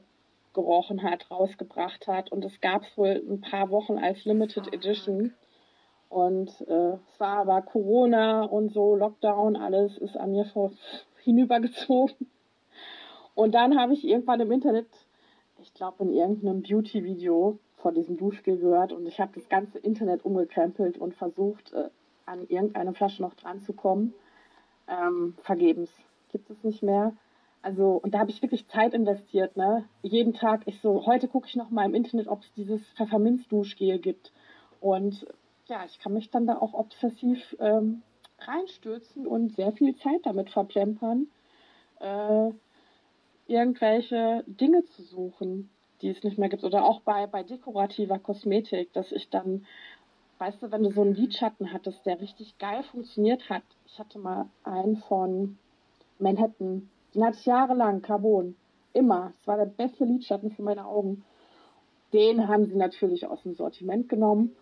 gerochen 0.55 1.03
hat, 1.03 1.31
rausgebracht 1.31 2.07
hat. 2.07 2.33
Und 2.33 2.45
es 2.45 2.61
gab 2.61 2.83
es 2.83 2.97
wohl 2.97 3.23
ein 3.29 3.41
paar 3.41 3.71
Wochen 3.71 3.99
als 3.99 4.25
Limited 4.25 4.73
Edition. 4.73 5.35
Und 6.09 6.49
äh, 6.67 6.95
es 6.95 7.21
war 7.21 7.39
aber 7.39 7.63
Corona 7.63 8.45
und 8.45 8.73
so, 8.73 8.97
Lockdown, 8.97 9.57
alles 9.57 9.99
ist 9.99 10.17
an 10.17 10.33
mir 10.33 10.47
vor, 10.47 10.73
hinübergezogen. 11.23 12.31
Und 13.35 13.55
dann 13.55 13.79
habe 13.79 13.93
ich 13.93 14.05
irgendwann 14.05 14.41
im 14.41 14.51
Internet, 14.51 14.89
glaube 15.79 16.03
in 16.05 16.13
irgendeinem 16.13 16.63
Beauty-Video 16.63 17.59
von 17.77 17.95
diesem 17.95 18.17
Duschgel 18.17 18.59
gehört 18.59 18.93
und 18.93 19.07
ich 19.07 19.21
habe 19.21 19.31
das 19.35 19.49
ganze 19.49 19.79
Internet 19.79 20.25
umgekrempelt 20.25 20.99
und 20.99 21.15
versucht, 21.15 21.73
äh, 21.73 21.89
an 22.27 22.47
irgendeine 22.49 22.93
Flasche 22.93 23.23
noch 23.23 23.35
dran 23.35 23.61
zu 23.61 23.73
kommen. 23.73 24.13
Ähm, 24.89 25.35
vergebens. 25.43 25.91
Gibt 26.31 26.51
es 26.51 26.63
nicht 26.65 26.83
mehr. 26.83 27.15
Also, 27.63 28.01
und 28.03 28.13
da 28.13 28.19
habe 28.19 28.31
ich 28.31 28.43
wirklich 28.43 28.67
Zeit 28.69 28.93
investiert, 28.93 29.57
ne? 29.57 29.85
Jeden 30.03 30.35
Tag, 30.35 30.63
ich 30.67 30.81
so, 30.81 31.07
heute 31.07 31.29
gucke 31.29 31.47
ich 31.47 31.57
noch 31.57 31.71
mal 31.71 31.87
im 31.87 31.95
Internet, 31.95 32.29
ob 32.29 32.43
es 32.43 32.53
dieses 32.55 32.81
Pfefferminz-Duschgel 32.97 33.99
gibt. 33.99 34.33
Und 34.81 35.27
ja, 35.67 35.85
ich 35.85 35.99
kann 36.01 36.13
mich 36.13 36.31
dann 36.31 36.47
da 36.47 36.59
auch 36.59 36.75
obsessiv 36.75 37.57
ähm, 37.61 38.03
reinstürzen 38.41 39.27
und 39.27 39.55
sehr 39.55 39.73
viel 39.73 39.97
Zeit 39.97 40.21
damit 40.25 40.51
verplempern, 40.51 41.29
äh, 42.01 42.51
irgendwelche 43.49 44.45
Dinge 44.47 44.85
zu 44.85 45.03
suchen, 45.03 45.71
die 46.01 46.11
es 46.11 46.23
nicht 46.23 46.39
mehr 46.39 46.49
gibt. 46.49 46.63
Oder 46.63 46.85
auch 46.85 47.01
bei, 47.01 47.27
bei 47.27 47.43
dekorativer 47.43 48.19
Kosmetik, 48.19 48.93
dass 48.93 49.11
ich 49.11 49.29
dann 49.31 49.67
weißt 50.39 50.63
du, 50.63 50.71
wenn 50.71 50.85
du 50.85 50.91
so 50.91 51.03
einen 51.03 51.15
Lidschatten 51.15 51.73
hattest, 51.73 52.07
der 52.07 52.21
richtig 52.21 52.59
geil 52.59 52.83
funktioniert 52.85 53.51
hat. 53.51 53.65
Ich 53.87 53.99
hatte 53.99 54.19
mal 54.19 54.47
einen 54.65 54.97
von 54.97 55.59
Manhattan. 56.19 56.89
Den 57.15 57.25
hatte 57.25 57.39
ich 57.39 57.47
jahrelang, 57.47 58.03
Carbon. 58.03 58.57
Immer. 58.93 59.33
Es 59.41 59.47
war 59.47 59.57
der 59.57 59.67
beste 59.67 60.05
Lidschatten 60.05 60.51
für 60.51 60.63
meine 60.63 60.87
Augen. 60.87 61.25
Den 62.13 62.49
haben 62.49 62.67
sie 62.67 62.77
natürlich 62.77 63.27
aus 63.27 63.43
dem 63.43 63.55
Sortiment 63.55 64.09
genommen. 64.09 64.55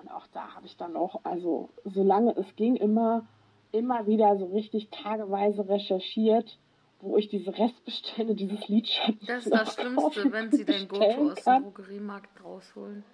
Und 0.00 0.10
auch 0.10 0.26
da 0.32 0.54
habe 0.54 0.66
ich 0.66 0.76
dann 0.76 0.96
auch, 0.96 1.20
also 1.24 1.68
solange 1.84 2.36
es 2.36 2.56
ging, 2.56 2.76
immer, 2.76 3.26
immer 3.72 4.06
wieder 4.06 4.36
so 4.36 4.46
richtig 4.46 4.88
tageweise 4.90 5.68
recherchiert, 5.68 6.58
wo 7.04 7.18
ich 7.18 7.28
diese 7.28 7.56
Restbestände 7.56 8.34
dieses 8.34 8.66
Lidschattens 8.68 9.26
Das 9.26 9.44
ist 9.44 9.52
das 9.52 9.74
Schlimmste, 9.76 10.32
wenn 10.32 10.50
sie 10.50 10.64
dein 10.64 10.88
Goto 10.88 11.30
aus 11.30 11.44
dem 11.44 11.62
Drogeriemarkt 11.62 12.42
rausholen. 12.42 13.04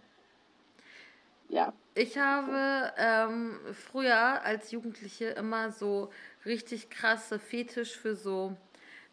Ja. 1.48 1.72
Ich 1.94 2.16
habe 2.16 2.92
ähm, 2.96 3.58
früher 3.72 4.42
als 4.42 4.70
Jugendliche 4.70 5.26
immer 5.26 5.72
so 5.72 6.10
richtig 6.46 6.88
krasse 6.88 7.40
Fetisch 7.40 7.96
für 7.96 8.14
so 8.14 8.56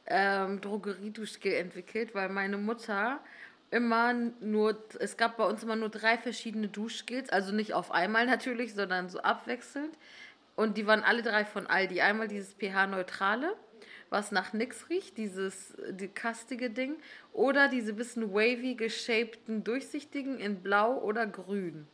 ähm, 0.06 0.62
Drogerieduschgel 0.62 1.54
entwickelt, 1.54 2.14
weil 2.14 2.30
meine 2.30 2.58
Mutter 2.58 3.20
immer 3.72 4.14
nur, 4.40 4.78
es 5.00 5.18
gab 5.18 5.38
bei 5.38 5.46
uns 5.46 5.64
immer 5.64 5.76
nur 5.76 5.90
drei 5.90 6.18
verschiedene 6.18 6.68
Duschgels, 6.68 7.30
also 7.30 7.52
nicht 7.52 7.74
auf 7.74 7.92
einmal 7.92 8.26
natürlich, 8.28 8.74
sondern 8.74 9.10
so 9.10 9.20
abwechselnd. 9.20 9.98
Und 10.56 10.78
die 10.78 10.88
waren 10.88 11.04
alle 11.04 11.22
drei 11.22 11.46
von 11.46 11.68
Aldi. 11.68 12.02
Einmal 12.02 12.28
dieses 12.28 12.54
pH-neutrale, 12.54 13.56
was 14.10 14.32
nach 14.32 14.54
nix 14.54 14.90
riecht, 14.90 15.18
dieses 15.18 15.76
die 15.90 16.08
kastige 16.08 16.70
Ding. 16.70 16.96
Oder 17.34 17.68
diese 17.68 17.94
bisschen 17.94 18.34
wavy 18.34 18.76
geshapten, 18.76 19.64
durchsichtigen 19.64 20.40
in 20.40 20.62
blau 20.62 20.98
oder 21.00 21.26
grün. 21.28 21.88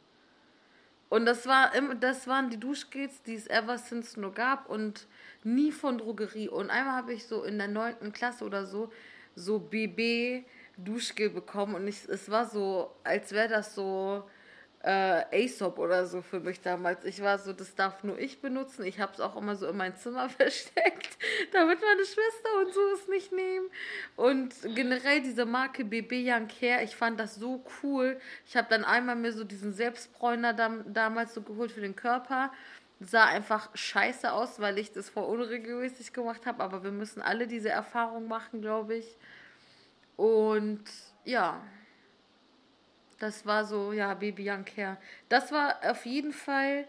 Und 1.09 1.25
das, 1.25 1.45
war, 1.45 1.71
das 1.99 2.27
waren 2.27 2.49
die 2.49 2.59
Duschgels, 2.59 3.21
die 3.23 3.35
es 3.35 3.47
ever 3.47 3.77
since 3.77 4.19
nur 4.19 4.33
gab 4.33 4.67
und 4.67 5.07
nie 5.43 5.71
von 5.71 5.99
Drogerie. 5.99 6.49
Und 6.49 6.71
einmal 6.71 6.95
habe 6.95 7.13
ich 7.13 7.27
so 7.27 7.43
in 7.43 7.59
der 7.59 7.67
neunten 7.67 8.11
Klasse 8.11 8.45
oder 8.45 8.65
so 8.65 8.91
so 9.35 9.59
BB 9.59 10.43
Duschgel 10.77 11.29
bekommen 11.29 11.75
und 11.75 11.87
ich, 11.87 12.07
es 12.07 12.29
war 12.29 12.45
so, 12.47 12.91
als 13.03 13.31
wäre 13.31 13.47
das 13.47 13.75
so 13.75 14.23
äh, 14.83 15.23
Aesop 15.31 15.79
oder 15.79 16.05
so 16.05 16.21
für 16.21 16.41
mich 16.41 16.61
damals. 16.61 17.05
Ich 17.05 17.21
war 17.21 17.39
so, 17.39 17.53
das 17.53 17.73
darf 17.73 18.03
nur 18.03 18.19
ich 18.19 18.41
benutzen. 18.41 18.83
Ich 18.83 18.99
habe 18.99 19.13
es 19.13 19.21
auch 19.21 19.37
immer 19.37 19.55
so 19.55 19.67
in 19.67 19.77
mein 19.77 19.95
Zimmer 19.95 20.29
versteckt, 20.29 21.17
damit 21.53 21.79
meine 21.81 22.05
Schwester 22.05 22.49
und 22.59 22.73
so 22.73 22.81
es 22.93 23.07
nicht 23.07 23.31
nehmen. 23.31 23.67
Und 24.17 24.53
generell 24.75 25.21
diese 25.21 25.45
Marke 25.45 25.85
BB 25.85 26.29
Young 26.29 26.47
Care, 26.47 26.83
ich 26.83 26.95
fand 26.95 27.19
das 27.19 27.35
so 27.35 27.63
cool. 27.81 28.19
Ich 28.45 28.57
habe 28.57 28.67
dann 28.69 28.83
einmal 28.83 29.15
mir 29.15 29.31
so 29.31 29.45
diesen 29.45 29.73
Selbstbräuner 29.73 30.53
dam 30.53 30.83
damals 30.93 31.33
so 31.33 31.41
geholt 31.41 31.71
für 31.71 31.81
den 31.81 31.95
Körper 31.95 32.51
sah 33.05 33.25
einfach 33.25 33.69
scheiße 33.73 34.31
aus, 34.31 34.61
weil 34.61 34.77
ich 34.77 34.93
das 34.93 35.09
vor 35.09 35.27
unregelmäßig 35.27 36.13
gemacht 36.13 36.45
habe. 36.45 36.63
Aber 36.63 36.83
wir 36.83 36.91
müssen 36.91 37.21
alle 37.21 37.47
diese 37.47 37.69
Erfahrung 37.69 38.29
machen, 38.29 38.61
glaube 38.61 38.95
ich. 38.95 39.17
Und 40.15 40.83
ja, 41.25 41.61
das 43.23 43.45
war 43.45 43.63
so, 43.63 43.93
ja, 43.93 44.13
Baby 44.13 44.49
Young 44.49 44.65
Care. 44.65 44.97
Das 45.29 45.51
war 45.53 45.77
auf 45.89 46.05
jeden 46.05 46.33
Fall, 46.33 46.85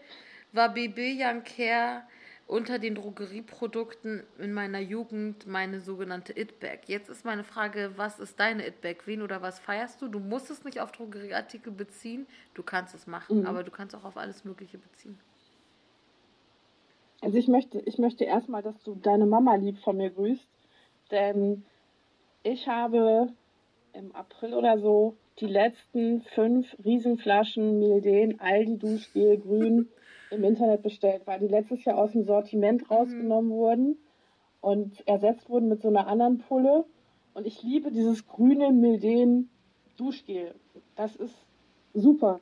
war 0.51 0.73
Baby 0.73 1.17
Young 1.17 1.43
Care 1.43 2.03
unter 2.45 2.77
den 2.77 2.93
Drogerieprodukten 2.93 4.21
in 4.37 4.53
meiner 4.53 4.79
Jugend 4.79 5.47
meine 5.47 5.79
sogenannte 5.79 6.37
It-Bag. 6.37 6.81
Jetzt 6.87 7.09
ist 7.09 7.23
meine 7.23 7.43
Frage, 7.43 7.93
was 7.95 8.19
ist 8.19 8.39
deine 8.39 8.67
It-Bag? 8.67 9.07
Wen 9.07 9.21
oder 9.21 9.41
was 9.41 9.59
feierst 9.59 10.01
du? 10.01 10.09
Du 10.09 10.19
musst 10.19 10.51
es 10.51 10.63
nicht 10.65 10.79
auf 10.81 10.91
Drogerieartikel 10.91 11.71
beziehen, 11.71 12.27
du 12.53 12.61
kannst 12.61 12.93
es 12.93 13.07
machen, 13.07 13.39
mhm. 13.39 13.47
aber 13.47 13.63
du 13.63 13.71
kannst 13.71 13.95
auch 13.95 14.03
auf 14.03 14.17
alles 14.17 14.43
Mögliche 14.43 14.77
beziehen. 14.77 15.17
Also 17.21 17.37
ich 17.37 17.47
möchte, 17.47 17.79
ich 17.79 17.97
möchte 17.97 18.25
erstmal, 18.25 18.61
dass 18.61 18.83
du 18.83 18.95
deine 18.95 19.25
Mama 19.25 19.55
lieb 19.55 19.79
von 19.79 19.97
mir 19.97 20.11
grüßt, 20.11 20.47
denn 21.11 21.65
ich 22.43 22.67
habe 22.67 23.29
im 23.93 24.13
April 24.13 24.53
oder 24.53 24.77
so 24.77 25.15
die 25.39 25.47
letzten 25.47 26.21
fünf 26.21 26.75
Riesenflaschen 26.83 27.79
Milden 27.79 28.39
Aldi 28.39 28.77
Duschgel 28.77 29.37
Grün 29.37 29.89
im 30.31 30.43
Internet 30.43 30.81
bestellt, 30.81 31.23
weil 31.25 31.39
die 31.39 31.47
letztes 31.47 31.83
Jahr 31.85 31.97
aus 31.97 32.11
dem 32.11 32.23
Sortiment 32.23 32.81
mhm. 32.81 32.87
rausgenommen 32.87 33.51
mhm. 33.51 33.55
wurden 33.55 33.97
und 34.61 35.07
ersetzt 35.07 35.49
wurden 35.49 35.67
mit 35.67 35.81
so 35.81 35.89
einer 35.89 36.07
anderen 36.07 36.39
Pulle. 36.39 36.85
Und 37.33 37.45
ich 37.45 37.61
liebe 37.63 37.91
dieses 37.91 38.27
grüne 38.27 38.71
Milden 38.71 39.49
Duschgel. 39.97 40.55
Das 40.95 41.15
ist 41.15 41.35
super. 41.93 42.39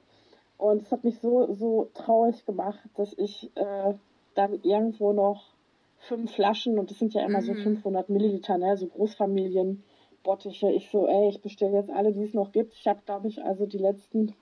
Und 0.57 0.83
es 0.83 0.91
hat 0.91 1.03
mich 1.03 1.19
so, 1.19 1.51
so 1.53 1.89
traurig 1.93 2.45
gemacht, 2.45 2.79
dass 2.95 3.13
ich 3.17 3.51
äh, 3.55 3.93
dann 4.35 4.59
irgendwo 4.63 5.13
noch 5.13 5.53
fünf 5.97 6.31
Flaschen, 6.31 6.77
und 6.77 6.91
das 6.91 6.99
sind 6.99 7.13
ja 7.13 7.25
immer 7.25 7.41
mhm. 7.41 7.45
so 7.45 7.53
500 7.53 8.09
Milliliter, 8.09 8.57
ne, 8.57 8.77
so 8.77 8.87
Großfamilien, 8.87 9.83
Bottiche. 10.23 10.71
Ich 10.71 10.89
so, 10.89 11.07
ey, 11.07 11.29
ich 11.29 11.41
bestelle 11.41 11.77
jetzt 11.77 11.91
alle, 11.91 12.13
die 12.13 12.23
es 12.23 12.33
noch 12.33 12.51
gibt. 12.51 12.73
Ich 12.73 12.87
habe, 12.87 13.01
glaube 13.05 13.27
ich, 13.27 13.43
also 13.43 13.65
die 13.65 13.77
letzten, 13.77 14.33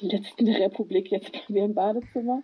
die 0.00 0.08
letzten 0.08 0.44
der 0.44 0.60
Republik 0.60 1.10
jetzt 1.10 1.32
bei 1.32 1.40
mir 1.48 1.64
im 1.64 1.74
Badezimmer. 1.74 2.42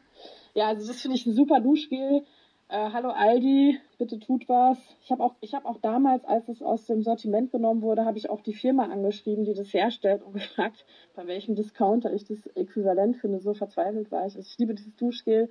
Ja, 0.55 0.69
also 0.69 0.87
das 0.87 1.03
finde 1.03 1.17
ich 1.17 1.27
ein 1.27 1.35
super 1.35 1.61
Duschgel. 1.61 2.25
Äh, 2.69 2.91
hallo 2.93 3.11
Aldi, 3.11 3.79
bitte 3.97 4.19
tut 4.19 4.49
was. 4.49 4.79
Ich 5.01 5.13
habe 5.13 5.23
auch, 5.23 5.35
habe 5.53 5.69
auch 5.69 5.79
damals, 5.79 6.25
als 6.25 6.49
es 6.49 6.63
aus 6.63 6.87
dem 6.87 7.03
Sortiment 7.03 7.53
genommen 7.53 7.81
wurde, 7.81 8.05
habe 8.05 8.19
ich 8.19 8.29
auch 8.29 8.41
die 8.41 8.55
Firma 8.55 8.87
angeschrieben, 8.87 9.45
die 9.45 9.55
das 9.55 9.73
herstellt 9.73 10.23
und 10.23 10.33
gefragt, 10.35 10.85
bei 11.15 11.27
welchem 11.27 11.55
Discounter 11.55 12.13
ich 12.13 12.25
das 12.25 12.45
Äquivalent 12.57 13.19
finde. 13.19 13.39
So 13.39 13.55
verzweifelt 13.55 14.11
war 14.11 14.27
ich. 14.27 14.37
Also 14.37 14.41
ich 14.41 14.59
liebe 14.59 14.75
dieses 14.75 14.97
Duschgel. 14.97 15.49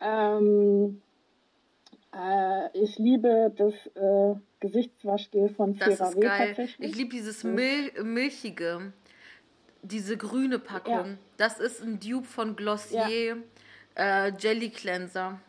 Ähm, 0.00 1.00
äh, 2.16 2.78
ich 2.78 2.98
liebe 2.98 3.52
das 3.56 3.74
äh, 3.94 4.34
Gesichtswaschgel 4.60 5.50
von 5.50 5.76
das 5.76 5.96
CeraVe 5.96 6.20
tatsächlich. 6.20 6.90
Ich 6.90 6.96
liebe 6.96 7.10
dieses 7.10 7.44
Mil 7.44 7.92
milchige, 8.02 8.92
diese 9.82 10.16
grüne 10.16 10.58
Packung. 10.58 11.06
Ja. 11.06 11.18
Das 11.36 11.60
ist 11.60 11.82
ein 11.82 12.00
Dupe 12.00 12.26
von 12.26 12.56
Glossier 12.56 13.36
ja. 13.96 14.26
äh, 14.26 14.32
Jelly 14.38 14.70
Cleanser. 14.70 15.40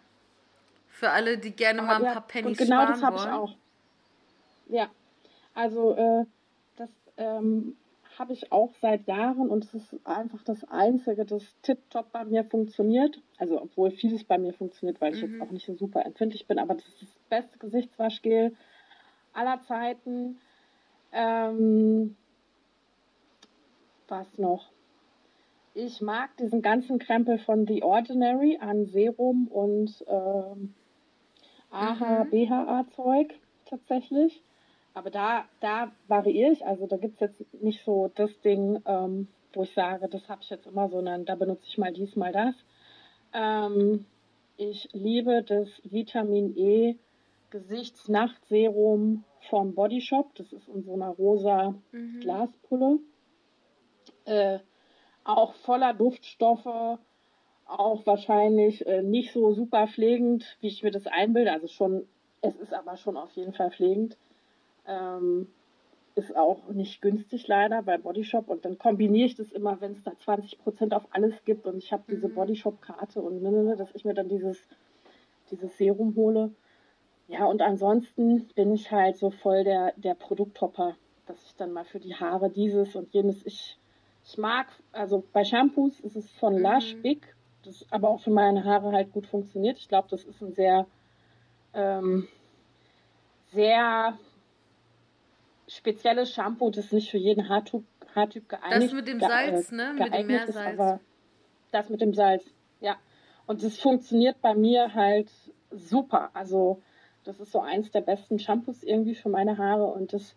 Für 0.89 1.12
alle, 1.12 1.38
die 1.38 1.51
gerne 1.51 1.80
Aber 1.80 1.88
mal 1.88 1.95
ein 1.97 2.03
ja, 2.06 2.13
paar 2.13 2.27
Penny 2.27 2.53
genau 2.53 2.84
sparen 2.84 3.01
das 3.01 3.13
wollen. 3.13 3.27
Ich 3.27 3.34
auch. 3.34 3.56
Ja, 4.69 4.89
also 5.53 5.95
äh, 5.95 6.25
das 6.75 6.89
ähm, 7.17 7.77
habe 8.17 8.34
ich 8.34 8.51
auch 8.51 8.71
seit 8.82 9.08
Jahren 9.08 9.49
und 9.49 9.63
es 9.65 9.73
ist 9.73 9.95
einfach 10.06 10.43
das 10.43 10.63
Einzige, 10.65 11.25
das 11.25 11.43
tiptop 11.62 12.12
bei 12.12 12.25
mir 12.25 12.43
funktioniert. 12.43 13.21
Also 13.38 13.62
obwohl 13.62 13.91
vieles 13.91 14.23
bei 14.23 14.38
mir 14.38 14.53
funktioniert, 14.53 14.99
weil 15.01 15.13
ich 15.15 15.23
mhm. 15.23 15.34
jetzt 15.34 15.41
auch 15.41 15.51
nicht 15.51 15.65
so 15.65 15.75
super 15.75 16.06
empfindlich 16.06 16.47
bin, 16.47 16.60
aber 16.60 16.75
das 16.75 16.88
ist 16.88 17.01
das 17.01 17.19
beste 17.30 17.58
Gesichtswaschgel 17.60 18.56
aller 19.34 19.62
Zeiten. 19.63 20.38
Ähm, 21.12 22.15
was 24.08 24.38
noch? 24.38 24.71
Ich 25.73 26.01
mag 26.01 26.36
diesen 26.38 26.62
ganzen 26.62 26.97
Krempel 26.97 27.38
von 27.38 27.67
The 27.67 27.84
Ordinary 27.84 28.58
an 28.60 28.88
Serum 28.88 29.47
und 29.47 30.03
ähm, 30.08 30.73
AHA, 31.69 32.23
mhm. 32.23 32.30
BHA-Zeug 32.32 33.36
tatsächlich. 33.65 34.41
Aber 34.98 35.12
da, 35.12 35.46
da 35.60 35.92
variiere 36.08 36.54
ich. 36.54 36.66
Also 36.66 36.88
da 36.88 36.98
gibt 36.98 37.22
es 37.22 37.30
jetzt 37.40 37.62
nicht 37.62 37.86
so 37.86 38.12
das 38.16 38.32
Ding, 38.42 38.82
ähm, 38.88 39.28
wo 39.54 39.62
ich 39.62 39.72
sage, 39.76 40.10
das 40.10 40.28
habe 40.28 40.42
ich 40.42 40.50
jetzt 40.50 40.66
immer, 40.66 40.90
sondern 40.90 41.24
da 41.24 41.36
benutze 41.36 41.68
ich 41.68 41.78
mal 41.78 41.94
dies, 41.94 42.16
mal 42.16 42.32
das. 42.32 42.56
Ähm, 43.32 44.08
ich 44.58 44.90
liebe 44.94 45.44
das 45.44 45.70
Vitamin 45.84 46.58
E 46.58 46.96
Gesichtsnachtserum 47.52 49.24
vom 49.52 49.76
Body 49.76 50.02
Shop. 50.02 50.34
Das 50.34 50.52
ist 50.52 50.68
in 50.68 50.82
so 50.82 50.96
einer 50.96 51.10
rosa 51.10 51.76
mhm. 51.92 52.20
Glaspulle. 52.22 52.98
Äh, 54.26 54.58
auch 55.24 55.54
voller 55.54 55.94
Duftstoffe, 55.94 56.98
auch 57.68 58.06
wahrscheinlich 58.08 58.84
äh, 58.88 59.04
nicht 59.04 59.32
so 59.32 59.54
super 59.54 59.86
pflegend, 59.86 60.58
wie 60.60 60.70
ich 60.70 60.82
mir 60.82 60.92
das 60.92 61.06
einbilde. 61.06 61.52
Also 61.52 61.68
schon, 61.68 62.08
es 62.42 62.56
ist 62.56 62.74
aber 62.74 62.98
schon 62.98 63.16
auf 63.16 63.32
jeden 63.34 63.54
Fall 63.54 63.70
pflegend. 63.70 64.18
Ähm, 64.88 65.47
ist 66.17 66.36
auch 66.36 66.67
nicht 66.69 67.02
günstig 67.02 67.47
leider 67.47 67.84
bei 67.84 67.97
Bodyshop 67.97 68.50
und 68.50 68.65
dann 68.65 68.78
kombiniere 68.78 69.28
ich 69.28 69.36
das 69.36 69.52
immer, 69.52 69.80
wenn 69.82 69.91
es 69.93 70.04
da 70.04 70.12
20% 70.12 70.93
auf 70.93 71.04
alles 71.12 71.36
gibt 71.45 71.67
und 71.67 71.78
ich 71.78 71.93
habe 71.93 72.04
diese 72.10 72.28
mhm. 72.28 72.34
Bodyshop-Karte 72.34 73.21
und 73.21 73.41
ne, 73.41 73.52
ne, 73.52 73.63
ne, 73.63 73.76
dass 73.76 73.93
ich 73.93 74.04
mir 74.04 74.15
dann 74.15 74.28
dieses, 74.28 74.67
dieses 75.52 75.78
Serum 75.78 76.15
hole. 76.15 76.52
Ja, 77.28 77.45
und 77.45 77.62
ansonsten 77.62 78.47
bin 78.56 78.73
ich 78.73 78.91
halt 78.91 79.17
so 79.17 79.30
voll 79.30 79.63
der, 79.63 79.93
der 79.97 80.15
Produkthopper, 80.15 80.95
dass 81.28 81.43
ich 81.45 81.56
dann 81.56 81.73
mal 81.73 81.86
für 81.86 82.00
die 82.00 82.15
Haare 82.15 82.50
dieses 82.50 82.95
und 82.95 83.13
jenes. 83.13 83.45
Ich, 83.45 83.78
ich 84.26 84.38
mag, 84.38 84.67
also 84.93 85.23
bei 85.34 85.43
Shampoos 85.43 86.00
ist 86.00 86.15
es 86.15 86.32
von 86.32 86.58
Lush 86.58 86.95
mhm. 86.95 87.02
Big, 87.04 87.36
das 87.63 87.86
aber 87.91 88.10
auch 88.10 88.21
für 88.21 88.32
meine 88.32 88.63
Haare 88.63 88.91
halt 88.91 89.12
gut 89.12 89.28
funktioniert. 89.28 89.78
Ich 89.78 89.89
glaube, 89.89 90.08
das 90.10 90.23
ist 90.23 90.41
ein 90.41 90.54
sehr, 90.54 90.88
ähm, 91.73 92.28
sehr 93.52 94.17
spezielles 95.67 96.32
Shampoo, 96.32 96.69
das 96.69 96.86
ist 96.86 96.93
nicht 96.93 97.12
für 97.12 97.17
jeden 97.17 97.49
Haartyp, 97.49 97.84
Haartyp 98.15 98.49
geeignet. 98.49 98.84
Das 98.84 98.93
mit 98.93 99.08
dem 99.08 99.19
Salz, 99.19 99.71
ne? 99.71 99.93
Mit 99.97 100.13
dem 100.13 100.27
Meersalz. 100.27 100.80
aber, 100.80 100.99
Das 101.71 101.89
mit 101.89 102.01
dem 102.01 102.13
Salz, 102.13 102.45
ja. 102.80 102.95
Und 103.45 103.63
das 103.63 103.77
funktioniert 103.77 104.41
bei 104.41 104.56
mir 104.56 104.93
halt 104.93 105.30
super. 105.71 106.32
Also 106.34 106.82
das 107.23 107.39
ist 107.39 107.51
so 107.51 107.60
eins 107.60 107.91
der 107.91 108.01
besten 108.01 108.39
Shampoos 108.39 108.84
irgendwie 108.84 109.15
für 109.15 109.30
meine 109.30 109.58
Haare 109.58 109.86
und 109.86 110.13
das, 110.13 110.36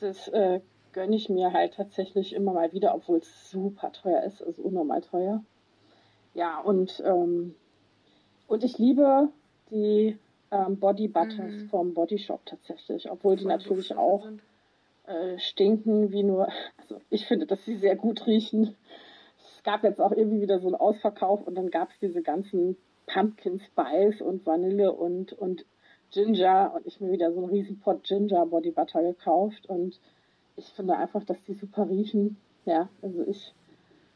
das 0.00 0.28
äh, 0.28 0.60
gönne 0.92 1.16
ich 1.16 1.28
mir 1.28 1.52
halt 1.52 1.74
tatsächlich 1.74 2.32
immer 2.32 2.52
mal 2.52 2.72
wieder, 2.72 2.94
obwohl 2.94 3.18
es 3.18 3.50
super 3.50 3.92
teuer 3.92 4.22
ist, 4.24 4.42
also 4.42 4.62
unnormal 4.62 5.02
teuer. 5.02 5.44
Ja, 6.34 6.58
und, 6.60 7.02
ähm, 7.04 7.54
und 8.48 8.64
ich 8.64 8.78
liebe 8.78 9.28
die 9.70 10.18
ähm, 10.50 10.78
Body 10.78 11.08
Butters 11.08 11.52
mhm. 11.52 11.68
vom 11.68 11.94
Body 11.94 12.18
Shop 12.18 12.44
tatsächlich, 12.46 13.10
obwohl 13.10 13.36
die 13.36 13.44
natürlich 13.44 13.94
auch 13.94 14.26
äh, 15.06 15.38
stinken 15.38 16.12
wie 16.12 16.22
nur, 16.22 16.48
also 16.78 17.00
ich 17.10 17.26
finde, 17.26 17.46
dass 17.46 17.64
sie 17.64 17.76
sehr 17.76 17.96
gut 17.96 18.26
riechen. 18.26 18.74
Es 19.38 19.62
gab 19.62 19.84
jetzt 19.84 20.00
auch 20.00 20.12
irgendwie 20.12 20.40
wieder 20.40 20.60
so 20.60 20.68
einen 20.68 20.76
Ausverkauf 20.76 21.46
und 21.46 21.54
dann 21.54 21.70
gab 21.70 21.90
es 21.90 21.98
diese 22.00 22.22
ganzen 22.22 22.76
Pumpkin 23.06 23.60
Spice 23.60 24.22
und 24.22 24.46
Vanille 24.46 24.92
und, 24.92 25.32
und 25.32 25.64
Ginger 26.10 26.72
und 26.74 26.86
ich 26.86 27.00
mir 27.00 27.12
wieder 27.12 27.32
so 27.32 27.40
einen 27.40 27.50
riesen 27.50 27.80
Pot 27.80 28.04
Ginger 28.04 28.46
Body 28.46 28.70
Butter 28.70 29.02
gekauft 29.02 29.66
und 29.68 29.98
ich 30.56 30.66
finde 30.66 30.96
einfach, 30.96 31.24
dass 31.24 31.42
die 31.44 31.54
super 31.54 31.88
riechen. 31.88 32.36
Ja, 32.64 32.88
also 33.02 33.22
ich 33.26 33.52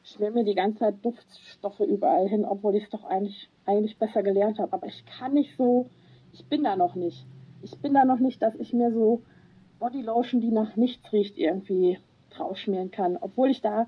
schmier 0.04 0.30
mir 0.30 0.44
die 0.44 0.54
ganze 0.54 0.78
Zeit 0.78 1.04
Duftstoffe 1.04 1.80
überall 1.80 2.28
hin, 2.28 2.44
obwohl 2.44 2.76
ich 2.76 2.84
es 2.84 2.90
doch 2.90 3.04
eigentlich, 3.04 3.50
eigentlich 3.66 3.98
besser 3.98 4.22
gelernt 4.22 4.58
habe. 4.58 4.72
Aber 4.72 4.86
ich 4.86 5.04
kann 5.04 5.34
nicht 5.34 5.56
so, 5.56 5.90
ich 6.32 6.44
bin 6.46 6.64
da 6.64 6.76
noch 6.76 6.94
nicht. 6.94 7.26
Ich 7.62 7.76
bin 7.78 7.94
da 7.94 8.04
noch 8.04 8.20
nicht, 8.20 8.40
dass 8.40 8.54
ich 8.54 8.72
mir 8.72 8.92
so 8.92 9.22
Bodylotion, 9.78 10.40
die 10.40 10.50
nach 10.50 10.76
nichts 10.76 11.12
riecht, 11.12 11.38
irgendwie 11.38 11.98
draufschmieren 12.30 12.90
kann. 12.90 13.16
Obwohl 13.20 13.50
ich 13.50 13.60
da, 13.60 13.86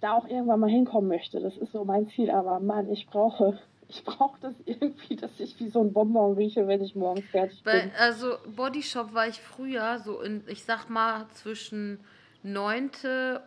da 0.00 0.14
auch 0.14 0.28
irgendwann 0.28 0.60
mal 0.60 0.70
hinkommen 0.70 1.08
möchte. 1.08 1.40
Das 1.40 1.56
ist 1.56 1.72
so 1.72 1.84
mein 1.84 2.08
Ziel. 2.08 2.30
Aber 2.30 2.60
Mann, 2.60 2.90
ich 2.90 3.06
brauche 3.06 3.58
ich 3.88 4.04
brauche 4.04 4.38
das 4.40 4.54
irgendwie, 4.64 5.16
dass 5.16 5.38
ich 5.38 5.58
wie 5.60 5.68
so 5.68 5.80
ein 5.80 5.92
Bonbon 5.92 6.34
rieche, 6.34 6.66
wenn 6.66 6.82
ich 6.82 6.94
morgens 6.94 7.26
fertig 7.26 7.62
bin. 7.62 7.90
Also 7.98 8.36
Bodyshop 8.54 9.14
war 9.14 9.28
ich 9.28 9.40
früher 9.40 9.98
so 10.00 10.20
in, 10.20 10.42
ich 10.48 10.64
sag 10.64 10.88
mal, 10.88 11.26
zwischen 11.34 12.00
9. 12.42 12.90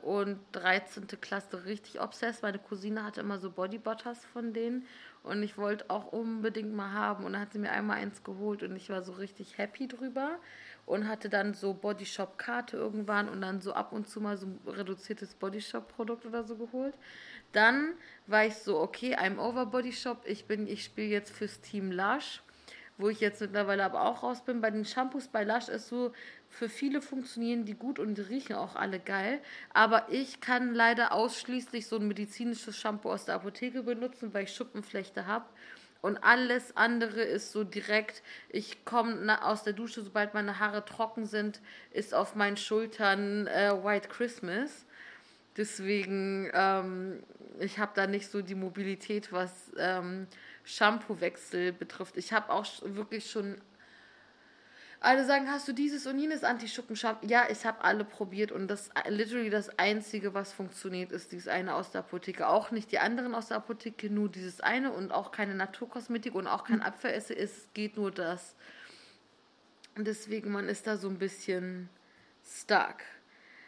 und 0.01 0.39
13. 0.53 1.07
Klasse 1.21 1.65
richtig 1.65 2.01
obsessed. 2.01 2.43
Meine 2.43 2.59
Cousine 2.59 3.03
hatte 3.03 3.21
immer 3.21 3.37
so 3.37 3.51
Bodybutters 3.51 4.25
von 4.25 4.53
denen 4.53 4.85
und 5.23 5.43
ich 5.43 5.57
wollte 5.57 5.89
auch 5.89 6.11
unbedingt 6.11 6.73
mal 6.73 6.93
haben 6.93 7.25
und 7.25 7.33
dann 7.33 7.41
hat 7.41 7.53
sie 7.53 7.59
mir 7.59 7.71
einmal 7.71 7.97
eins 7.97 8.23
geholt 8.23 8.63
und 8.63 8.75
ich 8.75 8.89
war 8.89 9.01
so 9.01 9.13
richtig 9.13 9.57
happy 9.57 9.87
drüber 9.87 10.37
und 10.89 11.07
hatte 11.07 11.29
dann 11.29 11.53
so 11.53 11.75
Bodyshop-Karte 11.75 12.75
irgendwann 12.75 13.29
und 13.29 13.41
dann 13.41 13.61
so 13.61 13.73
ab 13.73 13.91
und 13.91 14.09
zu 14.09 14.19
mal 14.21 14.37
so 14.37 14.47
ein 14.47 14.59
reduziertes 14.65 15.35
Bodyshop-Produkt 15.35 16.25
oder 16.25 16.43
so 16.43 16.55
geholt. 16.55 16.95
Dann 17.51 17.93
war 18.25 18.45
ich 18.45 18.55
so, 18.55 18.79
okay, 18.79 19.15
I'm 19.15 19.37
over 19.37 19.67
Body 19.67 19.93
Shop. 19.93 20.23
Ich 20.25 20.49
ich 20.49 20.83
spiele 20.83 21.07
jetzt 21.07 21.31
fürs 21.31 21.61
Team 21.61 21.91
Lush, 21.91 22.41
wo 22.97 23.07
ich 23.07 23.19
jetzt 23.19 23.39
mittlerweile 23.39 23.85
aber 23.85 24.01
auch 24.01 24.23
raus 24.23 24.43
bin. 24.43 24.61
Bei 24.61 24.71
den 24.71 24.83
Shampoos 24.83 25.27
bei 25.27 25.43
Lush 25.43 25.69
ist 25.69 25.89
so, 25.89 26.11
für 26.47 26.69
viele 26.69 27.03
funktionieren 27.03 27.65
die 27.65 27.75
gut 27.75 27.99
und 27.99 28.15
die 28.15 28.21
riechen 28.21 28.55
auch 28.55 28.75
alle 28.75 28.99
geil. 28.99 29.41
Aber 29.71 30.07
ich 30.09 30.41
kann 30.41 30.73
leider 30.73 31.11
ausschließlich 31.11 31.85
so 31.85 31.97
ein 31.97 32.07
medizinisches 32.07 32.75
Shampoo 32.75 33.11
aus 33.11 33.25
der 33.25 33.35
Apotheke 33.35 33.83
benutzen, 33.83 34.33
weil 34.33 34.45
ich 34.45 34.55
Schuppenflechte 34.55 35.27
habe. 35.27 35.45
Und 36.01 36.23
alles 36.23 36.77
andere 36.77 37.21
ist 37.21 37.51
so 37.51 37.63
direkt, 37.63 38.23
ich 38.49 38.85
komme 38.85 39.43
aus 39.43 39.63
der 39.63 39.73
Dusche, 39.73 40.01
sobald 40.01 40.33
meine 40.33 40.59
Haare 40.59 40.85
trocken 40.85 41.25
sind, 41.25 41.59
ist 41.91 42.13
auf 42.13 42.35
meinen 42.35 42.57
Schultern 42.57 43.47
äh, 43.47 43.71
White 43.83 44.07
Christmas. 44.07 44.85
Deswegen, 45.57 46.49
ähm, 46.53 47.21
ich 47.59 47.79
habe 47.79 47.91
da 47.95 48.07
nicht 48.07 48.31
so 48.31 48.41
die 48.41 48.55
Mobilität, 48.55 49.33
was 49.33 49.73
ähm, 49.77 50.27
Shampoo-Wechsel 50.63 51.73
betrifft. 51.73 52.15
Ich 52.15 52.31
habe 52.31 52.51
auch 52.51 52.65
wirklich 52.83 53.29
schon. 53.29 53.59
Alle 55.01 55.23
sagen, 55.23 55.49
hast 55.49 55.65
du 55.65 55.71
dieses 55.71 56.05
und 56.07 56.19
jenes 56.19 56.43
Anti-Schuppen-Shampoo? 56.43 57.25
Ja, 57.25 57.47
ich 57.49 57.65
habe 57.65 57.83
alle 57.85 58.03
probiert 58.03 58.51
und 58.51 58.67
das 58.67 58.89
literally 59.07 59.49
das 59.49 59.79
einzige, 59.79 60.33
was 60.33 60.51
funktioniert, 60.51 61.13
ist 61.13 61.31
dieses 61.31 61.47
eine 61.47 61.75
aus 61.75 61.91
der 61.91 62.01
Apotheke. 62.01 62.47
Auch 62.49 62.71
nicht 62.71 62.91
die 62.91 62.99
anderen 62.99 63.33
aus 63.33 63.47
der 63.47 63.57
Apotheke, 63.57 64.09
nur 64.09 64.27
dieses 64.27 64.59
eine 64.59 64.91
und 64.91 65.13
auch 65.13 65.31
keine 65.31 65.55
Naturkosmetik 65.55 66.35
und 66.35 66.47
auch 66.47 66.65
kein 66.65 66.81
Abwehresse. 66.81 67.33
Es 67.33 67.69
geht 67.73 67.95
nur 67.95 68.11
das. 68.11 68.55
Deswegen, 69.95 70.51
man 70.51 70.67
ist 70.67 70.85
da 70.85 70.97
so 70.97 71.07
ein 71.07 71.17
bisschen 71.17 71.89
stuck. 72.43 72.97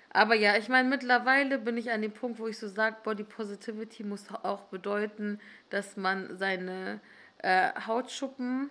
Aber 0.10 0.36
ja, 0.36 0.58
ich 0.58 0.68
meine, 0.68 0.90
mittlerweile 0.90 1.58
bin 1.60 1.78
ich 1.78 1.92
an 1.92 2.02
dem 2.02 2.12
Punkt, 2.12 2.40
wo 2.40 2.48
ich 2.48 2.58
so 2.58 2.68
sage, 2.68 2.98
Body 3.04 3.24
Positivity 3.24 4.04
muss 4.04 4.26
auch 4.44 4.64
bedeuten, 4.64 5.40
dass 5.70 5.96
man 5.96 6.36
seine 6.38 7.00
äh, 7.38 7.72
Hautschuppen 7.88 8.70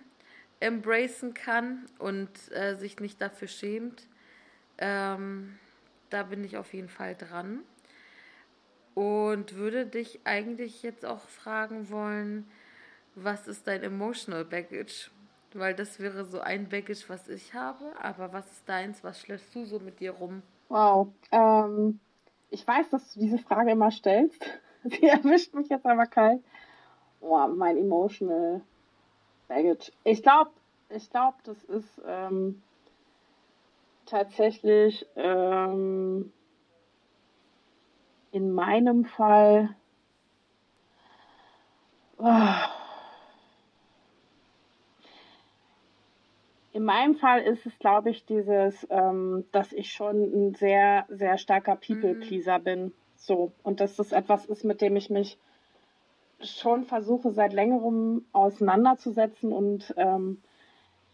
embracen 0.61 1.33
kann 1.33 1.85
und 1.99 2.29
äh, 2.51 2.75
sich 2.75 2.99
nicht 2.99 3.19
dafür 3.19 3.47
schämt. 3.47 4.07
Ähm, 4.77 5.57
da 6.09 6.23
bin 6.23 6.43
ich 6.43 6.57
auf 6.57 6.73
jeden 6.73 6.89
Fall 6.89 7.15
dran. 7.15 7.59
Und 8.93 9.55
würde 9.55 9.85
dich 9.85 10.19
eigentlich 10.25 10.83
jetzt 10.83 11.05
auch 11.05 11.21
fragen 11.21 11.89
wollen, 11.89 12.45
was 13.15 13.47
ist 13.47 13.67
dein 13.67 13.83
Emotional 13.83 14.45
Baggage? 14.45 15.09
Weil 15.53 15.73
das 15.73 15.99
wäre 15.99 16.25
so 16.25 16.39
ein 16.39 16.69
Baggage, 16.69 17.05
was 17.07 17.27
ich 17.27 17.53
habe, 17.53 17.85
aber 17.99 18.31
was 18.31 18.49
ist 18.51 18.69
deins? 18.69 19.03
Was 19.03 19.19
schleppst 19.19 19.53
du 19.55 19.65
so 19.65 19.79
mit 19.79 19.99
dir 19.99 20.11
rum? 20.11 20.43
Wow. 20.69 21.09
Ähm, 21.31 21.99
ich 22.49 22.65
weiß, 22.65 22.89
dass 22.89 23.13
du 23.13 23.19
diese 23.19 23.37
Frage 23.39 23.71
immer 23.71 23.91
stellst. 23.91 24.45
Sie 24.83 25.07
erwischt 25.07 25.53
mich 25.53 25.69
jetzt 25.69 25.85
aber 25.85 26.05
kalt. 26.05 26.41
Oh, 27.21 27.47
mein 27.47 27.77
emotional 27.77 28.61
baggage. 29.51 29.91
Ich 30.03 30.23
glaube, 30.23 30.51
ich 30.89 31.09
glaube, 31.09 31.37
das 31.43 31.63
ist 31.65 32.01
ähm, 32.05 32.61
tatsächlich 34.05 35.05
ähm, 35.15 36.31
in 38.31 38.51
meinem 38.51 39.05
Fall. 39.05 39.75
Oh, 42.17 42.71
In 46.73 46.85
meinem 46.85 47.15
Fall 47.15 47.41
ist 47.41 47.65
es, 47.65 47.77
glaube 47.79 48.11
ich, 48.11 48.25
dieses, 48.25 48.87
ähm, 48.89 49.43
dass 49.51 49.73
ich 49.73 49.91
schon 49.91 50.21
ein 50.21 50.55
sehr, 50.55 51.05
sehr 51.09 51.37
starker 51.37 51.75
People-Pleaser 51.75 52.59
mhm. 52.59 52.63
bin. 52.63 52.93
So. 53.17 53.51
Und 53.61 53.81
dass 53.81 53.97
das 53.97 54.13
etwas 54.13 54.45
ist, 54.45 54.63
mit 54.63 54.81
dem 54.81 54.95
ich 54.95 55.09
mich 55.09 55.37
schon 56.43 56.85
versuche, 56.85 57.31
seit 57.31 57.53
längerem 57.53 58.25
auseinanderzusetzen 58.33 59.51
und 59.51 59.91
ähm, 59.97 60.41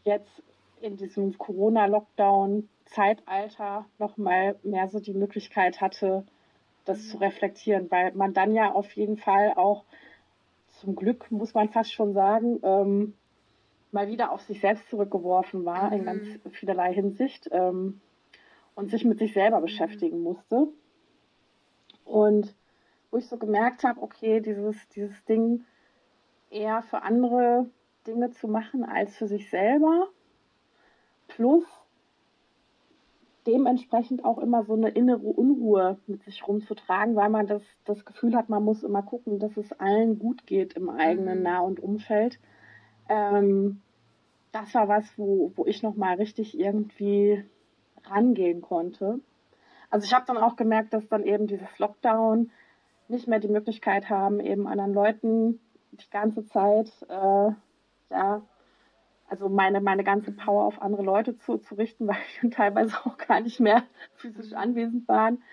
jetzt 0.04 0.44
in 0.82 0.98
diesem 0.98 1.38
Corona-Lockdown-Zeitalter 1.38 3.86
nochmal 4.00 4.56
mehr 4.63 4.88
so 4.88 5.00
die 5.00 5.13
Möglichkeit 5.13 5.80
hatte, 5.82 6.26
das 6.86 6.98
mhm. 7.00 7.04
zu 7.04 7.18
reflektieren, 7.18 7.92
weil 7.92 8.13
man 8.13 8.34
dann 8.34 8.54
ja 8.54 8.72
auf 8.72 8.92
jeden 8.94 9.18
Fall 9.18 9.54
auch 9.56 9.84
zum 10.80 10.96
Glück, 10.96 11.30
muss 11.32 11.54
man 11.54 11.70
fast 11.70 11.92
schon 11.92 12.13
sagen, 12.13 12.60
ähm, 12.63 13.13
mal 13.92 14.08
wieder 14.08 14.32
auf 14.32 14.42
sich 14.42 14.62
selbst 14.62 14.90
zurückgeworfen 14.90 15.66
war, 15.66 15.88
mhm. 15.88 15.94
in 15.94 16.06
ganz 16.06 16.26
vielerlei 16.52 16.94
Hinsicht, 16.94 17.50
ähm, 17.52 18.00
und 18.76 18.92
sich 18.92 19.04
mit 19.06 19.18
sich 19.18 19.34
selber 19.34 19.60
beschäftigen 19.60 20.22
musste. 20.22 20.68
Und 22.06 22.54
wo 23.12 23.17
ich 23.17 23.28
so 23.28 23.38
gemerkt 23.38 23.84
habe, 23.84 24.02
okay, 24.02 24.41
dieses, 24.41 24.76
dieses 24.89 25.24
Ding 25.26 25.65
eher 26.50 26.82
für 26.82 27.02
andere 27.02 27.70
Dinge 28.06 28.32
zu 28.32 28.48
machen 28.48 28.84
als 28.84 29.15
für 29.15 29.28
sich 29.28 29.50
selber, 29.50 30.08
plus 31.28 31.65
dementsprechend 33.46 34.26
auch 34.26 34.38
immer 34.39 34.65
so 34.65 34.74
eine 34.74 34.89
innere 34.89 35.26
Unruhe 35.26 35.98
mit 36.06 36.22
sich 36.24 36.46
rumzutragen, 36.46 37.15
weil 37.15 37.30
man 37.30 37.48
das, 37.48 37.63
das 37.86 38.04
Gefühl 38.04 38.36
hat, 38.36 38.50
man 38.50 38.63
muss 38.63 38.84
immer 38.84 39.02
gucken, 39.02 39.39
dass 39.39 39.56
es 39.56 39.72
allen 39.80 40.20
gut 40.20 40.46
geht 40.46 40.74
im 40.74 40.90
eigenen 40.90 41.38
mhm. 41.38 41.44
Nah- 41.44 41.62
und 41.62 41.79
Umfeld. 41.79 42.40
Ähm, 43.08 43.81
das 44.52 44.73
war 44.73 44.90
was, 44.90 45.06
wo, 45.17 45.54
wo 45.56 45.65
ich 45.65 45.81
nochmal 45.81 46.15
richtig 46.15 46.60
irgendwie 46.60 47.44
rangehen 48.04 48.62
konnte. 48.62 49.19
Also 49.90 50.06
ich 50.06 50.13
habe 50.13 50.25
dann 50.25 50.38
auch 50.38 50.58
gemerkt, 50.58 50.94
dass 50.94 51.08
dann 51.08 51.23
eben 51.23 51.48
dieses 51.48 51.79
Lockdown 51.79 52.52
nicht 53.10 53.27
mehr 53.27 53.39
die 53.39 53.47
Möglichkeit 53.47 54.10
haben, 54.10 54.39
eben 54.39 54.67
anderen 54.67 54.93
Leuten 54.93 55.60
die 55.91 56.10
ganze 56.10 56.45
Zeit, 56.45 56.91
äh, 57.10 57.51
ja, 58.10 58.41
also 59.29 59.49
meine, 59.49 59.81
meine 59.81 60.03
ganze 60.03 60.31
Power 60.31 60.65
auf 60.65 60.81
andere 60.81 61.03
Leute 61.03 61.37
zu, 61.37 61.58
zu 61.58 61.75
richten, 61.75 62.08
weil 62.08 62.17
ich 62.27 62.49
teilweise 62.51 62.95
auch 63.05 63.17
gar 63.17 63.41
nicht 63.41 63.60
mehr 63.60 63.83
physisch 64.15 64.53
anwesend 64.53 65.08
waren. 65.08 65.43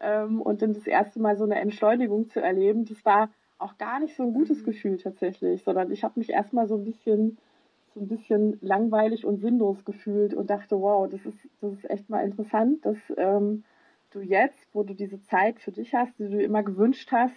Ähm, 0.00 0.40
und 0.40 0.62
dann 0.62 0.74
das 0.74 0.86
erste 0.86 1.20
Mal 1.20 1.36
so 1.36 1.44
eine 1.44 1.56
Entschleunigung 1.56 2.28
zu 2.28 2.40
erleben, 2.40 2.84
das 2.84 3.04
war 3.04 3.30
auch 3.58 3.76
gar 3.78 3.98
nicht 3.98 4.14
so 4.14 4.22
ein 4.22 4.32
gutes 4.34 4.60
mhm. 4.62 4.66
Gefühl 4.66 4.96
tatsächlich, 4.98 5.64
sondern 5.64 5.90
ich 5.90 6.04
habe 6.04 6.18
mich 6.18 6.30
erstmal 6.30 6.68
so 6.68 6.76
ein 6.76 6.84
bisschen 6.84 7.38
so 7.94 8.00
ein 8.00 8.08
bisschen 8.08 8.58
langweilig 8.60 9.24
und 9.24 9.38
sinnlos 9.38 9.84
gefühlt 9.84 10.34
und 10.34 10.50
dachte, 10.50 10.80
wow, 10.80 11.08
das 11.08 11.24
ist, 11.26 11.38
das 11.60 11.72
ist 11.72 11.90
echt 11.90 12.08
mal 12.08 12.24
interessant, 12.24 12.84
dass 12.84 12.98
ähm, 13.16 13.64
du 14.10 14.20
jetzt, 14.20 14.68
wo 14.72 14.82
du 14.82 14.94
diese 14.94 15.22
Zeit 15.22 15.60
für 15.60 15.72
dich 15.72 15.94
hast, 15.94 16.18
die 16.18 16.28
du 16.28 16.42
immer 16.42 16.62
gewünscht 16.62 17.10
hast, 17.12 17.34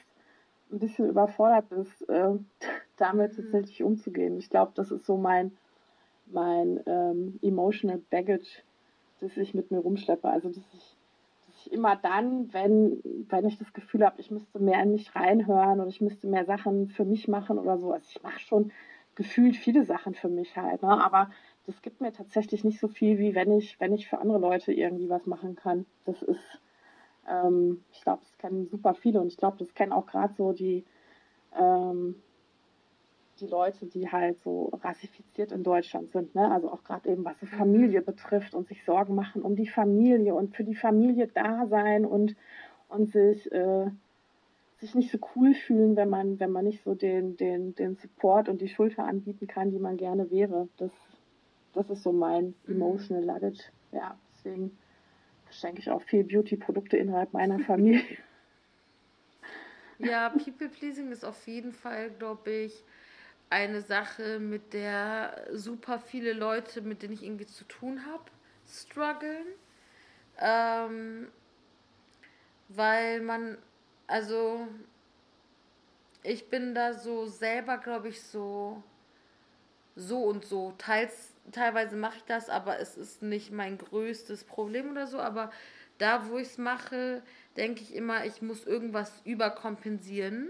ein 0.72 0.80
bisschen 0.80 1.10
überfordert 1.10 1.70
bist, 1.70 2.08
äh, 2.10 2.30
damit 2.98 3.38
mhm. 3.38 3.44
tatsächlich 3.44 3.84
umzugehen. 3.84 4.38
Ich 4.38 4.50
glaube, 4.50 4.72
das 4.76 4.92
ist 4.92 5.06
so 5.06 5.18
mein, 5.18 5.52
mein 6.28 6.80
ähm, 6.86 7.40
emotional 7.42 8.00
baggage, 8.10 8.64
das 9.20 9.38
ich 9.38 9.54
mit 9.54 9.72
mir 9.72 9.80
rumschleppe. 9.80 10.28
Also, 10.28 10.50
dass 10.50 10.74
ich, 10.74 10.96
dass 11.48 11.66
ich 11.66 11.74
immer 11.74 11.96
dann, 11.96 12.52
wenn, 12.54 13.02
wenn 13.30 13.46
ich 13.46 13.58
das 13.58 13.74
Gefühl 13.74 14.06
habe, 14.06 14.20
ich 14.20 14.32
müsste 14.32 14.60
mehr 14.60 14.82
in 14.82 14.94
mich 14.94 15.16
reinhören 15.16 15.80
oder 15.80 15.90
ich 15.90 16.02
müsste 16.02 16.28
mehr 16.28 16.46
Sachen 16.46 16.90
für 16.90 17.06
mich 17.06 17.28
machen 17.28 17.60
oder 17.60 17.78
so. 17.78 17.92
Also, 17.92 18.08
ich 18.10 18.24
mache 18.24 18.40
schon 18.40 18.72
gefühlt 19.16 19.58
viele 19.58 19.86
Sachen 19.86 20.16
für 20.16 20.30
mich 20.30 20.56
halt, 20.56 20.82
ne? 20.82 21.04
aber 21.04 21.30
das 21.66 21.82
gibt 21.82 22.02
mir 22.02 22.12
tatsächlich 22.12 22.64
nicht 22.64 22.80
so 22.80 22.88
viel, 22.88 23.20
wie 23.20 23.36
wenn 23.36 23.52
ich, 23.52 23.80
wenn 23.80 23.94
ich 23.94 24.08
für 24.08 24.20
andere 24.20 24.40
Leute 24.40 24.74
irgendwie 24.74 25.10
was 25.10 25.26
machen 25.26 25.56
kann. 25.56 25.86
Das 26.06 26.22
ist, 26.22 26.60
ähm, 27.30 27.84
ich 27.92 28.02
glaube, 28.02 28.22
das 28.22 28.38
kennen 28.38 28.68
super 28.68 28.94
viele 28.96 29.22
und 29.22 29.28
ich 29.28 29.38
glaube, 29.38 29.58
das 29.58 29.74
kennen 29.74 29.92
auch 29.92 30.08
gerade 30.08 30.34
so 30.34 30.54
die, 30.54 30.84
ähm, 31.58 32.16
die 33.40 33.48
Leute, 33.48 33.86
die 33.86 34.12
halt 34.12 34.40
so 34.40 34.72
rassifiziert 34.84 35.52
in 35.52 35.64
Deutschland 35.64 36.12
sind, 36.12 36.36
ne? 36.36 36.52
Also 36.52 36.72
auch 36.72 36.84
gerade 36.84 37.10
eben, 37.10 37.26
was 37.26 37.40
so 37.40 37.46
Familie 37.46 38.02
betrifft 38.02 38.54
und 38.54 38.68
sich 38.68 38.84
Sorgen 38.84 39.16
machen 39.16 39.42
um 39.42 39.56
die 39.56 39.68
Familie 39.68 40.36
und 40.36 40.56
für 40.56 40.64
die 40.64 40.76
Familie 40.76 41.28
da 41.28 41.66
sein 41.68 42.06
und, 42.06 42.36
und 42.90 43.12
sich, 43.12 43.52
äh, 43.52 43.88
sich 44.80 44.96
nicht 44.96 45.12
so 45.12 45.20
cool 45.36 45.54
fühlen, 45.54 45.96
wenn 45.96 46.10
man, 46.10 46.40
wenn 46.40 46.52
man 46.52 46.66
nicht 46.66 46.84
so 46.84 46.96
den, 46.96 47.38
den, 47.38 47.76
den 47.76 47.96
Support 47.96 48.50
und 48.50 48.62
die 48.62 48.68
Schulter 48.68 49.06
anbieten 49.06 49.48
kann, 49.48 49.72
die 49.72 49.80
man 49.80 49.98
gerne 49.98 50.30
wäre. 50.32 50.68
Das, 50.78 50.92
das 51.74 51.90
ist 51.90 52.04
so 52.04 52.12
mein 52.12 52.54
mhm. 52.66 52.76
emotional 52.76 53.24
luggage. 53.24 53.64
Ja, 53.92 54.18
deswegen 54.34 54.78
schenke 55.50 55.80
ich 55.80 55.90
auch 55.90 56.02
viel 56.02 56.24
Beauty-Produkte 56.24 56.98
innerhalb 56.98 57.34
meiner 57.34 57.60
Familie. 57.66 58.18
Ja, 60.00 60.30
People 60.30 60.70
Pleasing 60.70 61.12
ist 61.12 61.24
auf 61.24 61.46
jeden 61.48 61.74
Fall, 61.74 62.10
glaube 62.12 62.50
ich, 62.50 62.84
eine 63.50 63.82
Sache, 63.82 64.40
mit 64.40 64.74
der 64.74 65.48
super 65.52 66.00
viele 66.00 66.34
Leute, 66.34 66.82
mit 66.82 67.04
denen 67.04 67.14
ich 67.14 67.24
irgendwie 67.24 67.46
zu 67.46 67.66
tun 67.66 68.06
habe, 68.06 68.24
strugglen. 68.68 69.46
Ähm, 70.40 71.28
weil 72.70 73.22
man, 73.22 73.58
also 74.08 74.68
ich 76.24 76.50
bin 76.50 76.74
da 76.74 76.94
so 76.94 77.28
selber, 77.28 77.78
glaube 77.78 78.08
ich, 78.08 78.24
so 78.24 78.82
so 79.96 80.24
und 80.24 80.46
so. 80.46 80.74
Teils, 80.78 81.31
teilweise 81.52 81.96
mache 81.96 82.18
ich 82.18 82.24
das, 82.24 82.50
aber 82.50 82.80
es 82.80 82.98
ist 82.98 83.22
nicht 83.22 83.52
mein 83.52 83.78
größtes 83.78 84.44
Problem 84.44 84.92
oder 84.92 85.08
so. 85.08 85.20
Aber 85.20 85.52
da, 85.98 86.28
wo 86.30 86.38
ich 86.38 86.48
es 86.48 86.58
mache, 86.58 87.22
denke 87.58 87.82
ich 87.82 87.96
immer, 87.96 88.26
ich 88.26 88.42
muss 88.42 88.66
irgendwas 88.66 89.12
überkompensieren 89.26 90.50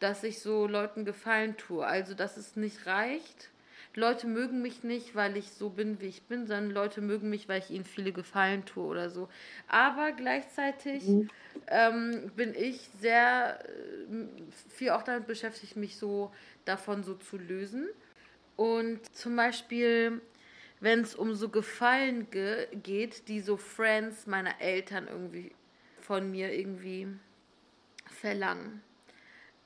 dass 0.00 0.24
ich 0.24 0.40
so 0.40 0.66
Leuten 0.66 1.04
Gefallen 1.04 1.56
tue. 1.56 1.86
Also, 1.86 2.14
dass 2.14 2.36
es 2.36 2.56
nicht 2.56 2.86
reicht. 2.86 3.50
Leute 3.94 4.26
mögen 4.26 4.62
mich 4.62 4.82
nicht, 4.84 5.14
weil 5.14 5.36
ich 5.36 5.50
so 5.50 5.68
bin, 5.68 6.00
wie 6.00 6.06
ich 6.06 6.22
bin, 6.22 6.46
sondern 6.46 6.70
Leute 6.70 7.00
mögen 7.00 7.28
mich, 7.28 7.48
weil 7.48 7.58
ich 7.60 7.70
ihnen 7.70 7.84
viele 7.84 8.12
Gefallen 8.12 8.64
tue 8.64 8.84
oder 8.84 9.10
so. 9.10 9.28
Aber 9.68 10.12
gleichzeitig 10.12 11.06
mhm. 11.06 11.28
ähm, 11.66 12.30
bin 12.36 12.54
ich 12.54 12.88
sehr 13.00 13.58
äh, 13.64 14.68
viel 14.68 14.90
auch 14.90 15.02
damit 15.02 15.26
beschäftigt, 15.26 15.76
mich 15.76 15.96
so 15.96 16.32
davon 16.64 17.02
so 17.02 17.14
zu 17.14 17.36
lösen. 17.36 17.88
Und 18.60 19.14
zum 19.14 19.36
Beispiel, 19.36 20.20
wenn 20.80 21.00
es 21.00 21.14
um 21.14 21.34
so 21.34 21.48
Gefallen 21.48 22.30
ge 22.30 22.66
geht, 22.82 23.28
die 23.28 23.40
so 23.40 23.56
Friends 23.56 24.26
meiner 24.26 24.60
Eltern 24.60 25.08
irgendwie 25.08 25.52
von 26.00 26.30
mir 26.30 26.52
irgendwie 26.52 27.08
verlangen 28.06 28.82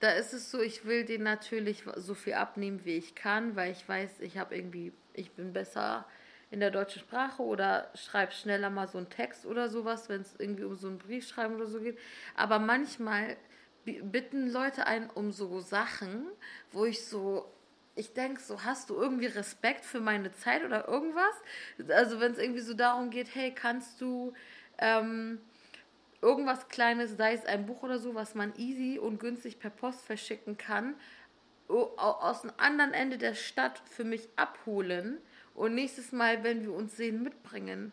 da 0.05 0.11
ist 0.11 0.35
es 0.35 0.51
so, 0.51 0.61
ich 0.61 0.85
will 0.85 1.07
den 1.07 1.23
natürlich 1.23 1.85
so 1.97 2.13
viel 2.13 2.35
abnehmen, 2.35 2.85
wie 2.85 2.99
ich 2.99 3.15
kann, 3.15 3.57
weil 3.57 3.73
ich 3.73 3.89
weiß, 3.89 4.21
ich 4.21 4.37
habe 4.37 4.55
irgendwie, 4.55 4.93
ich 5.15 5.31
bin 5.33 5.55
besser 5.55 6.05
in 6.51 6.61
der 6.61 6.71
deutschen 6.71 7.01
Sprache 7.01 7.43
oder 7.43 7.91
schreibe 7.95 8.33
schneller 8.33 8.69
mal 8.69 8.87
so 8.87 8.99
einen 8.99 9.09
Text 9.09 9.47
oder 9.47 9.71
sowas, 9.71 10.11
wenn 10.11 10.21
es 10.21 10.35
irgendwie 10.39 10.65
um 10.65 10.77
so 10.77 10.89
einen 10.89 10.99
Brief 10.99 11.27
schreiben 11.27 11.55
oder 11.55 11.67
so 11.67 11.81
geht. 11.81 11.99
Aber 12.37 12.59
manchmal 12.59 13.39
bitten 13.85 14.51
Leute 14.51 14.87
einen 14.87 15.09
um 15.09 15.33
so 15.33 15.61
Sachen, 15.61 16.27
wo 16.71 16.85
ich 16.85 17.07
so, 17.07 17.51
ich 17.97 18.13
denke 18.13 18.41
so, 18.41 18.65
hast 18.65 18.91
du 18.91 18.97
irgendwie 18.97 19.27
Respekt 19.27 19.85
für 19.85 20.01
meine 20.01 20.33
Zeit 20.33 20.65
oder 20.65 20.89
irgendwas? 20.89 21.35
Also 21.89 22.21
wenn 22.21 22.33
es 22.33 22.39
irgendwie 22.39 22.61
so 22.61 22.75
darum 22.75 23.11
geht, 23.11 23.35
hey, 23.35 23.53
kannst 23.53 24.01
du 24.01 24.33
ähm, 24.79 25.41
irgendwas 26.21 26.69
Kleines, 26.69 27.17
sei 27.17 27.35
es 27.35 27.45
ein 27.45 27.67
Buch 27.67 27.83
oder 27.83 27.99
so, 27.99 28.15
was 28.15 28.35
man 28.35 28.55
easy 28.57 28.99
und 28.99 29.21
günstig 29.21 29.61
per 29.61 29.71
Post 29.71 30.01
verschicken 30.03 30.57
kann, 30.57 30.95
aus 31.69 32.43
dem 32.43 32.53
anderen 32.57 32.93
Ende 32.93 33.17
der 33.17 33.35
Stadt 33.35 33.81
für 33.91 34.05
mich 34.05 34.29
abholen 34.37 35.19
und 35.55 35.75
nächstes 35.75 36.13
Mal, 36.13 36.43
wenn 36.43 36.63
wir 36.63 36.73
uns 36.73 36.97
sehen, 36.97 37.23
mitbringen. 37.23 37.93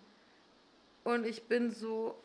Und 1.03 1.25
ich 1.25 1.43
bin 1.43 1.71
so, 1.71 2.15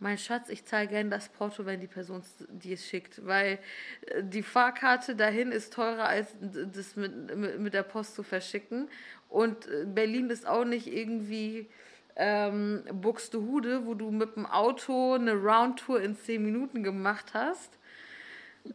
mein 0.00 0.16
Schatz, 0.16 0.48
ich 0.48 0.64
zahle 0.64 0.88
gerne 0.88 1.10
das 1.10 1.28
Porto, 1.28 1.66
wenn 1.66 1.80
die 1.80 1.86
Person 1.86 2.22
die 2.48 2.72
es 2.72 2.86
schickt, 2.86 3.24
weil 3.26 3.58
äh, 4.06 4.22
die 4.24 4.42
Fahrkarte 4.42 5.14
dahin 5.14 5.52
ist 5.52 5.74
teurer 5.74 6.06
als 6.06 6.28
das 6.40 6.96
mit, 6.96 7.36
mit 7.58 7.74
der 7.74 7.82
Post 7.82 8.14
zu 8.14 8.22
verschicken. 8.22 8.88
Und 9.28 9.66
äh, 9.66 9.84
Berlin 9.84 10.30
ist 10.30 10.46
auch 10.46 10.64
nicht 10.64 10.86
irgendwie 10.86 11.68
ähm, 12.16 12.82
Buxtehude, 12.92 13.86
wo 13.86 13.94
du 13.94 14.10
mit 14.10 14.36
dem 14.36 14.46
Auto 14.46 15.14
eine 15.14 15.34
Roundtour 15.34 16.00
in 16.00 16.16
zehn 16.16 16.44
Minuten 16.44 16.82
gemacht 16.82 17.34
hast. 17.34 17.78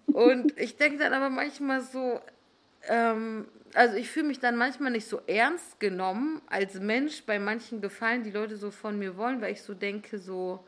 Und 0.07 0.57
ich 0.59 0.77
denke 0.77 0.99
dann 0.99 1.13
aber 1.13 1.29
manchmal 1.29 1.81
so, 1.81 2.21
ähm, 2.87 3.47
also 3.73 3.97
ich 3.97 4.09
fühle 4.09 4.27
mich 4.27 4.39
dann 4.39 4.55
manchmal 4.55 4.91
nicht 4.91 5.07
so 5.07 5.21
ernst 5.27 5.79
genommen 5.79 6.41
als 6.47 6.79
Mensch 6.79 7.23
bei 7.23 7.39
manchen 7.39 7.81
Gefallen, 7.81 8.23
die 8.23 8.31
Leute 8.31 8.57
so 8.57 8.71
von 8.71 8.97
mir 8.97 9.17
wollen, 9.17 9.41
weil 9.41 9.53
ich 9.53 9.61
so 9.61 9.73
denke, 9.73 10.17
so, 10.17 10.63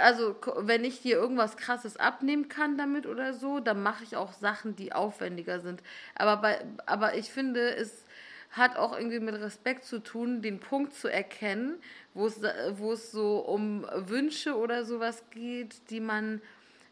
also 0.00 0.36
wenn 0.58 0.84
ich 0.84 1.02
dir 1.02 1.16
irgendwas 1.16 1.56
krasses 1.56 1.96
abnehmen 1.96 2.48
kann 2.48 2.76
damit 2.76 3.06
oder 3.06 3.32
so, 3.32 3.60
dann 3.60 3.82
mache 3.82 4.04
ich 4.04 4.16
auch 4.16 4.32
Sachen, 4.32 4.76
die 4.76 4.92
aufwendiger 4.92 5.60
sind. 5.60 5.82
Aber 6.14 6.36
bei, 6.36 6.64
aber 6.86 7.16
ich 7.16 7.30
finde, 7.30 7.74
es 7.74 8.04
hat 8.50 8.76
auch 8.76 8.96
irgendwie 8.96 9.20
mit 9.20 9.34
Respekt 9.36 9.84
zu 9.84 10.00
tun, 10.00 10.42
den 10.42 10.58
Punkt 10.58 10.94
zu 10.94 11.08
erkennen, 11.08 11.80
wo 12.14 12.26
es, 12.26 12.42
wo 12.76 12.92
es 12.92 13.12
so 13.12 13.38
um 13.38 13.86
Wünsche 13.94 14.56
oder 14.56 14.84
sowas 14.84 15.22
geht, 15.30 15.90
die 15.90 16.00
man 16.00 16.42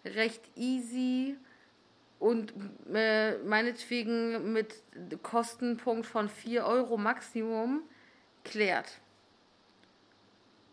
recht 0.05 0.43
easy 0.57 1.37
und 2.19 2.53
äh, 2.93 3.39
meinetwegen 3.39 4.53
mit 4.53 4.75
Kostenpunkt 5.23 6.07
von 6.07 6.29
4 6.29 6.65
Euro 6.65 6.97
Maximum 6.97 7.83
klärt. 8.45 9.01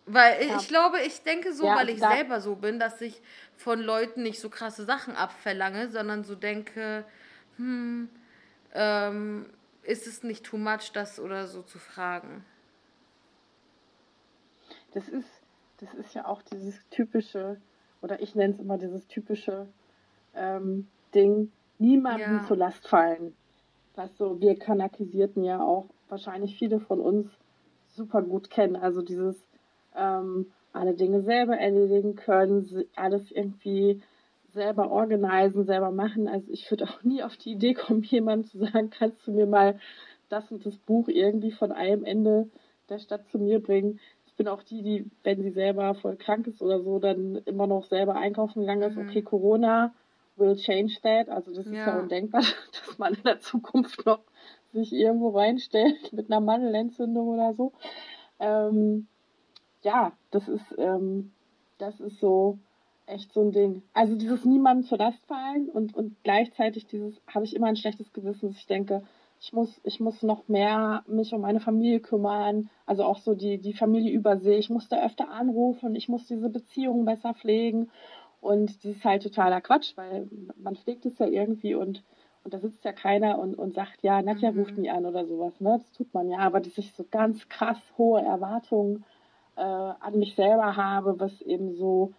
Weil 0.06 0.48
ja. 0.48 0.58
ich 0.58 0.68
glaube, 0.68 1.02
ich 1.02 1.24
denke 1.24 1.52
so, 1.54 1.66
ja, 1.66 1.76
weil 1.76 1.90
ich 1.90 2.00
selber 2.00 2.40
so 2.40 2.56
bin, 2.56 2.80
dass 2.80 3.02
ich 3.02 3.22
von 3.58 3.82
Leuten 3.82 4.22
nicht 4.22 4.40
so 4.40 4.50
krasse 4.50 4.86
Sachen 4.86 5.16
abverlange, 5.16 5.90
sondern 5.90 6.24
so 6.24 6.36
denke, 6.36 7.06
hm, 7.58 8.10
ähm, 8.74 9.50
ist 9.82 10.06
es 10.06 10.24
nicht 10.24 10.46
too 10.46 10.58
much, 10.58 10.92
das 10.94 11.20
oder 11.20 11.48
so 11.48 11.64
zu 11.64 11.80
fragen? 11.80 12.46
Das 14.94 15.10
ist, 15.10 15.30
das 15.78 15.94
ist 15.96 16.14
ja 16.14 16.26
auch 16.26 16.42
dieses 16.44 16.88
typische, 16.90 17.60
oder 18.02 18.22
ich 18.22 18.36
nenne 18.36 18.54
es 18.54 18.60
immer 18.60 18.78
dieses 18.78 19.08
typische 19.08 19.68
ähm, 20.36 20.88
Ding, 21.16 21.52
niemandem 21.80 22.38
ja. 22.38 22.46
zur 22.48 22.58
Last 22.58 22.88
fallen. 22.88 23.36
Was 23.96 24.16
so 24.18 24.40
wir 24.40 24.58
Kanakisierten 24.60 25.44
ja 25.44 25.62
auch 25.62 25.88
wahrscheinlich 26.10 26.58
viele 26.58 26.80
von 26.80 27.00
uns 27.00 27.32
super 27.88 28.22
gut 28.22 28.50
kennen. 28.50 28.76
Also 28.76 29.02
dieses 29.02 29.36
ähm, 29.98 30.52
alle 30.74 30.94
Dinge 30.94 31.22
selber 31.22 31.58
erledigen 31.58 32.16
können, 32.16 32.86
alles 32.96 33.32
irgendwie 33.32 34.02
selber 34.56 34.90
organisieren, 34.92 35.66
selber 35.66 35.92
machen. 35.92 36.28
Also 36.28 36.52
ich 36.52 36.70
würde 36.72 36.86
auch 36.86 37.04
nie 37.04 37.24
auf 37.24 37.38
die 37.38 37.52
Idee 37.52 37.74
kommen, 37.74 38.04
jemandem 38.04 38.50
zu 38.50 38.58
sagen, 38.60 38.90
kannst 38.90 39.26
du 39.28 39.32
mir 39.32 39.46
mal 39.46 39.80
das 40.30 40.52
und 40.52 40.66
das 40.66 40.78
Buch 40.78 41.08
irgendwie 41.08 41.52
von 41.52 41.72
einem 41.72 42.04
Ende 42.04 42.50
der 42.90 43.00
Stadt 43.00 43.28
zu 43.30 43.38
mir 43.38 43.62
bringen. 43.62 44.00
Ich 44.26 44.34
bin 44.36 44.48
auch 44.48 44.64
die, 44.64 44.82
die, 44.82 45.06
wenn 45.24 45.42
sie 45.42 45.52
selber 45.52 45.94
voll 45.96 46.16
krank 46.18 46.48
ist 46.48 46.62
oder 46.62 46.82
so, 46.82 47.00
dann 47.00 47.36
immer 47.46 47.68
noch 47.68 47.86
selber 47.86 48.16
einkaufen 48.16 48.62
gegangen 48.62 48.82
ist. 48.82 48.96
Mhm. 48.96 49.10
Okay, 49.10 49.22
Corona 49.22 49.94
will 50.36 50.56
change 50.56 50.98
that. 51.04 51.30
Also 51.30 51.54
das 51.54 51.66
ja. 51.68 51.72
ist 51.72 51.88
ja 51.88 52.00
undenkbar, 52.00 52.42
dass 52.86 52.98
man 52.98 53.14
in 53.14 53.24
der 53.24 53.40
Zukunft 53.40 54.06
noch 54.06 54.22
sich 54.74 54.92
irgendwo 54.92 55.30
reinstellt 55.30 56.12
mit 56.12 56.30
einer 56.30 56.42
Mandelentzündung 56.42 57.28
oder 57.28 57.54
so. 57.54 57.72
Ähm, 58.40 59.08
ja, 59.86 60.12
das 60.32 60.48
ist, 60.50 60.76
ähm, 60.78 61.32
das 61.78 62.00
ist 62.00 62.20
so, 62.20 62.58
echt 63.08 63.32
so 63.34 63.42
ein 63.42 63.52
Ding. 63.52 63.84
Also 63.94 64.16
dieses 64.16 64.46
niemandem 64.46 64.86
zur 64.86 64.98
Last 64.98 65.24
fallen 65.26 65.70
und, 65.70 65.96
und 65.96 66.16
gleichzeitig 66.24 66.88
dieses, 66.88 67.22
habe 67.28 67.46
ich 67.46 67.56
immer 67.56 67.68
ein 67.68 67.76
schlechtes 67.76 68.12
Gewissen, 68.14 68.50
dass 68.50 68.58
ich 68.58 68.68
denke, 68.68 69.04
ich 69.40 69.54
muss, 69.54 69.80
ich 69.84 70.00
muss 70.00 70.24
noch 70.24 70.48
mehr 70.48 71.04
mich 71.08 71.34
um 71.34 71.42
meine 71.42 71.60
Familie 71.60 72.00
kümmern, 72.00 72.70
also 72.86 73.04
auch 73.04 73.20
so 73.20 73.36
die, 73.36 73.60
die 73.60 73.74
Familie 73.74 74.12
übersee. 74.12 74.58
Ich 74.58 74.70
muss 74.70 74.88
da 74.90 75.06
öfter 75.06 75.30
anrufen, 75.30 75.96
ich 75.96 76.10
muss 76.10 76.26
diese 76.26 76.50
Beziehungen 76.50 77.06
besser 77.06 77.34
pflegen. 77.34 77.92
Und 78.42 78.84
das 78.84 78.96
ist 78.96 79.06
halt 79.06 79.24
totaler 79.24 79.62
Quatsch, 79.62 79.96
weil 79.98 80.28
man 80.58 80.76
pflegt 80.76 81.06
es 81.06 81.18
ja 81.20 81.28
irgendwie 81.28 81.76
und, 81.76 82.04
und 82.44 82.54
da 82.54 82.60
sitzt 82.60 82.86
ja 82.86 82.92
keiner 82.92 83.40
und, 83.40 83.56
und 83.56 83.74
sagt, 83.74 84.04
ja, 84.04 84.22
Nadja 84.22 84.52
mhm. 84.52 84.60
ruft 84.60 84.78
mich 84.78 84.92
an 84.92 85.06
oder 85.06 85.26
sowas. 85.26 85.60
Ne? 85.60 85.80
Das 85.80 85.92
tut 85.92 86.14
man 86.14 86.30
ja, 86.30 86.40
aber 86.40 86.60
dass 86.60 86.78
ich 86.78 86.92
so 86.94 87.06
ganz 87.10 87.48
krass 87.50 87.80
hohe 87.98 88.22
Erwartungen 88.22 89.04
äh, 89.56 89.62
an 89.62 90.20
mich 90.20 90.36
selber 90.36 90.76
habe, 90.76 91.20
was 91.20 91.42
eben 91.42 91.76
so 91.76 92.14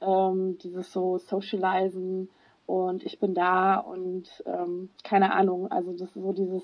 ähm, 0.00 0.58
dieses 0.58 0.92
so 0.92 1.18
Socializen 1.18 2.28
und 2.66 3.04
ich 3.04 3.18
bin 3.18 3.34
da 3.34 3.78
und 3.78 4.28
ähm, 4.46 4.90
keine 5.02 5.32
Ahnung, 5.32 5.70
also 5.70 5.92
das 5.92 6.14
ist 6.14 6.14
so 6.14 6.32
dieses, 6.32 6.62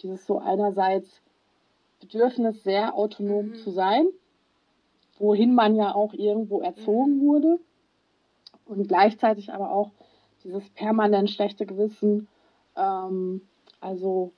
dieses 0.00 0.26
so 0.26 0.38
einerseits 0.38 1.20
Bedürfnis, 2.00 2.62
sehr 2.62 2.94
autonom 2.94 3.48
mhm. 3.48 3.54
zu 3.56 3.70
sein, 3.70 4.06
wohin 5.18 5.54
man 5.54 5.74
ja 5.74 5.94
auch 5.94 6.14
irgendwo 6.14 6.60
erzogen 6.60 7.18
mhm. 7.18 7.26
wurde 7.26 7.58
und 8.64 8.88
gleichzeitig 8.88 9.52
aber 9.52 9.72
auch 9.72 9.90
dieses 10.44 10.68
permanent 10.70 11.30
schlechte 11.30 11.66
Gewissen, 11.66 12.28
ähm, 12.76 13.42
also 13.80 14.32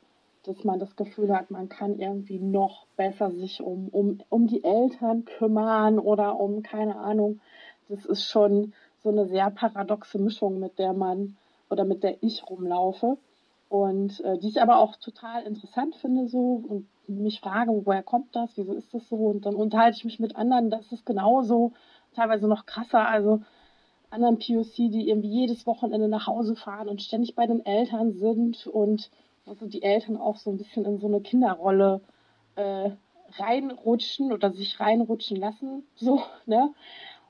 dass 0.45 0.65
man 0.65 0.79
das 0.79 0.97
Gefühl 0.97 1.35
hat, 1.37 1.51
man 1.51 1.69
kann 1.69 1.99
irgendwie 1.99 2.39
noch 2.39 2.87
besser 2.97 3.31
sich 3.31 3.63
um, 3.63 3.89
um, 3.89 4.19
um 4.29 4.47
die 4.47 4.65
Eltern 4.65 5.25
kümmern 5.25 5.99
oder 5.99 6.39
um, 6.41 6.63
keine 6.63 6.97
Ahnung, 6.97 7.41
das 7.89 8.05
ist 8.05 8.25
schon 8.25 8.73
so 9.03 9.11
eine 9.11 9.27
sehr 9.27 9.51
paradoxe 9.51 10.19
Mischung, 10.19 10.59
mit 10.59 10.79
der 10.79 10.93
man 10.93 11.37
oder 11.71 11.85
mit 11.85 12.03
der 12.03 12.23
ich 12.23 12.49
rumlaufe. 12.49 13.19
Und 13.69 14.21
äh, 14.21 14.39
die 14.39 14.49
ich 14.49 14.61
aber 14.61 14.79
auch 14.79 14.97
total 14.97 15.45
interessant 15.45 15.95
finde 15.97 16.29
so 16.29 16.63
und 16.69 16.87
mich 17.09 17.41
frage, 17.41 17.73
woher 17.87 18.03
kommt 18.03 18.37
das, 18.37 18.51
wieso 18.57 18.75
ist 18.75 18.93
das 18.93 19.09
so? 19.09 19.17
Und 19.17 19.47
dann 19.47 19.55
unterhalte 19.55 19.97
ich 19.97 20.05
mich 20.05 20.21
mit 20.21 20.37
anderen, 20.37 20.69
das 20.69 20.93
ist 20.93 21.07
genauso, 21.07 21.73
teilweise 22.15 22.47
noch 22.47 22.67
krasser, 22.67 23.09
also 23.09 23.41
anderen 24.11 24.39
POC, 24.39 24.91
die 24.91 25.09
irgendwie 25.09 25.31
jedes 25.31 25.67
Wochenende 25.67 26.09
nach 26.09 26.27
Hause 26.27 26.55
fahren 26.55 26.89
und 26.89 27.01
ständig 27.01 27.35
bei 27.35 27.47
den 27.47 27.65
Eltern 27.65 28.13
sind 28.13 28.67
und 28.67 29.11
also 29.47 29.67
die 29.67 29.83
Eltern 29.83 30.17
auch 30.17 30.37
so 30.37 30.51
ein 30.51 30.59
bisschen 30.59 30.85
in 30.85 30.99
so 30.99 31.07
eine 31.07 31.21
Kinderrolle 31.21 32.01
äh, 32.57 32.91
reinrutschen 33.39 34.33
oder 34.33 34.53
sich 34.53 34.79
reinrutschen 34.79 35.37
lassen, 35.37 35.85
so, 35.95 36.23
ne? 36.47 36.75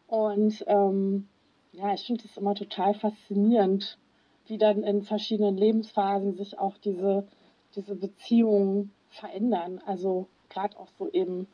Und 0.06 0.64
ähm, 0.66 1.28
ja, 1.72 1.94
ich 1.94 2.06
finde 2.06 2.24
es 2.26 2.36
immer 2.36 2.54
total 2.54 2.92
faszinierend, 2.94 3.98
wie 4.46 4.58
dann 4.58 4.82
in 4.82 5.02
verschiedenen 5.02 5.56
Lebensphasen 5.56 6.34
sich 6.34 6.58
auch 6.58 6.76
diese, 6.78 7.26
diese 7.74 7.94
Beziehungen 7.94 8.92
verändern. 9.08 9.80
Also 9.86 10.26
gerade 10.50 10.78
auch 10.78 10.88
so 10.98 11.08
eben 11.10 11.46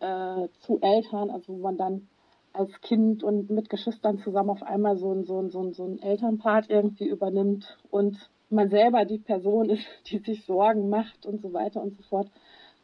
äh, 0.00 0.48
zu 0.60 0.80
Eltern, 0.80 1.30
also 1.30 1.52
wo 1.52 1.58
man 1.58 1.76
dann 1.76 2.08
als 2.52 2.80
Kind 2.80 3.22
und 3.22 3.50
mit 3.50 3.70
Geschwistern 3.70 4.18
zusammen 4.18 4.50
auf 4.50 4.62
einmal 4.62 4.96
so 4.96 5.12
ein, 5.12 5.24
so 5.24 5.38
ein, 5.38 5.50
so 5.50 5.62
ein, 5.62 5.72
so 5.72 5.84
ein 5.84 6.02
Elternpart 6.02 6.68
irgendwie 6.68 7.06
übernimmt 7.06 7.78
und 7.90 8.30
man 8.50 8.68
selber 8.70 9.04
die 9.04 9.18
Person 9.18 9.70
ist, 9.70 9.86
die 10.06 10.18
sich 10.18 10.44
Sorgen 10.44 10.88
macht 10.88 11.26
und 11.26 11.40
so 11.40 11.52
weiter 11.52 11.82
und 11.82 11.96
so 11.96 12.02
fort. 12.04 12.30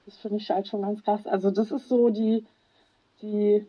Das 0.05 0.17
finde 0.19 0.39
ich 0.39 0.51
halt 0.51 0.69
schon 0.69 0.83
ganz 0.83 1.03
krass. 1.03 1.27
Also 1.27 1.51
das 1.51 1.73
ist 1.73 1.89
so 1.89 2.11
die, 2.11 2.45
die, 3.23 3.67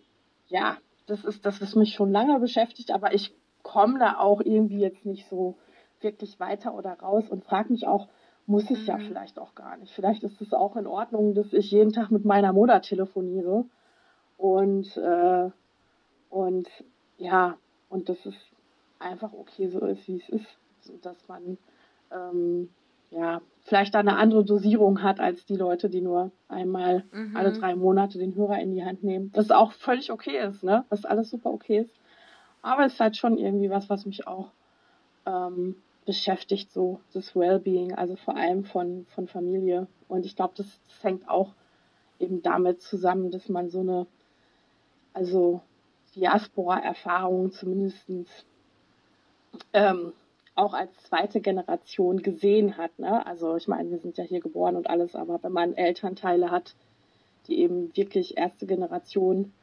ja, 0.49 0.77
das 1.07 1.23
ist 1.23 1.45
das, 1.45 1.61
was 1.61 1.75
mich 1.75 1.93
schon 1.93 2.11
lange 2.11 2.39
beschäftigt, 2.39 2.91
aber 2.91 3.13
ich 3.13 3.33
komme 3.63 3.99
da 3.99 4.19
auch 4.19 4.41
irgendwie 4.41 4.79
jetzt 4.79 5.05
nicht 5.05 5.27
so 5.29 5.55
wirklich 5.99 6.39
weiter 6.39 6.75
oder 6.75 6.91
raus 6.99 7.27
und 7.29 7.43
frage 7.43 7.71
mich 7.71 7.87
auch, 7.87 8.07
muss 8.45 8.69
ich 8.69 8.81
mhm. 8.81 8.85
ja 8.85 8.97
vielleicht 8.97 9.39
auch 9.39 9.55
gar 9.55 9.77
nicht. 9.77 9.93
Vielleicht 9.93 10.23
ist 10.23 10.41
es 10.41 10.53
auch 10.53 10.75
in 10.75 10.87
Ordnung, 10.87 11.33
dass 11.33 11.51
ich 11.53 11.71
jeden 11.71 11.91
Tag 11.91 12.11
mit 12.11 12.23
meiner 12.23 12.53
Mutter 12.53 12.81
telefoniere 12.81 13.65
und 14.37 14.95
äh, 14.97 15.49
und 16.29 16.67
ja 17.17 17.57
und 17.89 18.09
dass 18.09 18.25
es 18.25 18.35
einfach 18.99 19.33
okay 19.33 19.67
so 19.67 19.79
ist, 19.79 20.07
wie 20.07 20.17
es 20.17 20.29
ist, 20.29 20.57
so 20.81 20.93
dass 21.01 21.27
man 21.27 21.57
ähm, 22.11 22.69
ja, 23.11 23.41
vielleicht 23.63 23.95
da 23.95 23.99
eine 23.99 24.17
andere 24.17 24.43
Dosierung 24.43 25.03
hat 25.03 25.19
als 25.19 25.45
die 25.45 25.55
Leute, 25.55 25.89
die 25.89 26.01
nur 26.01 26.31
einmal 26.47 27.03
mhm. 27.11 27.35
alle 27.35 27.53
drei 27.53 27.75
Monate 27.75 28.17
den 28.17 28.35
Hörer 28.35 28.59
in 28.59 28.73
die 28.73 28.83
Hand 28.83 29.03
nehmen. 29.03 29.31
Das 29.33 29.51
auch 29.51 29.71
völlig 29.73 30.11
okay 30.11 30.39
ist, 30.39 30.63
ne? 30.63 30.85
Was 30.89 31.05
alles 31.05 31.29
super 31.29 31.51
okay 31.51 31.79
ist. 31.79 31.93
Aber 32.61 32.85
es 32.85 32.93
ist 32.93 32.99
halt 32.99 33.17
schon 33.17 33.37
irgendwie 33.37 33.69
was, 33.69 33.89
was 33.89 34.05
mich 34.05 34.27
auch 34.27 34.51
ähm, 35.25 35.75
beschäftigt, 36.05 36.71
so 36.71 36.99
das 37.13 37.35
Wellbeing, 37.35 37.93
also 37.93 38.15
vor 38.15 38.35
allem 38.35 38.63
von, 38.63 39.05
von 39.13 39.27
Familie. 39.27 39.87
Und 40.07 40.25
ich 40.25 40.35
glaube, 40.35 40.53
das, 40.57 40.65
das 40.87 41.03
hängt 41.03 41.29
auch 41.29 41.53
eben 42.19 42.41
damit 42.41 42.81
zusammen, 42.81 43.31
dass 43.31 43.49
man 43.49 43.69
so 43.69 43.81
eine, 43.81 44.07
also 45.13 45.61
Diaspora-Erfahrung 46.15 47.51
zumindestens 47.51 48.29
ähm, 49.73 50.13
auch 50.57 50.73
als 50.73 50.91
zweite 51.03 51.39
Generation 51.39 52.21
gesehen 52.21 52.77
hat. 52.77 52.97
Ne? 52.99 53.25
Also 53.25 53.55
ich 53.55 53.67
meine, 53.67 53.91
wir 53.91 53.99
sind 53.99 54.17
ja 54.17 54.23
hier 54.23 54.39
geboren 54.39 54.75
und 54.75 54.89
alles, 54.89 55.15
aber 55.15 55.41
wenn 55.43 55.51
man 55.51 55.73
Elternteile 55.73 56.51
hat, 56.51 56.75
die 57.47 57.59
eben 57.59 57.95
wirklich 57.95 58.37
erste 58.37 58.65
Generation 58.65 59.53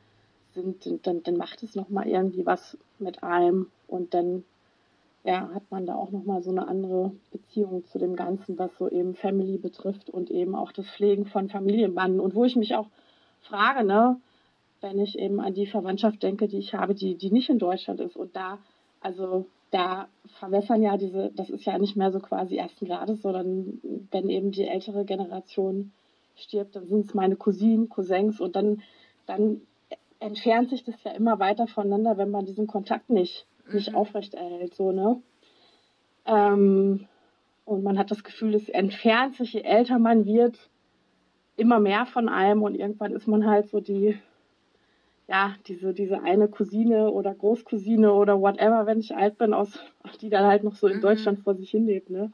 sind, 0.54 1.06
dann, 1.06 1.22
dann 1.22 1.36
macht 1.36 1.62
es 1.62 1.74
nochmal 1.74 2.06
irgendwie 2.06 2.46
was 2.46 2.78
mit 2.98 3.22
einem 3.22 3.70
und 3.88 4.14
dann 4.14 4.44
ja, 5.24 5.50
hat 5.54 5.70
man 5.70 5.86
da 5.86 5.94
auch 5.94 6.10
nochmal 6.10 6.42
so 6.42 6.50
eine 6.50 6.68
andere 6.68 7.10
Beziehung 7.32 7.84
zu 7.86 7.98
dem 7.98 8.14
Ganzen, 8.14 8.58
was 8.58 8.70
so 8.78 8.88
eben 8.88 9.14
Family 9.14 9.56
betrifft 9.56 10.10
und 10.10 10.30
eben 10.30 10.54
auch 10.54 10.70
das 10.70 10.86
Pflegen 10.86 11.24
von 11.24 11.48
Familienbanden. 11.48 12.20
Und 12.20 12.34
wo 12.34 12.44
ich 12.44 12.56
mich 12.56 12.74
auch 12.74 12.88
frage, 13.40 13.84
ne, 13.84 14.20
wenn 14.82 14.98
ich 14.98 15.18
eben 15.18 15.40
an 15.40 15.54
die 15.54 15.66
Verwandtschaft 15.66 16.22
denke, 16.22 16.46
die 16.46 16.58
ich 16.58 16.74
habe, 16.74 16.94
die, 16.94 17.14
die 17.14 17.30
nicht 17.30 17.48
in 17.48 17.58
Deutschland 17.58 18.00
ist 18.00 18.16
und 18.16 18.36
da, 18.36 18.58
also 19.00 19.46
da 19.70 20.08
verwässern 20.38 20.82
ja 20.82 20.96
diese, 20.96 21.30
das 21.34 21.50
ist 21.50 21.64
ja 21.64 21.78
nicht 21.78 21.96
mehr 21.96 22.12
so 22.12 22.20
quasi 22.20 22.56
ersten 22.56 22.86
Grades, 22.86 23.22
sondern 23.22 23.80
wenn 24.10 24.28
eben 24.28 24.52
die 24.52 24.66
ältere 24.66 25.04
Generation 25.04 25.92
stirbt, 26.36 26.76
dann 26.76 26.86
sind 26.86 27.06
es 27.06 27.14
meine 27.14 27.36
Cousinen, 27.36 27.88
Cousins 27.88 28.40
und 28.40 28.56
dann, 28.56 28.82
dann 29.26 29.62
entfernt 30.20 30.70
sich 30.70 30.84
das 30.84 31.02
ja 31.04 31.12
immer 31.12 31.38
weiter 31.38 31.66
voneinander, 31.66 32.16
wenn 32.16 32.30
man 32.30 32.46
diesen 32.46 32.66
Kontakt 32.66 33.10
nicht, 33.10 33.46
nicht 33.72 33.90
mhm. 33.90 33.96
aufrechterhält, 33.96 34.74
so, 34.74 34.92
ne? 34.92 35.20
Ähm, 36.26 37.06
und 37.64 37.82
man 37.82 37.98
hat 37.98 38.10
das 38.10 38.24
Gefühl, 38.24 38.54
es 38.54 38.68
entfernt 38.68 39.36
sich, 39.36 39.54
je 39.54 39.62
älter 39.62 39.98
man 39.98 40.26
wird, 40.26 40.70
immer 41.56 41.80
mehr 41.80 42.06
von 42.06 42.28
einem 42.28 42.62
und 42.62 42.74
irgendwann 42.74 43.12
ist 43.12 43.26
man 43.26 43.46
halt 43.46 43.68
so 43.68 43.80
die 43.80 44.18
ja, 45.26 45.54
diese, 45.66 45.94
diese 45.94 46.22
eine 46.22 46.48
Cousine 46.48 47.10
oder 47.10 47.34
Großcousine 47.34 48.12
oder 48.12 48.40
whatever, 48.40 48.86
wenn 48.86 49.00
ich 49.00 49.16
alt 49.16 49.38
bin, 49.38 49.54
aus, 49.54 49.78
die 50.20 50.28
dann 50.28 50.44
halt 50.44 50.64
noch 50.64 50.76
so 50.76 50.86
in 50.86 50.98
mhm. 50.98 51.02
Deutschland 51.02 51.40
vor 51.40 51.54
sich 51.54 51.70
hin 51.70 51.86
lebt, 51.86 52.10
ne? 52.10 52.30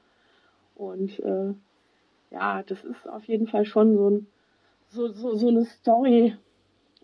Und 0.74 1.18
äh, 1.20 1.54
ja, 2.30 2.62
das 2.62 2.84
ist 2.84 3.08
auf 3.08 3.24
jeden 3.24 3.46
Fall 3.46 3.64
schon 3.64 3.96
so, 3.96 4.10
ein, 4.10 4.26
so, 4.88 5.08
so, 5.08 5.34
so 5.34 5.48
eine 5.48 5.64
Story, 5.66 6.36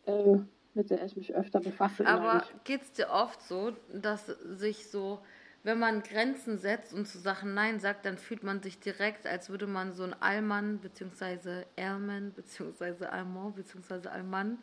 äh, 0.07 0.39
mit 0.75 0.91
der 0.91 1.05
ich 1.05 1.17
mich 1.17 1.35
öfter 1.35 1.61
befasse. 1.61 2.07
Aber 2.07 2.43
geht 2.65 2.83
es 2.83 2.93
dir 2.93 3.11
oft 3.11 3.41
so, 3.43 3.73
dass 3.93 4.27
sich 4.27 4.89
so, 4.89 5.19
wenn 5.63 5.79
man 5.79 6.03
Grenzen 6.03 6.59
setzt 6.59 6.95
und 6.95 7.07
zu 7.07 7.19
Sachen 7.19 7.55
Nein 7.55 7.81
sagt, 7.81 8.07
dann 8.07 8.19
fühlt 8.19 8.43
man 8.43 8.63
sich 8.63 8.81
direkt, 8.81 9.27
als 9.27 9.51
würde 9.51 9.67
man 9.67 9.93
so 9.93 10.05
ein 10.05 10.15
Allmann, 10.21 10.81
beziehungsweise 10.81 11.67
Ermann, 11.77 12.33
beziehungsweise 12.35 13.11
Allmann, 13.13 13.55
beziehungsweise 13.55 14.11
Allmann 14.11 14.59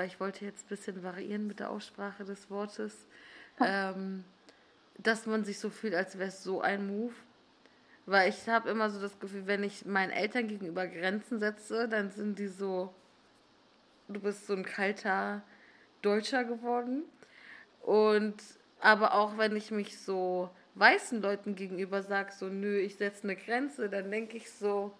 weil 0.00 0.06
ich 0.06 0.18
wollte 0.18 0.46
jetzt 0.46 0.64
ein 0.64 0.68
bisschen 0.68 1.02
variieren 1.02 1.46
mit 1.46 1.60
der 1.60 1.68
Aussprache 1.68 2.24
des 2.24 2.48
Wortes, 2.48 3.06
ähm, 3.60 4.24
dass 4.96 5.26
man 5.26 5.44
sich 5.44 5.58
so 5.58 5.68
fühlt, 5.68 5.94
als 5.94 6.18
wäre 6.18 6.30
es 6.30 6.42
so 6.42 6.62
ein 6.62 6.86
Move. 6.86 7.12
Weil 8.06 8.30
ich 8.30 8.48
habe 8.48 8.70
immer 8.70 8.88
so 8.88 8.98
das 8.98 9.20
Gefühl, 9.20 9.46
wenn 9.46 9.62
ich 9.62 9.84
meinen 9.84 10.10
Eltern 10.10 10.48
gegenüber 10.48 10.86
Grenzen 10.86 11.38
setze, 11.38 11.86
dann 11.86 12.10
sind 12.10 12.38
die 12.38 12.46
so, 12.46 12.94
du 14.08 14.20
bist 14.20 14.46
so 14.46 14.54
ein 14.54 14.64
kalter 14.64 15.42
Deutscher 16.00 16.44
geworden. 16.44 17.02
Und 17.82 18.42
aber 18.80 19.12
auch 19.12 19.36
wenn 19.36 19.54
ich 19.54 19.70
mich 19.70 20.00
so 20.00 20.48
weißen 20.76 21.20
Leuten 21.20 21.56
gegenüber 21.56 22.02
sage, 22.02 22.32
so 22.32 22.46
nö, 22.46 22.78
ich 22.78 22.96
setze 22.96 23.24
eine 23.24 23.36
Grenze, 23.36 23.90
dann 23.90 24.10
denke 24.10 24.38
ich 24.38 24.50
so, 24.50 24.92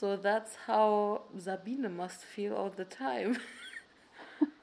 So 0.00 0.16
that's 0.16 0.56
how 0.66 1.20
Sabine 1.36 1.90
must 1.90 2.24
feel 2.24 2.54
all 2.54 2.72
the 2.74 2.86
time. 2.86 3.36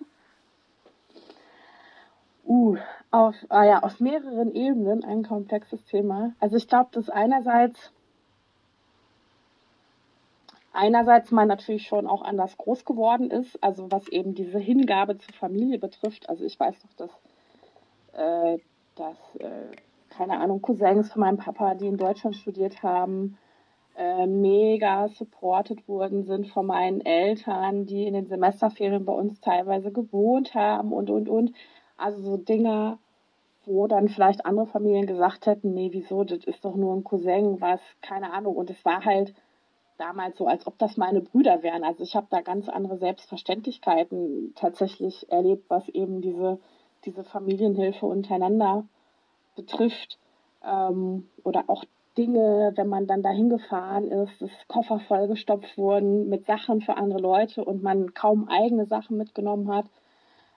uh, 2.50 2.78
auf, 3.12 3.36
ah 3.50 3.64
ja, 3.64 3.84
auf 3.84 4.00
mehreren 4.00 4.56
Ebenen 4.56 5.04
ein 5.04 5.22
komplexes 5.22 5.86
Thema. 5.86 6.34
Also 6.40 6.58
ich 6.58 6.68
glaube, 6.68 6.90
dass 6.92 7.12
einerseits 7.12 7.92
einerseits 10.74 11.30
man 11.30 11.48
natürlich 11.48 11.86
schon 11.86 12.08
auch 12.08 12.24
anders 12.24 12.58
groß 12.58 12.84
geworden 12.84 13.30
ist, 13.30 13.64
also 13.64 13.92
was 13.92 14.08
eben 14.08 14.34
diese 14.34 14.58
Hingabe 14.58 15.20
zur 15.20 15.36
Familie 15.36 15.78
betrifft. 15.78 16.30
Also 16.30 16.46
ich 16.46 16.60
weiß 16.60 16.78
doch, 16.82 16.94
dass, 16.96 17.12
äh, 18.14 18.58
dass 18.96 19.36
äh, 19.36 19.68
keine 20.10 20.40
Ahnung, 20.40 20.64
Cousins 20.64 21.12
von 21.12 21.20
meinem 21.20 21.38
Papa, 21.38 21.76
die 21.76 21.86
in 21.86 21.98
Deutschland 21.98 22.36
studiert 22.36 22.82
haben, 22.82 23.38
äh, 23.98 24.28
mega 24.28 25.08
supported 25.10 25.88
worden 25.88 26.24
sind 26.24 26.48
von 26.48 26.68
meinen 26.68 27.02
Eltern, 27.02 27.88
die 27.88 28.06
in 28.06 28.14
den 28.14 28.28
Semesterferien 28.28 29.06
bei 29.06 29.14
uns 29.14 29.42
teilweise 29.42 29.92
gewohnt 29.92 30.54
haben 30.54 30.94
und, 30.94 31.10
und, 31.10 31.28
und. 31.28 31.54
Also 31.98 32.22
so 32.22 32.38
Dinge, 32.38 33.00
wo 33.66 33.88
dann 33.88 34.08
vielleicht 34.08 34.46
andere 34.46 34.68
Familien 34.68 35.08
gesagt 35.08 35.48
hätten, 35.48 35.74
nee, 35.74 35.90
wieso, 35.92 36.24
das 36.24 36.46
ist 36.46 36.64
doch 36.64 36.76
nur 36.76 36.96
ein 36.96 37.04
Cousin, 37.04 37.60
was, 37.60 37.82
keine 38.02 38.32
Ahnung. 38.34 38.56
Und 38.56 38.70
es 38.70 38.86
war 38.86 39.04
halt 39.04 39.34
damals 39.98 40.38
so, 40.38 40.46
als 40.46 40.68
ob 40.68 40.78
das 40.78 40.96
meine 40.98 41.22
Brüder 41.22 41.64
wären. 41.64 41.84
Also 41.84 42.04
ich 42.04 42.16
habe 42.16 42.28
da 42.30 42.42
ganz 42.42 42.70
andere 42.70 42.98
Selbstverständlichkeiten 42.98 44.54
tatsächlich 44.56 45.32
erlebt, 45.32 45.66
was 45.70 45.90
eben 45.90 46.22
diese, 46.22 46.60
diese 47.06 47.24
Familienhilfe 47.24 48.06
untereinander 48.06 48.86
betrifft. 49.56 50.20
Ähm, 50.64 51.28
oder 51.44 51.64
auch 51.68 51.84
Dinge, 52.18 52.74
wenn 52.76 52.88
man 52.88 53.08
dann 53.08 53.22
dahin 53.22 53.50
gefahren 53.50 54.08
ist, 54.08 54.42
dass 54.42 54.52
Koffer 54.68 55.00
vollgestopft 55.00 55.78
wurden 55.78 56.30
mit 56.30 56.46
Sachen 56.46 56.82
für 56.82 56.98
andere 56.98 57.20
Leute 57.20 57.64
und 57.64 57.84
man 57.84 58.14
kaum 58.14 58.48
eigene 58.50 58.86
Sachen 58.86 59.18
mitgenommen 59.18 59.72
hat. 59.74 59.86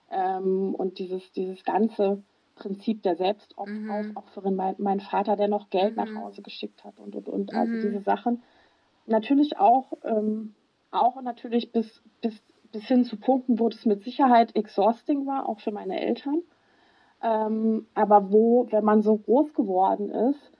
Ähm, 0.09 0.75
und 0.75 0.99
dieses, 0.99 1.31
dieses 1.33 1.63
ganze 1.63 2.23
Prinzip 2.55 3.01
der 3.03 3.15
Selbstaufopferin, 3.15 4.51
mhm. 4.51 4.57
mein, 4.57 4.75
mein, 4.77 4.99
Vater, 4.99 5.35
der 5.35 5.47
noch 5.47 5.69
Geld 5.69 5.95
mhm. 5.95 6.03
nach 6.03 6.21
Hause 6.21 6.41
geschickt 6.41 6.83
hat 6.83 6.99
und, 6.99 7.15
und, 7.15 7.29
und, 7.29 7.53
also 7.53 7.71
mhm. 7.71 7.81
diese 7.81 8.01
Sachen. 8.01 8.43
Natürlich 9.05 9.57
auch, 9.57 9.93
ähm, 10.03 10.53
auch 10.91 11.21
natürlich 11.21 11.71
bis, 11.71 12.01
bis, 12.21 12.41
bis 12.71 12.83
hin 12.83 13.05
zu 13.05 13.17
Punkten, 13.17 13.59
wo 13.59 13.69
das 13.69 13.85
mit 13.85 14.03
Sicherheit 14.03 14.55
exhausting 14.55 15.25
war, 15.25 15.47
auch 15.47 15.59
für 15.59 15.71
meine 15.71 15.99
Eltern. 15.99 16.41
Ähm, 17.23 17.87
aber 17.93 18.31
wo, 18.31 18.67
wenn 18.71 18.83
man 18.83 19.01
so 19.01 19.17
groß 19.17 19.53
geworden 19.53 20.09
ist, 20.09 20.51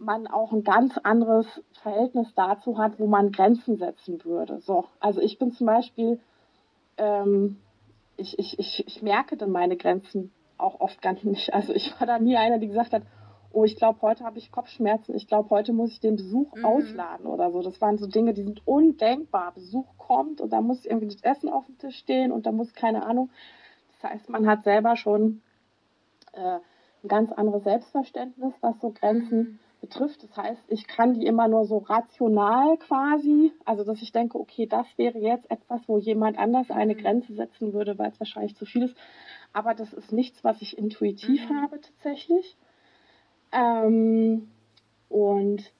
man 0.00 0.26
auch 0.26 0.52
ein 0.52 0.64
ganz 0.64 0.96
anderes 0.98 1.46
Verhältnis 1.82 2.32
dazu 2.34 2.78
hat, 2.78 2.98
wo 2.98 3.06
man 3.06 3.32
Grenzen 3.32 3.76
setzen 3.76 4.24
würde. 4.24 4.60
So, 4.60 4.86
also 4.98 5.20
ich 5.20 5.38
bin 5.38 5.52
zum 5.52 5.66
Beispiel, 5.66 6.18
ähm, 6.96 7.58
ich, 8.16 8.38
ich, 8.38 8.58
ich, 8.58 8.84
ich 8.86 9.02
merke 9.02 9.36
dann 9.36 9.50
meine 9.50 9.76
Grenzen 9.76 10.32
auch 10.58 10.80
oft 10.80 11.00
gar 11.02 11.14
nicht. 11.22 11.52
Also 11.54 11.72
ich 11.74 11.92
war 12.00 12.06
da 12.06 12.18
nie 12.18 12.36
einer, 12.36 12.58
die 12.58 12.68
gesagt 12.68 12.92
hat, 12.92 13.02
oh, 13.52 13.64
ich 13.64 13.76
glaube, 13.76 14.00
heute 14.02 14.24
habe 14.24 14.38
ich 14.38 14.52
Kopfschmerzen, 14.52 15.14
ich 15.14 15.26
glaube, 15.26 15.50
heute 15.50 15.72
muss 15.72 15.92
ich 15.92 16.00
den 16.00 16.16
Besuch 16.16 16.54
mhm. 16.54 16.64
ausladen 16.64 17.26
oder 17.26 17.50
so. 17.50 17.62
Das 17.62 17.80
waren 17.80 17.98
so 17.98 18.06
Dinge, 18.06 18.32
die 18.32 18.44
sind 18.44 18.66
undenkbar. 18.66 19.52
Besuch 19.52 19.86
kommt 19.98 20.40
und 20.40 20.52
da 20.52 20.60
muss 20.60 20.84
irgendwie 20.84 21.08
das 21.08 21.22
Essen 21.22 21.48
auf 21.48 21.66
dem 21.66 21.78
Tisch 21.78 21.96
stehen 21.98 22.32
und 22.32 22.46
da 22.46 22.52
muss 22.52 22.72
keine 22.72 23.04
Ahnung. 23.04 23.30
Das 24.00 24.10
heißt, 24.10 24.30
man 24.30 24.46
hat 24.46 24.64
selber 24.64 24.96
schon 24.96 25.42
äh, 26.32 26.58
ein 27.02 27.08
ganz 27.08 27.32
anderes 27.32 27.64
Selbstverständnis, 27.64 28.54
was 28.60 28.80
so 28.80 28.92
Grenzen 28.92 29.38
mhm 29.38 29.58
betrifft. 29.80 30.22
Das 30.22 30.36
heißt, 30.36 30.62
ich 30.68 30.86
kann 30.86 31.14
die 31.14 31.26
immer 31.26 31.48
nur 31.48 31.64
so 31.64 31.78
rational 31.78 32.76
quasi, 32.78 33.52
also 33.64 33.84
dass 33.84 34.02
ich 34.02 34.12
denke, 34.12 34.38
okay, 34.38 34.66
das 34.66 34.86
wäre 34.96 35.18
jetzt 35.18 35.50
etwas, 35.50 35.80
wo 35.86 35.98
jemand 35.98 36.38
anders 36.38 36.70
eine 36.70 36.94
mhm. 36.94 36.98
Grenze 36.98 37.34
setzen 37.34 37.72
würde, 37.72 37.98
weil 37.98 38.10
es 38.10 38.20
wahrscheinlich 38.20 38.56
zu 38.56 38.66
viel 38.66 38.84
ist. 38.84 38.96
Aber 39.52 39.74
das 39.74 39.92
ist 39.92 40.12
nichts, 40.12 40.44
was 40.44 40.60
ich 40.62 40.78
intuitiv 40.78 41.48
mhm. 41.48 41.62
habe 41.62 41.80
tatsächlich. 41.80 42.56
Ähm, 43.52 44.48
und 45.08 45.72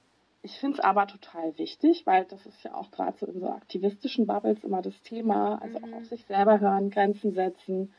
ich 0.42 0.58
finde 0.58 0.78
es 0.78 0.84
aber 0.84 1.06
total 1.06 1.56
wichtig, 1.58 2.06
weil 2.06 2.24
das 2.24 2.44
ist 2.46 2.62
ja 2.64 2.74
auch 2.74 2.90
gerade 2.90 3.16
so 3.18 3.26
in 3.26 3.40
so 3.40 3.48
aktivistischen 3.48 4.26
Bubbles 4.26 4.64
immer 4.64 4.82
das 4.82 5.00
Thema, 5.02 5.60
also 5.62 5.78
mhm. 5.78 5.84
auch 5.84 5.98
auf 5.98 6.06
sich 6.06 6.24
selber 6.24 6.60
hören, 6.60 6.90
Grenzen 6.90 7.32
setzen, 7.32 7.92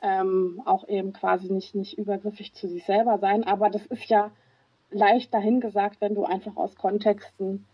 ähm, 0.00 0.62
auch 0.64 0.88
eben 0.88 1.12
quasi 1.12 1.52
nicht, 1.52 1.74
nicht 1.74 1.98
übergriffig 1.98 2.54
zu 2.54 2.68
sich 2.68 2.84
selber 2.84 3.18
sein. 3.18 3.44
Aber 3.44 3.70
das 3.70 3.84
ist 3.86 4.06
ja 4.06 4.30
leicht 4.94 5.34
dahingesagt, 5.34 6.00
wenn 6.00 6.14
du 6.14 6.24
einfach 6.24 6.56
aus 6.56 6.76
Kontexten 6.76 7.66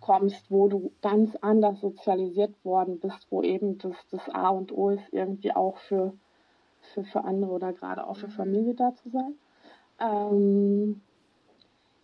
kommst, 0.00 0.50
wo 0.50 0.68
du 0.68 0.92
ganz 1.02 1.36
anders 1.36 1.80
sozialisiert 1.80 2.54
worden 2.64 3.00
bist, 3.00 3.26
wo 3.30 3.42
eben 3.42 3.78
das, 3.78 3.96
das 4.10 4.28
A 4.30 4.48
und 4.48 4.72
O 4.72 4.90
ist, 4.90 5.12
irgendwie 5.12 5.52
auch 5.54 5.76
für, 5.78 6.12
für, 6.94 7.04
für 7.04 7.24
andere 7.24 7.50
oder 7.50 7.72
gerade 7.72 8.06
auch 8.06 8.16
für 8.16 8.28
mhm. 8.28 8.32
Familie 8.32 8.74
da 8.74 8.94
zu 8.94 9.10
sein. 9.10 9.34
Ähm, 10.00 11.00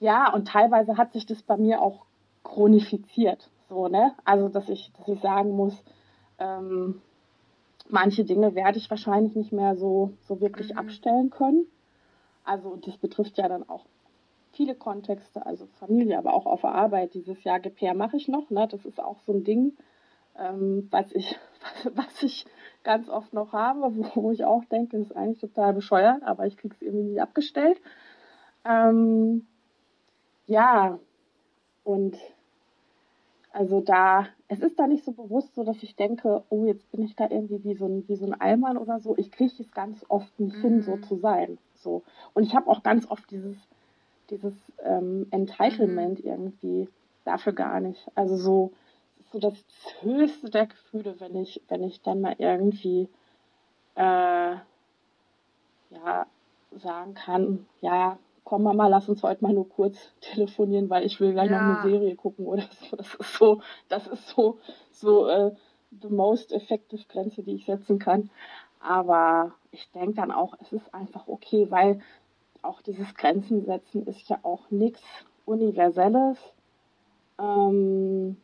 ja, 0.01 0.33
und 0.33 0.49
teilweise 0.49 0.97
hat 0.97 1.13
sich 1.13 1.25
das 1.25 1.43
bei 1.43 1.57
mir 1.57 1.81
auch 1.81 2.05
chronifiziert. 2.43 3.49
So, 3.69 3.89
ne? 3.89 4.13
Also, 4.25 4.49
dass 4.49 4.69
ich, 4.69 4.93
dass 4.99 5.09
ich 5.09 5.21
sagen 5.21 5.53
muss, 5.53 5.83
ähm, 6.39 7.01
manche 7.89 8.25
Dinge 8.25 8.55
werde 8.55 8.79
ich 8.79 8.91
wahrscheinlich 8.91 9.37
nicht 9.37 9.53
mehr 9.53 9.77
so, 9.77 10.11
so 10.23 10.41
wirklich 10.41 10.73
mhm. 10.73 10.79
abstellen 10.79 11.31
können. 11.31 11.67
Also, 12.45 12.77
das 12.77 12.97
betrifft 12.99 13.39
ja 13.39 13.49
dann 13.49 13.67
auch 13.69 13.87
viele 14.55 14.75
Kontexte, 14.75 15.45
also 15.45 15.67
Familie, 15.79 16.19
aber 16.19 16.35
auch 16.35 16.47
auf 16.47 16.63
der 16.63 16.75
Arbeit. 16.75 17.15
Dieses 17.15 17.43
Jahr 17.45 17.61
Gepair 17.61 17.95
mache 17.95 18.17
ich 18.17 18.29
noch. 18.29 18.51
Ne? 18.51 18.67
Das 18.71 18.85
ist 18.85 19.01
auch 19.01 19.21
so 19.21 19.33
ein 19.33 19.45
Ding, 19.45 19.73
ähm, 20.39 20.89
was, 20.91 21.13
ich, 21.13 21.37
was 21.95 22.23
ich 22.23 22.47
ganz 22.83 23.09
oft 23.09 23.33
noch 23.33 23.53
habe, 23.53 23.95
wo 24.15 24.31
ich 24.31 24.45
auch 24.45 24.65
denke, 24.67 24.99
das 24.99 25.09
ist 25.09 25.17
eigentlich 25.17 25.41
total 25.41 25.75
bescheuert, 25.75 26.23
aber 26.23 26.47
ich 26.47 26.57
kriege 26.57 26.75
es 26.75 26.83
irgendwie 26.83 27.13
nie 27.13 27.21
abgestellt. 27.21 27.81
Ähm, 28.65 29.47
ja, 30.47 30.99
und 31.85 32.17
also 33.53 33.81
da, 33.81 34.27
es 34.49 34.61
ist 34.61 34.79
da 34.79 34.87
nicht 34.87 35.05
so 35.05 35.13
bewusst 35.13 35.55
so, 35.55 35.63
dass 35.63 35.83
ich 35.83 35.95
denke, 35.95 36.43
oh, 36.49 36.65
jetzt 36.65 36.91
bin 36.91 37.05
ich 37.05 37.15
da 37.15 37.31
irgendwie 37.31 37.63
wie 37.63 37.75
so 37.75 37.87
ein, 37.87 38.09
wie 38.09 38.17
so 38.17 38.27
ein 38.27 38.39
Allmann 38.41 38.77
oder 38.77 38.99
so. 38.99 39.17
Ich 39.17 39.31
kriege 39.31 39.53
es 39.57 39.71
ganz 39.71 40.05
oft 40.09 40.41
nicht 40.41 40.57
mhm. 40.57 40.61
hin, 40.61 40.83
so 40.83 40.97
mhm. 40.97 41.03
zu 41.05 41.17
sein. 41.17 41.59
So. 41.77 42.03
Und 42.33 42.43
ich 42.43 42.57
habe 42.57 42.69
auch 42.69 42.83
ganz 42.83 43.09
oft 43.09 43.31
dieses, 43.31 43.57
dieses 44.31 44.55
ähm, 44.83 45.27
Entitlement 45.31 46.25
mhm. 46.25 46.31
irgendwie 46.31 46.89
dafür 47.25 47.53
gar 47.53 47.81
nicht. 47.81 48.11
Also 48.15 48.37
so, 48.37 48.73
so 49.33 49.39
das 49.39 49.55
höchste 50.01 50.51
der 50.51 50.67
Gefühle, 50.67 51.17
wenn 51.21 51.37
ich, 51.37 51.61
wenn 51.69 51.83
ich 51.83 52.03
dann 52.03 52.21
mal 52.21 52.35
irgendwie 52.39 53.09
äh, 53.97 54.57
ja, 55.91 56.27
sagen 56.73 57.15
kann, 57.15 57.67
ja, 57.81 58.19
komm 58.45 58.65
Mama, 58.65 58.89
lass 58.89 59.09
uns 59.09 59.23
heute 59.23 59.43
mal 59.43 59.53
nur 59.53 59.69
kurz 59.69 59.97
telefonieren, 60.21 60.91
weil 60.91 61.05
ich 61.05 61.21
will 61.21 61.33
gleich 61.33 61.51
ja. 61.51 61.63
noch 61.63 61.83
eine 61.83 61.91
Serie 61.91 62.15
gucken 62.15 62.47
oder 62.47 62.65
so. 62.91 62.97
Das 62.97 63.15
ist 63.15 63.35
so, 63.35 63.61
das 63.89 64.07
ist 64.07 64.29
so, 64.29 64.59
so 64.91 65.29
äh, 65.29 65.53
the 66.03 66.09
most 66.09 66.53
effective 66.53 67.05
Grenze, 67.09 67.43
die 67.43 67.55
ich 67.55 67.67
setzen 67.67 67.99
kann. 67.99 68.31
Aber 68.81 69.53
ich 69.71 69.91
denke 69.93 70.15
dann 70.15 70.31
auch, 70.31 70.55
es 70.61 70.73
ist 70.73 70.95
einfach 70.95 71.27
okay, 71.27 71.71
weil 71.71 72.01
auch 72.65 72.83
dieses 72.83 73.15
Grenzen 73.15 73.65
setzen 73.65 74.07
ist 74.07 74.29
ja 74.29 74.39
auch 74.43 74.71
nichts 74.71 75.03
Universelles, 75.45 76.39
ähm, 77.39 78.37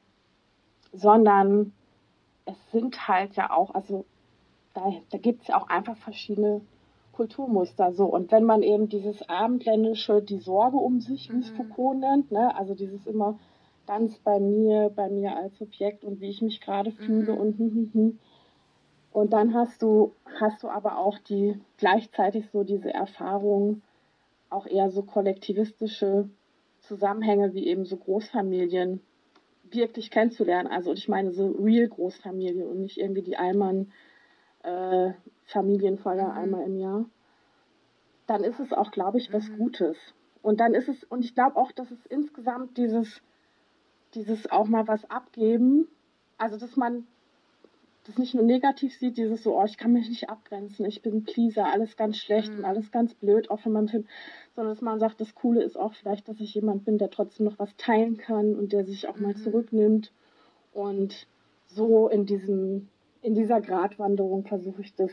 sondern 0.92 1.72
es 2.44 2.56
sind 2.72 3.08
halt 3.08 3.36
ja 3.36 3.50
auch, 3.50 3.74
also 3.74 4.04
da, 4.74 4.92
da 5.10 5.18
gibt 5.18 5.42
es 5.42 5.48
ja 5.48 5.60
auch 5.60 5.68
einfach 5.68 5.96
verschiedene 5.96 6.60
Kulturmuster 7.12 7.92
so. 7.92 8.06
Und 8.06 8.32
wenn 8.32 8.44
man 8.44 8.62
eben 8.62 8.88
dieses 8.88 9.28
abendländische, 9.28 10.22
die 10.22 10.38
Sorge 10.38 10.76
um 10.76 11.00
sich, 11.00 11.32
wie 11.32 11.38
es 11.38 11.52
mhm. 11.52 11.56
Foucault 11.56 11.98
nennt, 11.98 12.32
ne, 12.32 12.56
also 12.56 12.74
dieses 12.74 13.06
immer 13.06 13.38
ganz 13.86 14.18
bei 14.18 14.38
mir, 14.38 14.90
bei 14.94 15.08
mir 15.08 15.36
als 15.36 15.60
Objekt 15.60 16.04
und 16.04 16.20
wie 16.20 16.30
ich 16.30 16.42
mich 16.42 16.60
gerade 16.60 16.92
fühle 16.92 17.32
mhm. 17.32 17.38
und 17.38 17.58
hm, 17.58 17.70
hm, 17.70 17.90
hm. 17.92 18.18
und 19.12 19.32
dann 19.32 19.52
hast 19.52 19.82
du, 19.82 20.12
hast 20.38 20.62
du 20.62 20.68
aber 20.68 20.98
auch 20.98 21.18
die 21.18 21.60
gleichzeitig 21.76 22.48
so 22.52 22.62
diese 22.62 22.94
Erfahrung, 22.94 23.82
auch 24.50 24.66
eher 24.66 24.90
so 24.90 25.02
kollektivistische 25.02 26.28
Zusammenhänge 26.80 27.54
wie 27.54 27.66
eben 27.66 27.84
so 27.84 27.96
Großfamilien 27.96 29.00
wirklich 29.70 30.10
kennenzulernen. 30.10 30.68
Also 30.68 30.92
ich 30.92 31.08
meine 31.08 31.30
so 31.32 31.48
real 31.48 31.88
Großfamilien 31.88 32.66
und 32.66 32.80
nicht 32.80 32.98
irgendwie 32.98 33.22
die 33.22 33.36
Allmann 33.36 33.92
äh, 34.62 35.12
Familienfeier 35.46 36.30
mhm. 36.32 36.38
einmal 36.38 36.64
im 36.64 36.76
Jahr. 36.78 37.04
Dann 38.26 38.44
ist 38.44 38.60
es 38.60 38.72
auch, 38.72 38.90
glaube 38.90 39.18
ich, 39.18 39.32
was 39.32 39.48
mhm. 39.48 39.58
Gutes. 39.58 39.96
Und 40.42 40.60
dann 40.60 40.74
ist 40.74 40.88
es, 40.88 41.04
und 41.04 41.24
ich 41.24 41.34
glaube 41.34 41.56
auch, 41.56 41.72
dass 41.72 41.90
es 41.90 42.06
insgesamt 42.06 42.76
dieses, 42.76 43.22
dieses 44.14 44.50
auch 44.50 44.66
mal 44.66 44.88
was 44.88 45.08
abgeben, 45.10 45.86
also 46.38 46.56
dass 46.56 46.76
man 46.76 47.06
das 48.10 48.18
nicht 48.18 48.34
nur 48.34 48.44
negativ 48.44 48.96
sieht, 48.98 49.16
dieses 49.16 49.44
so, 49.44 49.56
oh, 49.56 49.64
ich 49.64 49.78
kann 49.78 49.92
mich 49.92 50.08
nicht 50.08 50.28
abgrenzen, 50.28 50.84
ich 50.84 51.00
bin 51.00 51.22
Pleaser, 51.22 51.66
alles 51.66 51.96
ganz 51.96 52.16
schlecht 52.16 52.52
mhm. 52.52 52.58
und 52.58 52.64
alles 52.64 52.90
ganz 52.90 53.14
blöd, 53.14 53.50
auch 53.50 53.64
wenn 53.64 53.72
man 53.72 53.88
Film, 53.88 54.06
sondern 54.54 54.74
dass 54.74 54.82
man 54.82 54.98
sagt, 54.98 55.20
das 55.20 55.34
Coole 55.34 55.62
ist 55.62 55.78
auch 55.78 55.94
vielleicht, 55.94 56.28
dass 56.28 56.40
ich 56.40 56.54
jemand 56.54 56.84
bin, 56.84 56.98
der 56.98 57.10
trotzdem 57.10 57.46
noch 57.46 57.58
was 57.58 57.76
teilen 57.76 58.16
kann 58.16 58.56
und 58.56 58.72
der 58.72 58.84
sich 58.84 59.08
auch 59.08 59.16
mhm. 59.16 59.22
mal 59.22 59.36
zurücknimmt. 59.36 60.12
Und 60.72 61.26
so 61.66 62.08
in 62.08 62.26
diesem, 62.26 62.88
in 63.22 63.34
dieser 63.34 63.60
Gratwanderung 63.60 64.44
versuche 64.44 64.82
ich 64.82 64.94
das, 64.94 65.12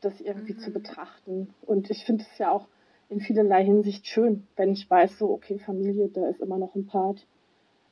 das 0.00 0.20
irgendwie 0.20 0.54
mhm. 0.54 0.58
zu 0.58 0.70
betrachten. 0.70 1.52
Und 1.66 1.90
ich 1.90 2.04
finde 2.04 2.24
es 2.30 2.38
ja 2.38 2.52
auch 2.52 2.68
in 3.08 3.20
vielerlei 3.20 3.64
Hinsicht 3.64 4.06
schön, 4.06 4.46
wenn 4.56 4.72
ich 4.72 4.88
weiß, 4.88 5.18
so, 5.18 5.30
okay, 5.30 5.58
Familie, 5.58 6.08
da 6.08 6.28
ist 6.28 6.40
immer 6.40 6.58
noch 6.58 6.74
ein 6.76 6.86
Part, 6.86 7.26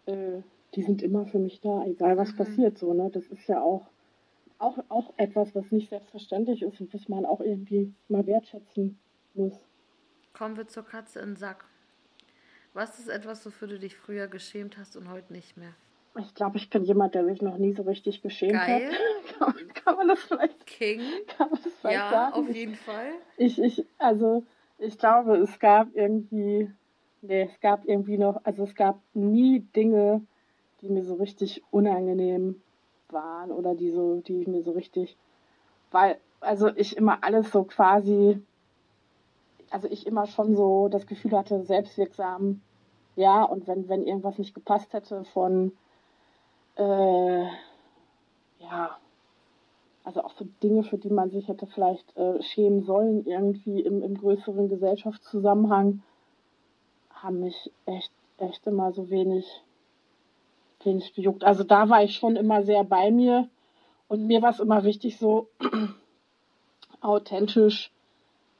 äh, 0.06 0.40
die 0.74 0.82
sind 0.82 1.02
immer 1.02 1.26
für 1.26 1.40
mich 1.40 1.60
da, 1.60 1.84
egal 1.84 2.16
was 2.16 2.32
mhm. 2.32 2.36
passiert, 2.36 2.78
so, 2.78 2.94
ne? 2.94 3.10
Das 3.12 3.26
ist 3.26 3.48
ja 3.48 3.60
auch 3.60 3.82
auch, 4.60 4.78
auch 4.88 5.12
etwas, 5.16 5.54
was 5.54 5.72
nicht 5.72 5.88
selbstverständlich 5.88 6.62
ist 6.62 6.80
und 6.80 6.92
was 6.92 7.08
man 7.08 7.24
auch 7.24 7.40
irgendwie 7.40 7.92
mal 8.08 8.26
wertschätzen 8.26 8.98
muss. 9.34 9.58
Kommen 10.32 10.56
wir 10.56 10.68
zur 10.68 10.84
Katze 10.84 11.20
in 11.20 11.30
den 11.30 11.36
Sack. 11.36 11.64
Was 12.72 12.98
ist 12.98 13.08
etwas, 13.08 13.44
wofür 13.44 13.66
du 13.66 13.78
dich 13.78 13.96
früher 13.96 14.28
geschämt 14.28 14.78
hast 14.78 14.96
und 14.96 15.10
heute 15.10 15.32
nicht 15.32 15.56
mehr? 15.56 15.74
Ich 16.18 16.34
glaube, 16.34 16.58
ich 16.58 16.70
bin 16.70 16.84
jemand, 16.84 17.14
der 17.14 17.24
sich 17.24 17.40
noch 17.40 17.56
nie 17.56 17.72
so 17.72 17.82
richtig 17.82 18.22
geschämt 18.22 18.52
Geil. 18.52 18.90
hat. 18.90 19.38
kann, 19.38 19.68
kann, 19.74 19.96
man 19.96 20.08
das 20.08 20.20
vielleicht? 20.20 20.66
King. 20.66 21.00
Kann 21.36 21.50
man 21.50 21.60
das 21.62 21.72
vielleicht 21.74 21.96
ja, 21.96 22.10
sagen? 22.10 22.34
auf 22.34 22.54
jeden 22.54 22.72
ich, 22.74 22.80
Fall. 22.80 23.12
Ich, 23.36 23.58
ich, 23.60 23.86
also, 23.98 24.44
ich 24.78 24.98
glaube, 24.98 25.36
es 25.36 25.58
gab 25.58 25.88
irgendwie, 25.94 26.70
nee, 27.22 27.42
es 27.42 27.60
gab 27.60 27.84
irgendwie 27.86 28.18
noch, 28.18 28.44
also 28.44 28.64
es 28.64 28.74
gab 28.74 29.00
nie 29.14 29.60
Dinge, 29.60 30.22
die 30.82 30.88
mir 30.88 31.04
so 31.04 31.14
richtig 31.14 31.62
unangenehm 31.70 32.60
waren 33.12 33.50
oder 33.50 33.74
die 33.74 33.90
so, 33.90 34.16
die 34.20 34.46
mir 34.46 34.62
so 34.62 34.72
richtig, 34.72 35.16
weil, 35.90 36.18
also 36.40 36.68
ich 36.68 36.96
immer 36.96 37.22
alles 37.22 37.50
so 37.50 37.64
quasi, 37.64 38.40
also 39.70 39.88
ich 39.88 40.06
immer 40.06 40.26
schon 40.26 40.56
so 40.56 40.88
das 40.88 41.06
Gefühl 41.06 41.36
hatte, 41.36 41.62
selbstwirksam, 41.64 42.60
ja, 43.16 43.42
und 43.44 43.66
wenn, 43.66 43.88
wenn 43.88 44.06
irgendwas 44.06 44.38
nicht 44.38 44.54
gepasst 44.54 44.92
hätte 44.92 45.24
von, 45.24 45.72
äh, 46.76 47.44
ja, 48.58 48.96
also 50.04 50.22
auch 50.22 50.32
so 50.32 50.46
Dinge, 50.62 50.82
für 50.82 50.98
die 50.98 51.10
man 51.10 51.30
sich 51.30 51.48
hätte 51.48 51.66
vielleicht 51.66 52.16
äh, 52.16 52.42
schämen 52.42 52.82
sollen, 52.82 53.26
irgendwie 53.26 53.80
im, 53.80 54.02
im 54.02 54.16
größeren 54.16 54.68
Gesellschaftszusammenhang, 54.68 56.02
haben 57.10 57.40
mich 57.40 57.70
echt, 57.86 58.12
echt 58.38 58.66
immer 58.66 58.92
so 58.92 59.10
wenig, 59.10 59.62
wenig 60.84 61.14
gejuckt. 61.14 61.44
Also 61.44 61.64
da 61.64 61.88
war 61.88 62.02
ich 62.02 62.16
schon 62.16 62.36
immer 62.36 62.62
sehr 62.62 62.84
bei 62.84 63.10
mir 63.10 63.48
und 64.08 64.26
mir 64.26 64.42
war 64.42 64.50
es 64.50 64.60
immer 64.60 64.84
wichtig, 64.84 65.18
so 65.18 65.48
authentisch 67.00 67.92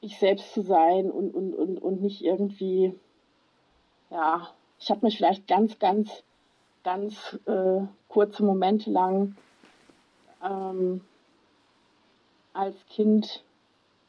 ich 0.01 0.19
selbst 0.19 0.55
zu 0.55 0.63
sein 0.63 1.11
und, 1.11 1.35
und, 1.35 1.55
und, 1.55 1.79
und 1.79 2.01
nicht 2.01 2.23
irgendwie, 2.23 2.95
ja, 4.11 4.49
ich 4.79 4.91
habe 4.91 5.05
mich 5.05 5.17
vielleicht 5.17 5.47
ganz, 5.47 5.79
ganz, 5.79 6.25
ganz 6.83 7.39
äh, 7.47 7.83
kurze 8.09 8.43
Momente 8.43 8.91
lang 8.91 9.37
ähm, 10.43 11.03
als 12.55 12.75
Kind 12.89 13.45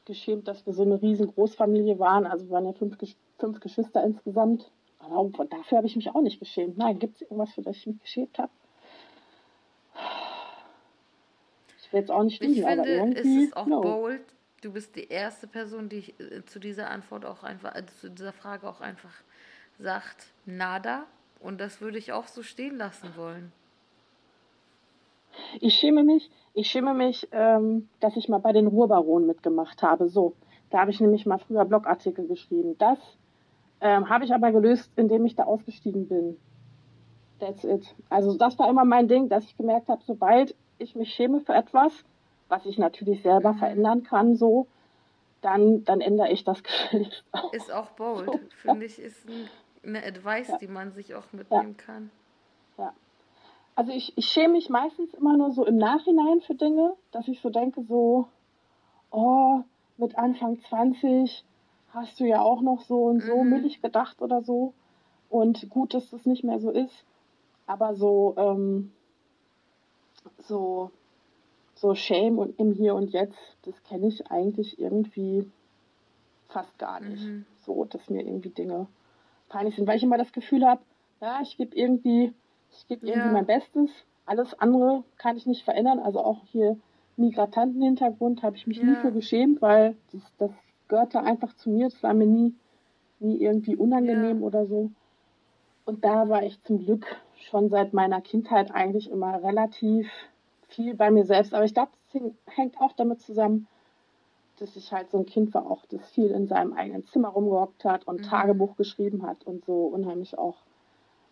geschämt, 0.05 0.47
dass 0.47 0.65
wir 0.65 0.73
so 0.73 0.83
eine 0.83 1.01
riesen 1.01 1.27
Großfamilie 1.27 1.99
waren. 1.99 2.25
Also 2.25 2.45
wir 2.45 2.51
waren 2.51 2.65
ja 2.65 2.73
fünf, 2.73 2.97
fünf 3.37 3.59
Geschwister 3.59 4.03
insgesamt. 4.03 4.71
Aber 5.03 5.45
dafür 5.45 5.79
habe 5.79 5.87
ich 5.87 5.95
mich 5.95 6.09
auch 6.09 6.21
nicht 6.21 6.39
geschämt. 6.39 6.77
Nein, 6.77 6.99
gibt 6.99 7.15
es 7.15 7.21
irgendwas, 7.21 7.53
für 7.53 7.61
das 7.61 7.77
ich 7.77 7.87
mich 7.87 8.01
geschämt 8.01 8.37
habe? 8.37 8.51
Ich 11.79 11.91
will 11.91 11.99
jetzt 11.99 12.11
auch 12.11 12.23
nicht 12.23 12.41
lügen, 12.41 12.63
aber 12.63 12.87
irgendwie... 12.87 13.41
Es 13.41 13.47
ist 13.47 13.57
auch 13.57 13.65
no. 13.65 13.81
bold. 13.81 14.21
Du 14.61 14.71
bist 14.71 14.95
die 14.95 15.07
erste 15.07 15.47
Person, 15.47 15.89
die 15.89 15.97
ich 15.97 16.19
äh, 16.19 16.45
zu 16.45 16.59
dieser 16.59 16.89
Antwort 16.91 17.25
auch 17.25 17.43
einfach, 17.43 17.73
also 17.73 17.87
zu 17.99 18.09
dieser 18.11 18.31
Frage 18.31 18.69
auch 18.69 18.79
einfach 18.79 19.13
sagt, 19.79 20.27
nada. 20.45 21.05
Und 21.39 21.59
das 21.59 21.81
würde 21.81 21.97
ich 21.97 22.13
auch 22.13 22.27
so 22.27 22.43
stehen 22.43 22.77
lassen 22.77 23.17
wollen. 23.17 23.51
Ich 25.59 25.73
schäme 25.75 26.03
mich, 26.03 26.29
ich 26.53 26.69
schäme 26.69 26.93
mich, 26.93 27.27
ähm, 27.31 27.89
dass 27.99 28.15
ich 28.17 28.29
mal 28.29 28.39
bei 28.39 28.53
den 28.53 28.67
Ruhrbaronen 28.67 29.27
mitgemacht 29.27 29.81
habe. 29.81 30.09
So, 30.09 30.35
da 30.69 30.79
habe 30.79 30.91
ich 30.91 30.99
nämlich 30.99 31.25
mal 31.25 31.39
früher 31.39 31.65
Blogartikel 31.65 32.27
geschrieben. 32.27 32.77
Das 32.77 32.99
ähm, 33.81 34.09
habe 34.09 34.25
ich 34.25 34.33
aber 34.33 34.51
gelöst, 34.51 34.91
indem 34.95 35.25
ich 35.25 35.35
da 35.35 35.43
ausgestiegen 35.43 36.07
bin. 36.07 36.37
That's 37.39 37.63
it. 37.63 37.95
Also 38.09 38.37
das 38.37 38.57
war 38.59 38.69
immer 38.69 38.85
mein 38.85 39.07
Ding, 39.07 39.29
dass 39.29 39.43
ich 39.45 39.57
gemerkt 39.57 39.89
habe, 39.89 40.01
sobald 40.05 40.55
ich 40.77 40.95
mich 40.95 41.13
schäme 41.13 41.41
für 41.41 41.53
etwas, 41.53 41.91
was 42.49 42.65
ich 42.65 42.77
natürlich 42.77 43.23
selber 43.23 43.53
verändern 43.53 44.03
kann, 44.03 44.35
so, 44.35 44.67
dann, 45.41 45.83
dann 45.83 46.01
ändere 46.01 46.31
ich 46.31 46.43
das 46.43 46.61
auch. 47.31 47.53
Ist 47.53 47.71
auch 47.71 47.89
bold, 47.91 48.27
so, 48.27 48.39
finde 48.57 48.85
ja. 48.85 48.85
ich, 48.85 48.99
ist 48.99 49.27
ein, 49.27 49.49
eine 49.83 50.05
Advice, 50.05 50.49
ja. 50.49 50.57
die 50.57 50.67
man 50.67 50.91
sich 50.91 51.15
auch 51.15 51.33
mitnehmen 51.33 51.75
ja. 51.77 51.85
kann. 51.85 52.11
Ja 52.77 52.93
also 53.75 53.91
ich, 53.91 54.15
ich 54.17 54.27
schäme 54.27 54.53
mich 54.53 54.69
meistens 54.69 55.13
immer 55.13 55.35
nur 55.37 55.51
so 55.51 55.65
im 55.65 55.77
Nachhinein 55.77 56.41
für 56.41 56.55
Dinge, 56.55 56.93
dass 57.11 57.27
ich 57.27 57.41
so 57.41 57.49
denke, 57.49 57.83
so, 57.83 58.27
oh, 59.11 59.61
mit 59.97 60.17
Anfang 60.17 60.59
20 60.69 61.43
hast 61.93 62.19
du 62.19 62.25
ja 62.25 62.41
auch 62.41 62.61
noch 62.61 62.81
so 62.81 63.05
und 63.05 63.21
so 63.21 63.43
mhm. 63.43 63.49
millig 63.49 63.81
gedacht 63.81 64.21
oder 64.21 64.41
so. 64.41 64.73
Und 65.29 65.69
gut, 65.69 65.93
dass 65.93 66.09
das 66.09 66.25
nicht 66.25 66.43
mehr 66.43 66.59
so 66.59 66.71
ist. 66.71 67.05
Aber 67.67 67.95
so, 67.95 68.33
ähm, 68.37 68.91
so, 70.39 70.91
so 71.75 71.95
Shame 71.95 72.37
und 72.37 72.59
im 72.59 72.73
Hier 72.73 72.95
und 72.95 73.11
Jetzt, 73.11 73.39
das 73.63 73.81
kenne 73.83 74.07
ich 74.07 74.29
eigentlich 74.29 74.79
irgendwie 74.79 75.49
fast 76.49 76.77
gar 76.77 76.99
nicht. 76.99 77.23
Mhm. 77.23 77.45
So, 77.65 77.85
dass 77.85 78.09
mir 78.09 78.25
irgendwie 78.25 78.49
Dinge 78.49 78.87
peinlich 79.47 79.75
sind, 79.75 79.87
weil 79.87 79.97
ich 79.97 80.03
immer 80.03 80.17
das 80.17 80.33
Gefühl 80.33 80.65
habe, 80.65 80.81
ja, 81.21 81.39
ich 81.41 81.55
gebe 81.55 81.75
irgendwie 81.75 82.33
ich 82.71 82.87
gebe 82.87 83.05
irgendwie 83.05 83.27
ja. 83.27 83.33
mein 83.33 83.45
Bestes. 83.45 83.89
Alles 84.25 84.57
andere 84.59 85.03
kann 85.17 85.37
ich 85.37 85.45
nicht 85.45 85.63
verändern. 85.63 85.99
Also 85.99 86.19
auch 86.19 86.39
hier 86.51 86.77
Migrantenhintergrund 87.17 88.43
habe 88.43 88.55
ich 88.55 88.67
mich 88.67 88.77
ja. 88.77 88.85
nie 88.85 88.95
für 88.95 89.11
geschämt, 89.11 89.61
weil 89.61 89.95
das, 90.11 90.21
das 90.37 90.51
gehörte 90.91 91.21
einfach 91.23 91.55
zu 91.55 91.69
mir. 91.69 91.87
Es 91.87 92.03
war 92.03 92.13
mir 92.13 92.27
nie, 92.27 92.53
nie 93.19 93.37
irgendwie 93.37 93.75
unangenehm 93.75 94.41
ja. 94.41 94.45
oder 94.45 94.67
so. 94.67 94.91
Und 95.85 96.03
da 96.03 96.29
war 96.29 96.43
ich 96.43 96.61
zum 96.63 96.85
Glück 96.85 97.05
schon 97.49 97.69
seit 97.69 97.93
meiner 97.93 98.21
Kindheit 98.21 98.71
eigentlich 98.71 99.09
immer 99.09 99.41
relativ 99.41 100.11
viel 100.67 100.93
bei 100.93 101.09
mir 101.09 101.25
selbst. 101.25 101.53
Aber 101.53 101.65
ich 101.65 101.73
glaube, 101.73 101.91
das 102.13 102.21
hängt 102.55 102.77
auch 102.79 102.91
damit 102.91 103.21
zusammen, 103.21 103.67
dass 104.59 104.75
ich 104.75 104.91
halt 104.91 105.09
so 105.09 105.17
ein 105.17 105.25
Kind 105.25 105.53
war, 105.53 105.65
auch 105.71 105.85
das 105.87 106.07
viel 106.11 106.27
in 106.27 106.47
seinem 106.47 106.73
eigenen 106.73 107.05
Zimmer 107.07 107.29
rumgehockt 107.29 107.85
hat 107.85 108.05
und 108.05 108.19
mhm. 108.19 108.25
Tagebuch 108.25 108.75
geschrieben 108.75 109.25
hat 109.25 109.47
und 109.47 109.65
so 109.65 109.85
unheimlich 109.85 110.37
auch 110.37 110.57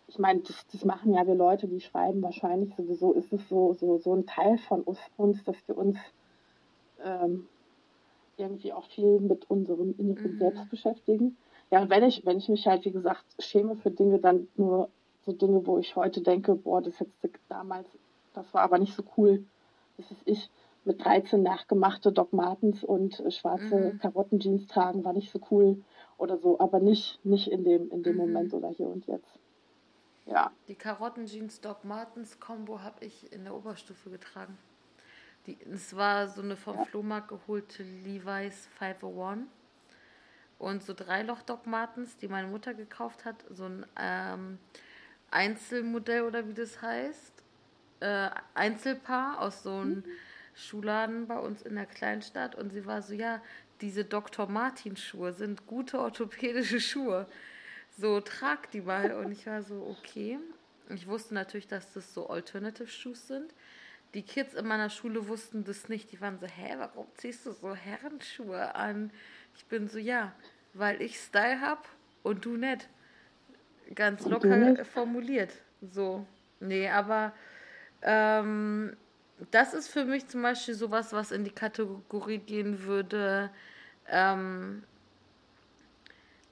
ich 0.08 0.18
meine, 0.18 0.40
das, 0.40 0.66
das, 0.72 0.86
machen 0.86 1.14
ja 1.14 1.28
wir 1.28 1.36
Leute, 1.36 1.68
die 1.68 1.82
schreiben 1.82 2.24
wahrscheinlich 2.24 2.74
sowieso, 2.76 3.14
ist 3.14 3.32
es 3.32 3.48
so, 3.48 3.76
so, 3.76 4.00
so 4.00 4.16
ein 4.16 4.26
Teil 4.26 4.58
von 4.58 4.82
uns, 4.82 5.44
dass 5.44 5.56
wir 5.68 5.78
uns 5.78 6.00
ähm, 7.04 7.48
irgendwie 8.40 8.74
auch 8.74 8.88
viel 8.90 9.20
mit 9.20 9.50
unserem 9.50 9.94
inneren 9.98 10.34
mhm. 10.34 10.38
Selbst 10.40 10.70
beschäftigen. 10.70 11.38
Ja, 11.72 11.82
und 11.82 11.90
wenn 11.90 12.04
ich, 12.04 12.26
wenn 12.26 12.38
ich 12.38 12.50
mich 12.50 12.66
halt, 12.68 12.86
wie 12.86 12.92
gesagt, 12.92 13.26
schäme 13.40 13.76
für 13.76 13.92
Dinge, 13.92 14.20
dann 14.20 14.48
nur 14.56 14.90
so 15.26 15.34
Dinge, 15.34 15.66
wo 15.68 15.78
ich 15.78 15.96
heute 15.96 16.22
denke, 16.22 16.56
boah, 16.56 16.82
das 16.82 17.00
hättest 17.00 17.40
damals, 17.48 17.88
das 18.34 18.52
war 18.54 18.62
aber 18.62 18.80
nicht 18.80 18.96
so 18.96 19.04
cool. 19.18 19.46
Das 19.98 20.10
ist 20.12 20.22
ich 20.26 20.50
mit 20.86 21.04
13 21.04 21.44
nachgemachte 21.44 22.12
Doc 22.12 22.34
Martens 22.34 22.84
und 22.84 23.20
äh, 23.20 23.32
schwarze 23.32 23.94
mhm. 23.94 24.00
Karottenjeans 24.00 24.68
tragen, 24.68 25.04
war 25.04 25.14
nicht 25.14 25.32
so 25.32 25.40
cool 25.52 25.84
oder 26.18 26.38
so, 26.38 26.60
aber 26.60 26.80
nicht, 26.80 27.24
nicht 27.24 27.52
in 27.52 27.64
dem, 27.64 27.92
in 27.92 28.04
dem 28.04 28.14
mhm. 28.14 28.22
Moment 28.22 28.54
oder 28.54 28.70
hier 28.70 28.88
und 28.88 29.06
jetzt. 29.08 29.40
Ja. 30.26 30.52
Die 30.68 30.76
Karotten-Jeans 30.76 31.62
Doc 31.62 31.84
Martens 31.84 32.40
Combo 32.40 32.82
habe 32.82 33.06
ich 33.06 33.32
in 33.32 33.44
der 33.44 33.56
Oberstufe 33.56 34.10
getragen. 34.10 34.58
Die, 35.46 35.58
es 35.72 35.96
war 35.96 36.28
so 36.28 36.42
eine 36.42 36.56
vom. 36.56 36.86
Flohmarkt 36.86 37.30
geholte 37.30 37.84
Levi's 37.84 38.68
501 38.78 39.48
und 40.58 40.84
so 40.84 40.94
drei 40.94 41.24
Loch 41.24 41.42
Doc 41.42 41.66
Martens, 41.66 42.18
die 42.18 42.28
meine 42.28 42.48
Mutter 42.48 42.74
gekauft 42.74 43.26
hat. 43.26 43.46
So 43.50 43.66
ein 43.66 43.86
ähm, 43.98 44.60
Einzelmodell 45.32 46.24
oder 46.24 46.48
wie 46.48 46.54
das 46.54 46.82
heißt. 46.82 47.34
Äh, 48.02 48.30
Einzelpaar 48.54 49.42
aus 49.42 49.64
so 49.64 49.72
einem 49.72 49.96
mhm. 49.96 50.04
Schuhladen 50.56 51.28
bei 51.28 51.38
uns 51.38 51.62
in 51.62 51.76
der 51.76 51.86
Kleinstadt. 51.86 52.56
Und 52.56 52.72
sie 52.72 52.86
war 52.86 53.02
so, 53.02 53.14
ja, 53.14 53.42
diese 53.82 54.04
Dr. 54.04 54.48
Martin 54.48 54.98
Schuhe 54.98 55.32
sind 55.32 55.66
gute 55.68 56.00
orthopädische 56.00 56.82
Schuhe 56.82 57.28
so, 58.00 58.22
trag 58.22 58.72
die 58.72 58.82
mal. 58.82 59.12
Und 59.14 59.32
ich 59.32 59.46
war 59.46 59.62
so, 59.62 59.86
okay. 60.00 60.40
Ich 60.90 61.08
wusste 61.08 61.34
natürlich, 61.34 61.68
dass 61.68 61.94
das 61.94 62.14
so 62.14 62.30
Alternative 62.30 62.88
Shoes 62.88 63.28
sind. 63.28 63.54
Die 64.14 64.24
Kids 64.24 64.54
in 64.56 64.66
meiner 64.66 64.90
Schule 64.90 65.28
wussten 65.28 65.64
das 65.64 65.88
nicht. 65.88 66.12
Die 66.12 66.20
waren 66.22 66.40
so, 66.40 66.48
hä, 66.48 66.76
warum 66.78 67.08
ziehst 67.16 67.46
du 67.46 67.52
so 67.52 67.76
Herrenschuhe 67.76 68.76
an? 68.76 69.12
Ich 69.56 69.66
bin 69.66 69.88
so, 69.88 70.00
ja, 70.00 70.34
weil 70.74 71.02
ich 71.02 71.20
Style 71.20 71.62
hab 71.62 71.88
und 72.24 72.46
du 72.46 72.58
nicht. 72.58 72.90
Ganz 73.94 74.26
locker 74.26 74.86
formuliert. 74.86 75.52
So. 75.92 76.26
Nee, 76.60 76.90
aber 76.90 77.34
ähm, 78.02 78.96
das 79.52 79.74
ist 79.74 79.88
für 79.90 80.06
mich 80.06 80.28
zum 80.28 80.42
Beispiel 80.42 80.74
sowas, 80.74 81.14
was 81.14 81.32
in 81.32 81.44
die 81.44 81.52
Kategorie 81.52 82.40
gehen 82.40 82.84
würde, 82.84 83.50
ähm, 84.08 84.84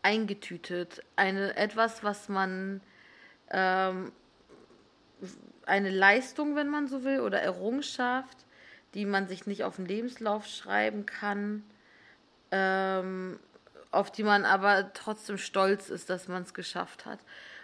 eingetütet. 0.02 1.04
Eine, 1.16 1.56
etwas, 1.58 2.04
was 2.04 2.30
man 2.30 2.82
ähm, 3.50 4.12
eine 5.68 5.90
Leistung, 5.90 6.56
wenn 6.56 6.70
man 6.70 6.88
so 6.88 7.04
will, 7.04 7.20
oder 7.22 7.42
Errungenschaft, 7.42 8.38
die 8.94 9.06
man 9.06 9.28
sich 9.28 9.46
nicht 9.46 9.64
auf 9.64 9.76
den 9.76 9.86
Lebenslauf 9.86 10.48
schreiben 10.48 11.06
kann, 11.06 11.64
ähm, 12.52 13.40
auf 13.92 14.12
die 14.12 14.24
man 14.24 14.46
aber 14.46 14.92
trotzdem 14.94 15.38
stolz 15.38 15.90
ist, 15.90 16.10
dass 16.10 16.28
man 16.28 16.44
es 16.44 16.54
geschafft 16.54 17.06
hat. 17.06 17.20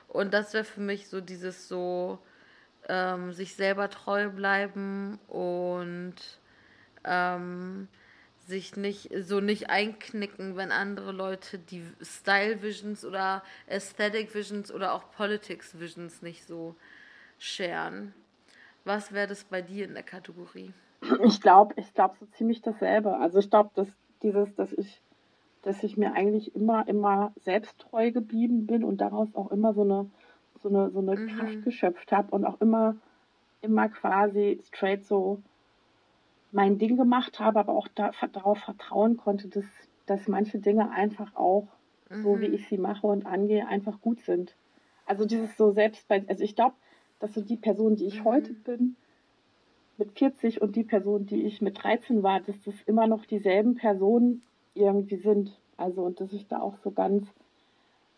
Und 0.08 0.34
das 0.34 0.54
wäre 0.54 0.64
für 0.64 0.82
mich 0.82 1.08
so 1.10 1.22
dieses 1.22 1.68
so 1.68 2.20
ähm, 2.88 3.34
sich 3.34 3.56
selber 3.56 3.89
treu 3.89 4.30
bleiben 4.30 5.20
und 5.28 6.16
ähm, 7.04 7.88
sich 8.45 8.76
nicht 8.76 9.10
so 9.22 9.39
nicht 9.39 9.70
einknicken, 9.70 10.58
wenn 10.58 10.72
andere 10.72 11.12
Leute 11.14 11.58
die 11.58 11.84
Style 12.01 12.62
Visions 12.62 13.06
oder 13.06 13.43
Aesthetic 13.68 14.36
Visions 14.36 14.72
oder 14.72 14.93
auch 14.93 15.12
Politics 15.12 15.80
Visions 15.80 16.22
nicht 16.22 16.45
so 16.45 16.76
scheren. 17.44 18.14
Was 18.86 19.12
wäre 19.12 19.28
das 19.28 19.44
bei 19.44 19.62
dir 19.62 19.86
in 19.86 19.94
der 19.94 20.04
Kategorie? 20.04 20.74
Ich 21.26 21.41
glaube, 21.41 21.74
ich 21.78 21.94
glaube 21.94 22.16
so 22.20 22.26
ziemlich 22.28 22.62
dasselbe. 22.62 23.18
Also 23.18 23.39
ich 23.39 23.50
glaube, 23.50 23.72
dass 23.76 23.89
dieses, 24.22 24.56
dass 24.56 24.72
ich, 24.72 25.02
dass 25.62 25.84
ich 25.84 25.98
mir 25.98 26.14
eigentlich 26.14 26.56
immer, 26.56 26.88
immer 26.88 27.34
selbst 27.36 27.78
treu 27.80 28.12
geblieben 28.12 28.66
bin 28.66 28.86
und 28.86 29.02
daraus 29.02 29.36
auch 29.36 29.52
immer 29.52 29.74
so 29.74 29.82
eine, 29.82 30.10
so 30.62 30.70
eine, 30.70 30.89
so 30.91 31.00
eine 31.00 31.18
mhm. 31.18 31.28
Kraft 31.28 31.64
geschöpft 31.66 32.12
habe 32.14 32.32
und 32.32 32.46
auch 32.46 32.62
immer, 32.62 32.96
immer 33.62 33.89
quasi 33.89 34.62
straight 34.66 35.06
so 35.06 35.41
mein 36.54 36.78
Ding 36.78 36.96
gemacht 36.96 37.41
habe, 37.41 37.60
aber 37.60 37.74
auch 37.74 37.89
da, 37.94 38.12
darauf 38.32 38.60
vertrauen 38.60 39.18
konnte, 39.18 39.50
dass, 39.50 39.66
dass 40.06 40.30
manche 40.30 40.60
Dinge 40.60 40.91
einfach 40.91 41.36
auch, 41.36 41.68
mhm. 42.10 42.24
so 42.24 42.39
wie 42.39 42.48
mhm. 42.48 42.54
ich 42.54 42.70
sie 42.70 42.78
mache 42.78 43.06
und 43.06 43.26
angehe, 43.26 43.68
einfach 43.68 44.00
gut 44.00 44.22
sind. 44.22 44.56
Also 45.06 45.26
dieses 45.26 45.58
so 45.58 45.72
selbst 45.72 46.08
bei, 46.08 46.24
also 46.30 46.41
ich 46.41 46.56
glaube, 46.56 46.76
dass 47.24 47.36
so 47.36 47.42
die 47.42 47.56
Person, 47.56 47.96
die 47.96 48.06
ich 48.06 48.20
mhm. 48.20 48.26
heute 48.26 48.54
bin, 48.54 48.98
mit 49.98 50.12
40 50.20 50.62
und 50.62 50.76
die 50.76 50.84
Person, 50.84 51.26
die 51.26 51.44
ich 51.44 51.62
mit 51.62 51.82
13 51.82 52.22
war, 52.22 52.42
dass 52.42 52.62
das 52.64 52.76
immer 52.86 53.08
noch 53.08 53.26
dieselben 53.26 53.76
Personen 53.76 54.42
irgendwie 54.74 55.16
sind. 55.16 55.58
Also 55.78 56.04
und 56.04 56.20
dass 56.20 56.34
ich 56.34 56.48
da 56.48 56.60
auch 56.60 56.76
so 56.84 56.92
ganz, 56.92 57.26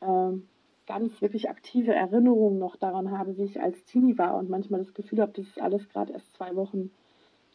ähm, 0.01 0.47
ganz 0.87 1.21
wirklich 1.21 1.51
aktive 1.51 1.93
Erinnerungen 1.93 2.57
noch 2.57 2.77
daran 2.77 3.11
habe, 3.11 3.37
wie 3.37 3.43
ich 3.43 3.61
als 3.61 3.85
Teenie 3.85 4.17
war 4.17 4.37
und 4.37 4.49
manchmal 4.49 4.79
das 4.79 4.95
Gefühl 4.95 5.21
habe, 5.21 5.33
das 5.33 5.45
ist 5.45 5.61
alles 5.61 5.87
gerade 5.89 6.13
erst 6.13 6.33
zwei 6.33 6.55
Wochen, 6.55 6.89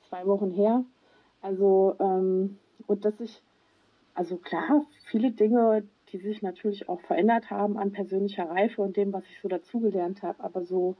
zwei 0.08 0.26
Wochen 0.26 0.52
her. 0.52 0.84
Also 1.42 1.96
ähm, 1.98 2.58
und 2.86 3.04
dass 3.04 3.18
ich, 3.18 3.42
also 4.14 4.36
klar, 4.36 4.86
viele 5.06 5.32
Dinge, 5.32 5.82
die 6.12 6.18
sich 6.18 6.42
natürlich 6.42 6.88
auch 6.88 7.00
verändert 7.00 7.50
haben 7.50 7.76
an 7.76 7.90
persönlicher 7.90 8.48
Reife 8.48 8.82
und 8.82 8.96
dem, 8.96 9.12
was 9.12 9.24
ich 9.24 9.40
so 9.40 9.48
dazugelernt 9.48 10.22
habe, 10.22 10.44
aber 10.44 10.64
so, 10.64 10.94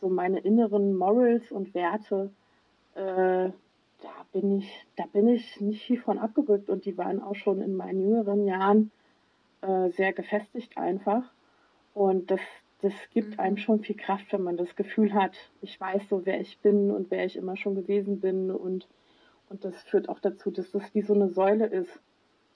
so 0.00 0.08
meine 0.08 0.40
inneren 0.40 0.96
Morals 0.96 1.50
und 1.52 1.74
Werte, 1.74 2.30
äh, 2.94 3.50
da 4.02 4.26
bin 4.32 4.58
ich, 4.58 4.86
da 4.96 5.04
bin 5.12 5.28
ich 5.28 5.60
nicht 5.60 5.84
viel 5.84 6.00
von 6.00 6.18
abgerückt 6.18 6.70
und 6.70 6.84
die 6.84 6.96
waren 6.96 7.22
auch 7.22 7.34
schon 7.34 7.60
in 7.60 7.76
meinen 7.76 8.00
jüngeren 8.00 8.46
Jahren 8.46 8.90
äh, 9.60 9.90
sehr 9.90 10.12
gefestigt 10.12 10.76
einfach. 10.76 11.22
Und 11.94 12.30
das, 12.30 12.40
das 12.82 12.94
gibt 13.12 13.34
mhm. 13.34 13.40
einem 13.40 13.56
schon 13.56 13.80
viel 13.80 13.96
Kraft, 13.96 14.32
wenn 14.32 14.42
man 14.42 14.56
das 14.56 14.74
Gefühl 14.76 15.12
hat, 15.12 15.36
ich 15.60 15.80
weiß 15.80 16.08
so, 16.08 16.24
wer 16.24 16.40
ich 16.40 16.58
bin 16.58 16.90
und 16.90 17.10
wer 17.10 17.24
ich 17.24 17.36
immer 17.36 17.56
schon 17.56 17.74
gewesen 17.74 18.20
bin. 18.20 18.50
Und, 18.50 18.88
und 19.48 19.64
das 19.64 19.82
führt 19.82 20.08
auch 20.08 20.20
dazu, 20.20 20.50
dass 20.50 20.70
das 20.70 20.94
wie 20.94 21.02
so 21.02 21.14
eine 21.14 21.28
Säule 21.28 21.66
ist, 21.66 22.00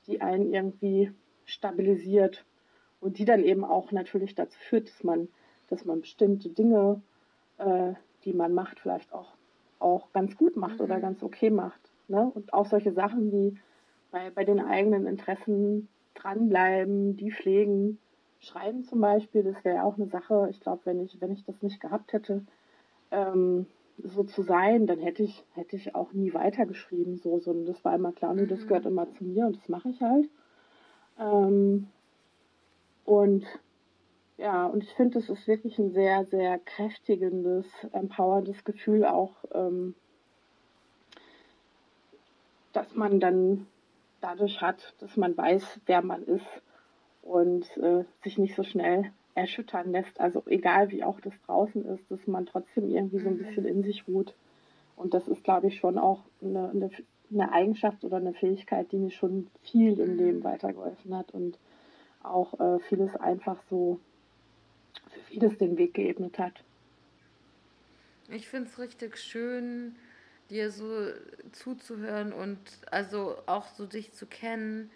die 0.07 0.21
einen 0.21 0.53
irgendwie 0.53 1.13
stabilisiert 1.45 2.45
und 3.01 3.19
die 3.19 3.25
dann 3.25 3.45
eben 3.45 3.65
auch 3.65 3.93
natürlich 3.93 4.35
dazu 4.35 4.59
führt, 4.69 4.89
dass 4.89 5.05
man, 5.05 5.29
dass 5.69 5.85
man 5.85 6.01
bestimmte 6.01 6.49
Dinge, 6.49 7.03
äh, 7.59 7.95
die 8.25 8.33
man 8.33 8.55
macht, 8.55 8.81
vielleicht 8.81 9.13
auch 9.13 9.35
auch 9.85 10.13
ganz 10.13 10.37
gut 10.37 10.57
macht 10.57 10.79
mhm. 10.79 10.85
oder 10.85 11.01
ganz 11.01 11.23
okay 11.23 11.51
macht. 11.51 11.81
Ne? 12.09 12.31
Und 12.35 12.53
auch 12.53 12.67
solche 12.67 12.93
Sachen 12.93 13.31
wie 13.31 13.59
bei, 14.11 14.31
bei 14.31 14.45
den 14.45 14.61
eigenen 14.61 15.07
Interessen 15.07 15.89
dranbleiben, 16.15 17.17
die 17.17 17.31
pflegen, 17.31 17.99
schreiben 18.41 18.85
zum 18.85 19.01
Beispiel, 19.01 19.43
das 19.43 19.65
wäre 19.65 19.85
auch 19.85 19.97
eine 19.97 20.07
Sache, 20.07 20.49
ich 20.51 20.61
glaube, 20.61 20.83
wenn 20.85 21.01
ich, 21.01 21.21
wenn 21.21 21.33
ich 21.33 21.45
das 21.45 21.63
nicht 21.63 21.81
gehabt 21.81 22.13
hätte, 22.13 22.43
ähm, 23.11 23.67
so 23.99 24.25
zu 24.25 24.43
sein, 24.43 24.87
dann 24.87 24.99
hätte 24.99 25.23
ich, 25.23 25.45
hätte 25.55 25.77
ich 25.77 25.95
auch 25.95 26.13
nie 26.13 26.35
weitergeschrieben, 26.35 27.17
so, 27.17 27.39
sondern 27.39 27.67
das 27.67 27.85
war 27.85 27.95
immer 27.95 28.13
klar, 28.13 28.35
nur 28.35 28.47
das 28.47 28.65
mhm. 28.65 28.69
gehört 28.69 28.87
immer 28.87 29.11
zu 29.11 29.25
mir 29.25 29.47
und 29.47 29.57
das 29.57 29.69
mache 29.69 29.89
ich 29.89 30.01
halt. 30.01 30.29
Ähm, 31.19 31.89
und 33.05 33.45
ja, 34.37 34.66
und 34.66 34.82
ich 34.82 34.91
finde, 34.95 35.18
es 35.18 35.28
ist 35.28 35.47
wirklich 35.47 35.78
ein 35.78 35.93
sehr, 35.93 36.24
sehr 36.24 36.59
kräftigendes, 36.59 37.66
empowerndes 37.93 38.64
Gefühl 38.64 39.05
auch, 39.05 39.32
ähm, 39.53 39.95
dass 42.72 42.95
man 42.95 43.20
dann 43.20 43.66
dadurch 44.20 44.61
hat, 44.61 44.95
dass 44.99 45.16
man 45.16 45.37
weiß, 45.37 45.80
wer 45.87 46.03
man 46.03 46.24
ist 46.24 46.47
und 47.22 47.64
äh, 47.76 48.05
sich 48.22 48.39
nicht 48.39 48.57
so 48.57 48.64
schnell 48.64 49.12
erschüttern 49.35 49.93
lässt. 49.93 50.20
Also 50.20 50.43
egal 50.47 50.91
wie 50.91 51.05
auch 51.05 51.20
das 51.20 51.35
draußen 51.47 51.85
ist, 51.85 52.11
dass 52.11 52.26
man 52.26 52.47
trotzdem 52.47 52.91
irgendwie 52.91 53.20
so 53.20 53.28
ein 53.28 53.37
mhm. 53.37 53.47
bisschen 53.47 53.66
in 53.66 53.82
sich 53.85 54.09
ruht. 54.09 54.35
Und 54.97 55.14
das 55.14 55.28
ist, 55.28 55.45
glaube 55.45 55.68
ich, 55.68 55.78
schon 55.78 55.99
auch 55.99 56.22
eine, 56.43 56.70
eine, 56.70 56.91
eine 57.30 57.53
Eigenschaft 57.53 58.05
oder 58.05 58.16
eine 58.16 58.32
Fähigkeit, 58.32 58.91
die 58.91 58.99
mir 58.99 59.11
schon 59.11 59.49
viel 59.62 59.99
im 60.01 60.16
Leben 60.16 60.39
mhm. 60.39 60.45
weitergeholfen 60.45 61.16
hat 61.16 61.32
und 61.32 61.59
auch 62.22 62.59
äh, 62.59 62.80
vieles 62.80 63.14
einfach 63.16 63.62
so 63.68 64.01
vieles 65.35 65.59
den 65.59 65.76
Weg 65.76 65.95
geebnet 65.95 66.39
hat. 66.39 66.62
Ich 68.28 68.49
finde 68.49 68.70
es 68.70 68.78
richtig 68.78 69.18
schön, 69.18 69.97
dir 70.51 70.70
so 70.70 71.09
zuzuhören 71.53 72.32
und 72.32 72.59
also 72.91 73.37
auch 73.47 73.66
so 73.66 73.87
dich 73.87 74.12
zu 74.12 74.26
kennen, 74.26 74.91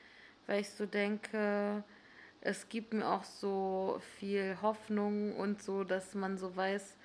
weil 0.46 0.60
ich 0.60 0.70
so 0.70 0.86
denke, 0.86 1.82
es 2.40 2.68
gibt 2.68 2.94
mir 2.94 3.06
auch 3.06 3.24
so 3.24 4.00
viel 4.18 4.56
Hoffnung 4.62 5.36
und 5.36 5.62
so, 5.62 5.84
dass 5.84 6.14
man 6.14 6.38
so 6.38 6.54
weiß, 6.54 6.96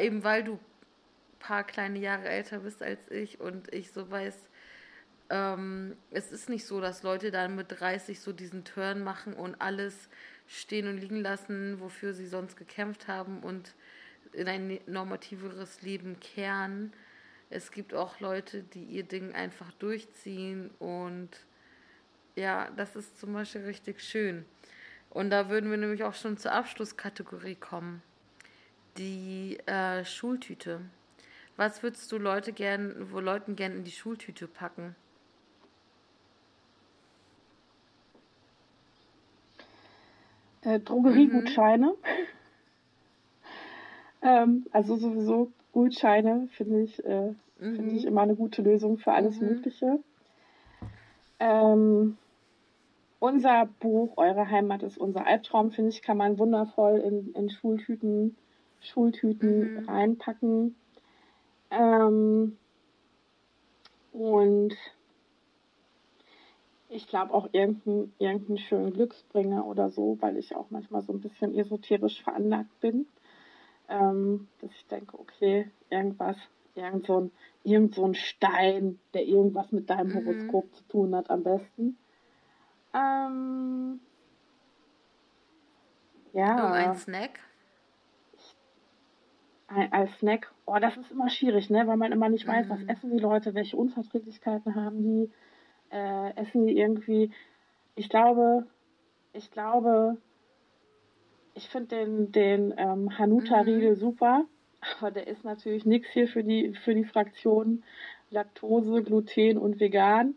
eben 0.00 0.24
weil 0.24 0.44
du 0.44 0.54
ein 0.54 1.38
paar 1.38 1.64
kleine 1.64 1.98
Jahre 1.98 2.28
älter 2.28 2.60
bist 2.60 2.82
als 2.82 3.10
ich 3.10 3.40
und 3.40 3.72
ich 3.72 3.92
so 3.92 4.10
weiß, 4.10 4.36
ähm, 5.30 5.96
es 6.10 6.32
ist 6.32 6.48
nicht 6.50 6.66
so, 6.66 6.80
dass 6.80 7.02
Leute 7.02 7.30
dann 7.30 7.56
mit 7.56 7.80
30 7.80 8.20
so 8.20 8.32
diesen 8.32 8.64
Turn 8.64 9.02
machen 9.02 9.32
und 9.32 9.60
alles 9.60 10.08
stehen 10.46 10.88
und 10.88 10.98
liegen 10.98 11.20
lassen, 11.20 11.80
wofür 11.80 12.12
sie 12.12 12.26
sonst 12.26 12.56
gekämpft 12.56 13.08
haben 13.08 13.40
und 13.40 13.74
in 14.32 14.48
ein 14.48 14.80
normativeres 14.86 15.82
Leben 15.82 16.18
kehren. 16.20 16.92
Es 17.50 17.70
gibt 17.70 17.94
auch 17.94 18.20
Leute, 18.20 18.62
die 18.62 18.84
ihr 18.84 19.04
Ding 19.04 19.32
einfach 19.32 19.72
durchziehen 19.72 20.70
und 20.78 21.30
ja, 22.36 22.70
das 22.76 22.96
ist 22.96 23.18
zum 23.20 23.32
Beispiel 23.32 23.62
richtig 23.62 24.00
schön. 24.00 24.44
Und 25.10 25.30
da 25.30 25.48
würden 25.48 25.70
wir 25.70 25.76
nämlich 25.76 26.02
auch 26.02 26.14
schon 26.14 26.36
zur 26.36 26.52
Abschlusskategorie 26.52 27.54
kommen. 27.54 28.02
Die 28.98 29.58
äh, 29.66 30.04
Schultüte. 30.04 30.80
Was 31.56 31.84
würdest 31.84 32.10
du 32.10 32.18
Leute 32.18 32.52
gern, 32.52 33.12
wo 33.12 33.20
Leuten 33.20 33.54
gern 33.54 33.76
in 33.76 33.84
die 33.84 33.92
Schultüte 33.92 34.48
packen? 34.48 34.96
Äh, 40.64 40.80
Drogeriegutscheine. 40.80 41.86
Mhm. 41.86 41.92
ähm, 44.22 44.66
also 44.72 44.96
sowieso 44.96 45.50
Gutscheine 45.72 46.48
finde 46.52 46.82
ich, 46.82 47.04
äh, 47.04 47.34
mhm. 47.58 47.76
finde 47.76 47.94
ich 47.94 48.04
immer 48.04 48.22
eine 48.22 48.36
gute 48.36 48.62
Lösung 48.62 48.98
für 48.98 49.12
alles 49.12 49.40
mhm. 49.40 49.48
Mögliche. 49.48 49.98
Ähm, 51.40 52.16
unser 53.18 53.66
Buch, 53.80 54.16
Eure 54.16 54.50
Heimat 54.50 54.82
ist 54.82 54.98
unser 54.98 55.26
Albtraum, 55.26 55.72
finde 55.72 55.90
ich, 55.90 56.02
kann 56.02 56.16
man 56.16 56.38
wundervoll 56.38 56.98
in, 56.98 57.32
in 57.34 57.50
Schultüten, 57.50 58.36
Schultüten 58.80 59.74
mhm. 59.74 59.88
reinpacken. 59.88 60.76
Ähm, 61.70 62.56
und 64.12 64.76
ich 66.94 67.08
glaube 67.08 67.34
auch 67.34 67.48
irgendeinen 67.52 68.12
irgendein 68.18 68.58
schönen 68.58 68.92
Glücksbringer 68.92 69.66
oder 69.66 69.90
so, 69.90 70.16
weil 70.20 70.36
ich 70.36 70.54
auch 70.54 70.70
manchmal 70.70 71.02
so 71.02 71.12
ein 71.12 71.20
bisschen 71.20 71.54
esoterisch 71.54 72.22
veranlagt 72.22 72.80
bin. 72.80 73.06
Ähm, 73.88 74.48
dass 74.60 74.70
ich 74.70 74.86
denke, 74.86 75.18
okay, 75.18 75.70
irgendwas, 75.90 76.36
irgend 76.74 77.06
so, 77.06 77.20
ein, 77.20 77.32
irgend 77.64 77.94
so 77.94 78.06
ein 78.06 78.14
Stein, 78.14 78.98
der 79.12 79.26
irgendwas 79.26 79.72
mit 79.72 79.90
deinem 79.90 80.08
mhm. 80.08 80.14
Horoskop 80.14 80.74
zu 80.74 80.84
tun 80.84 81.14
hat, 81.14 81.28
am 81.30 81.42
besten. 81.42 81.98
Ähm, 82.94 84.00
ja. 86.32 86.70
Oh, 86.70 86.72
ein 86.72 86.94
Snack? 86.94 87.40
Ein, 89.66 89.92
ein, 89.92 90.08
Snack, 90.18 90.52
oh, 90.64 90.78
das 90.80 90.96
ist 90.96 91.10
immer 91.10 91.28
schwierig, 91.28 91.68
ne? 91.68 91.86
Weil 91.86 91.96
man 91.96 92.12
immer 92.12 92.28
nicht 92.28 92.46
weiß, 92.46 92.66
mhm. 92.66 92.70
was 92.70 92.82
essen 92.84 93.10
die 93.10 93.22
Leute, 93.22 93.54
welche 93.54 93.76
Unverträglichkeiten 93.76 94.76
haben 94.76 95.02
die 95.02 95.30
äh, 95.90 96.36
essen 96.36 96.66
die 96.66 96.78
irgendwie. 96.78 97.30
Ich 97.96 98.08
glaube, 98.08 98.66
ich 99.32 99.50
glaube, 99.50 100.16
ich 101.54 101.68
finde 101.68 101.96
den, 101.96 102.32
den 102.32 102.74
ähm, 102.76 103.18
Hanuta-Riegel 103.18 103.90
mhm. 103.90 103.96
super, 103.96 104.44
aber 104.98 105.10
der 105.10 105.26
ist 105.26 105.44
natürlich 105.44 105.84
nichts 105.84 106.08
hier 106.10 106.28
für 106.28 106.44
die, 106.44 106.74
für 106.84 106.94
die 106.94 107.04
Fraktion 107.04 107.82
Laktose, 108.30 109.02
Gluten 109.02 109.58
und 109.58 109.80
Vegan. 109.80 110.34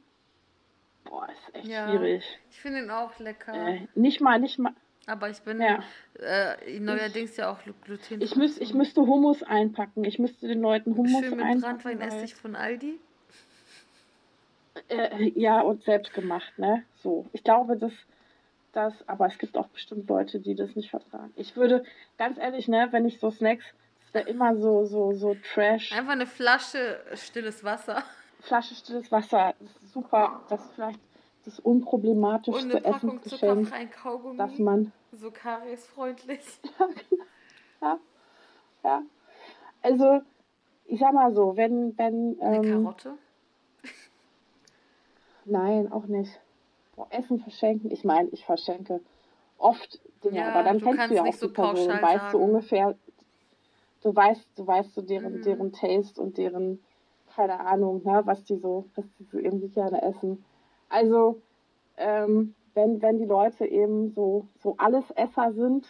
Boah, 1.03 1.27
ist 1.29 1.55
echt 1.55 1.67
ja, 1.67 1.89
schwierig. 1.89 2.23
Ich 2.51 2.59
finde 2.59 2.83
ihn 2.83 2.91
auch 2.91 3.17
lecker. 3.19 3.53
Äh, 3.53 3.87
nicht 3.95 4.21
mal, 4.21 4.39
nicht 4.39 4.59
mal. 4.59 4.73
Aber 5.07 5.29
ich 5.29 5.39
bin 5.39 5.61
ja. 5.61 5.81
äh, 6.19 6.79
neuerdings 6.79 7.31
ich, 7.31 7.37
ja 7.37 7.49
auch 7.49 7.59
Gluten. 7.81 8.21
Ich, 8.21 8.35
müß, 8.35 8.57
ich 8.57 8.73
müsste 8.73 9.01
Hummus 9.01 9.41
einpacken. 9.41 10.03
Ich 10.03 10.19
müsste 10.19 10.47
den 10.47 10.61
Leuten 10.61 10.97
Hummus 10.97 11.21
Schön 11.21 11.37
mit 11.37 11.45
einpacken. 11.45 11.79
Brandweinessig 11.81 12.35
von 12.35 12.55
Aldi. 12.57 12.99
Äh, 14.89 15.31
ja, 15.39 15.61
und 15.61 15.83
selbst 15.83 16.13
gemacht, 16.13 16.57
ne? 16.57 16.83
So. 17.01 17.25
Ich 17.33 17.43
glaube, 17.43 17.77
dass 17.77 17.93
das, 18.77 18.93
aber 19.07 19.25
es 19.25 19.37
gibt 19.37 19.57
auch 19.57 19.67
bestimmt 19.67 20.07
Leute, 20.07 20.39
die 20.39 20.55
das 20.55 20.75
nicht 20.75 20.91
vertragen. 20.91 21.33
Ich 21.35 21.55
würde, 21.55 21.83
ganz 22.17 22.37
ehrlich, 22.37 22.67
ne, 22.67 22.87
wenn 22.91 23.05
ich 23.05 23.19
so 23.19 23.31
Snacks, 23.31 23.65
Es 24.05 24.13
wäre 24.13 24.29
immer 24.29 24.55
so, 24.55 24.85
so, 24.85 25.13
so 25.13 25.35
Trash. 25.53 25.91
Einfach 25.91 26.13
eine 26.13 26.27
Flasche 26.27 26.99
stilles 27.15 27.63
Wasser. 27.63 28.03
Flasche 28.39 28.75
stilles 28.75 29.11
Wasser. 29.11 29.55
Das 29.59 29.69
ist 29.83 29.93
super. 29.93 30.41
Das 30.49 30.63
ist 30.63 30.73
vielleicht 30.75 30.99
das 31.43 31.59
unproblematischste 31.59 32.83
Essensgeschenk, 32.85 33.71
dass 34.37 34.59
man... 34.59 34.91
So 35.11 35.31
kariesfreundlich. 35.31 36.41
ja, 37.81 37.97
ja. 38.83 39.01
Also, 39.81 40.21
ich 40.85 40.99
sag 40.99 41.13
mal 41.13 41.33
so, 41.33 41.57
wenn... 41.57 41.97
wenn 41.97 42.37
ähm, 42.39 42.41
eine 42.41 42.71
Karotte? 42.83 43.17
Nein, 45.47 45.91
auch 45.91 46.05
nicht. 46.05 46.39
Boah, 46.95 47.07
Essen 47.09 47.39
verschenken. 47.39 47.91
Ich 47.91 48.03
meine, 48.03 48.29
ich 48.29 48.45
verschenke 48.45 49.01
oft 49.57 49.99
Dinge, 50.23 50.39
ja, 50.39 50.49
aber 50.51 50.63
dann 50.63 50.81
kennst 50.81 51.09
du 51.09 51.15
ja 51.15 51.21
auch 51.21 51.27
die 51.27 51.31
so 51.33 51.51
Person, 51.51 51.89
weißt 51.89 52.03
sagen. 52.03 52.31
du 52.31 52.37
ungefähr, 52.37 52.95
du 54.01 54.15
weißt, 54.15 54.47
du 54.55 54.67
weißt 54.67 54.93
so 54.93 55.01
deren, 55.01 55.37
mhm. 55.37 55.41
deren 55.43 55.71
Taste 55.71 56.21
und 56.21 56.37
deren, 56.37 56.83
keine 57.35 57.59
Ahnung, 57.59 58.01
ne, 58.03 58.21
was 58.25 58.43
die 58.43 58.57
so, 58.57 58.85
was 58.95 59.05
die 59.19 59.25
so 59.25 59.37
irgendwie 59.37 59.69
gerne 59.69 60.01
essen. 60.01 60.43
Also, 60.89 61.41
ähm, 61.97 62.53
wenn, 62.73 63.01
wenn 63.01 63.17
die 63.17 63.25
Leute 63.25 63.65
eben 63.65 64.11
so, 64.11 64.47
so 64.61 64.75
Allesesser 64.77 65.53
sind, 65.53 65.85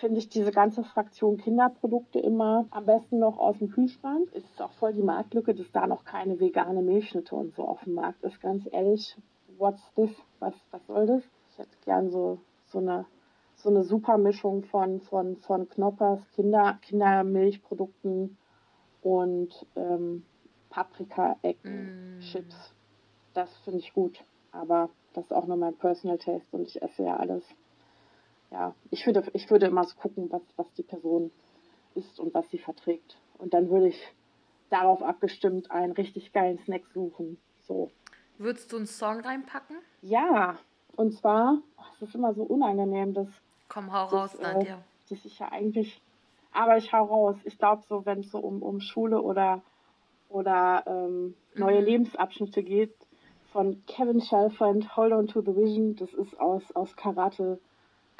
finde 0.00 0.18
ich 0.18 0.28
diese 0.28 0.50
ganze 0.50 0.82
Fraktion 0.82 1.36
Kinderprodukte 1.36 2.18
immer 2.18 2.66
am 2.70 2.86
besten 2.86 3.18
noch 3.18 3.38
aus 3.38 3.58
dem 3.58 3.70
Kühlschrank. 3.70 4.28
Es 4.32 4.44
ist 4.44 4.60
auch 4.60 4.72
voll 4.72 4.94
die 4.94 5.02
Marktlücke, 5.02 5.54
dass 5.54 5.70
da 5.72 5.86
noch 5.86 6.04
keine 6.04 6.40
vegane 6.40 6.82
Milchschnitte 6.82 7.36
und 7.36 7.54
so 7.54 7.64
auf 7.64 7.84
dem 7.84 7.94
Markt 7.94 8.24
ist. 8.24 8.40
Ganz 8.40 8.66
ehrlich, 8.72 9.16
what's 9.58 9.82
this? 9.94 10.10
Was, 10.38 10.54
was 10.70 10.86
soll 10.86 11.06
das? 11.06 11.22
Ich 11.52 11.58
hätte 11.58 11.76
gern 11.84 12.10
so, 12.10 12.38
so 12.66 12.78
eine 12.78 13.04
so 13.62 13.68
eine 13.68 13.84
super 13.84 14.18
Mischung 14.18 14.64
von, 14.64 15.00
von, 15.00 15.36
von 15.36 15.68
Knoppers, 15.68 16.20
Kinder, 16.34 16.78
Kindermilchprodukten 16.82 18.36
und 19.02 19.66
ähm, 19.76 20.24
Paprika-Ecken, 20.70 22.18
mm. 22.18 22.20
Chips. 22.20 22.74
Das 23.34 23.54
finde 23.58 23.80
ich 23.80 23.92
gut. 23.92 24.24
Aber 24.52 24.88
das 25.12 25.24
ist 25.24 25.32
auch 25.32 25.46
nur 25.46 25.56
mein 25.56 25.74
Personal 25.74 26.18
Taste 26.18 26.56
und 26.56 26.62
ich 26.62 26.80
esse 26.80 27.04
ja 27.04 27.16
alles. 27.16 27.44
Ja, 28.50 28.74
ich 28.90 29.06
würde, 29.06 29.24
ich 29.32 29.50
würde 29.50 29.66
immer 29.66 29.84
so 29.84 29.96
gucken, 29.96 30.30
was, 30.30 30.42
was 30.56 30.72
die 30.74 30.82
Person 30.82 31.30
isst 31.94 32.18
und 32.18 32.34
was 32.34 32.48
sie 32.50 32.58
verträgt. 32.58 33.16
Und 33.38 33.54
dann 33.54 33.70
würde 33.70 33.88
ich 33.88 34.12
darauf 34.70 35.02
abgestimmt 35.02 35.70
einen 35.70 35.92
richtig 35.92 36.32
geilen 36.32 36.58
Snack 36.58 36.82
suchen. 36.92 37.38
So. 37.66 37.90
Würdest 38.38 38.72
du 38.72 38.76
einen 38.76 38.86
Song 38.86 39.20
reinpacken? 39.20 39.76
Ja, 40.02 40.58
und 40.96 41.12
zwar, 41.14 41.58
es 41.94 42.08
ist 42.08 42.14
immer 42.14 42.34
so 42.34 42.42
unangenehm, 42.42 43.14
das 43.14 43.28
Komm, 43.68 43.92
hau 43.92 44.06
raus, 44.06 44.32
das, 44.32 44.40
Nadja. 44.40 44.76
Äh, 44.76 44.78
das 45.10 45.24
ist 45.24 45.38
ja 45.38 45.50
eigentlich. 45.52 46.00
Aber 46.52 46.76
ich 46.76 46.92
hau 46.92 47.04
raus. 47.04 47.36
Ich 47.44 47.58
glaube, 47.58 47.82
so, 47.88 48.04
wenn 48.06 48.20
es 48.20 48.30
so 48.30 48.38
um, 48.38 48.62
um 48.62 48.80
Schule 48.80 49.20
oder, 49.20 49.62
oder 50.28 50.82
ähm, 50.86 51.34
neue 51.54 51.80
mhm. 51.80 51.86
Lebensabschnitte 51.86 52.62
geht, 52.62 52.94
von 53.52 53.84
Kevin 53.86 54.20
Shelfand, 54.20 54.96
Hold 54.96 55.12
On 55.12 55.26
to 55.26 55.40
the 55.40 55.56
Vision, 55.56 55.96
das 55.96 56.12
ist 56.14 56.38
aus, 56.40 56.70
aus 56.72 56.96
Karate, 56.96 57.58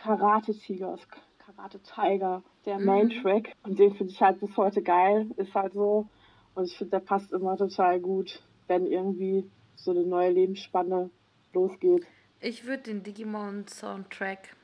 Karate 0.02 0.54
Tiger, 0.54 0.88
aus 0.88 1.00
Karate 1.38 1.80
Tiger, 1.80 2.42
der 2.64 2.78
mhm. 2.78 2.84
Main 2.84 3.10
Track. 3.10 3.54
Und 3.62 3.78
den 3.78 3.94
finde 3.94 4.12
ich 4.12 4.20
halt 4.20 4.40
bis 4.40 4.56
heute 4.56 4.82
geil. 4.82 5.30
Ist 5.36 5.54
halt 5.54 5.74
so. 5.74 6.08
Und 6.54 6.64
ich 6.64 6.76
finde, 6.76 6.92
der 6.92 7.00
passt 7.00 7.32
immer 7.32 7.56
total 7.56 8.00
gut, 8.00 8.42
wenn 8.66 8.86
irgendwie 8.86 9.48
so 9.76 9.90
eine 9.92 10.04
neue 10.04 10.30
Lebensspanne 10.30 11.10
losgeht. 11.52 12.06
Ich 12.40 12.66
würde 12.66 12.84
den 12.84 13.02
Digimon 13.02 13.66
Soundtrack 13.66 14.56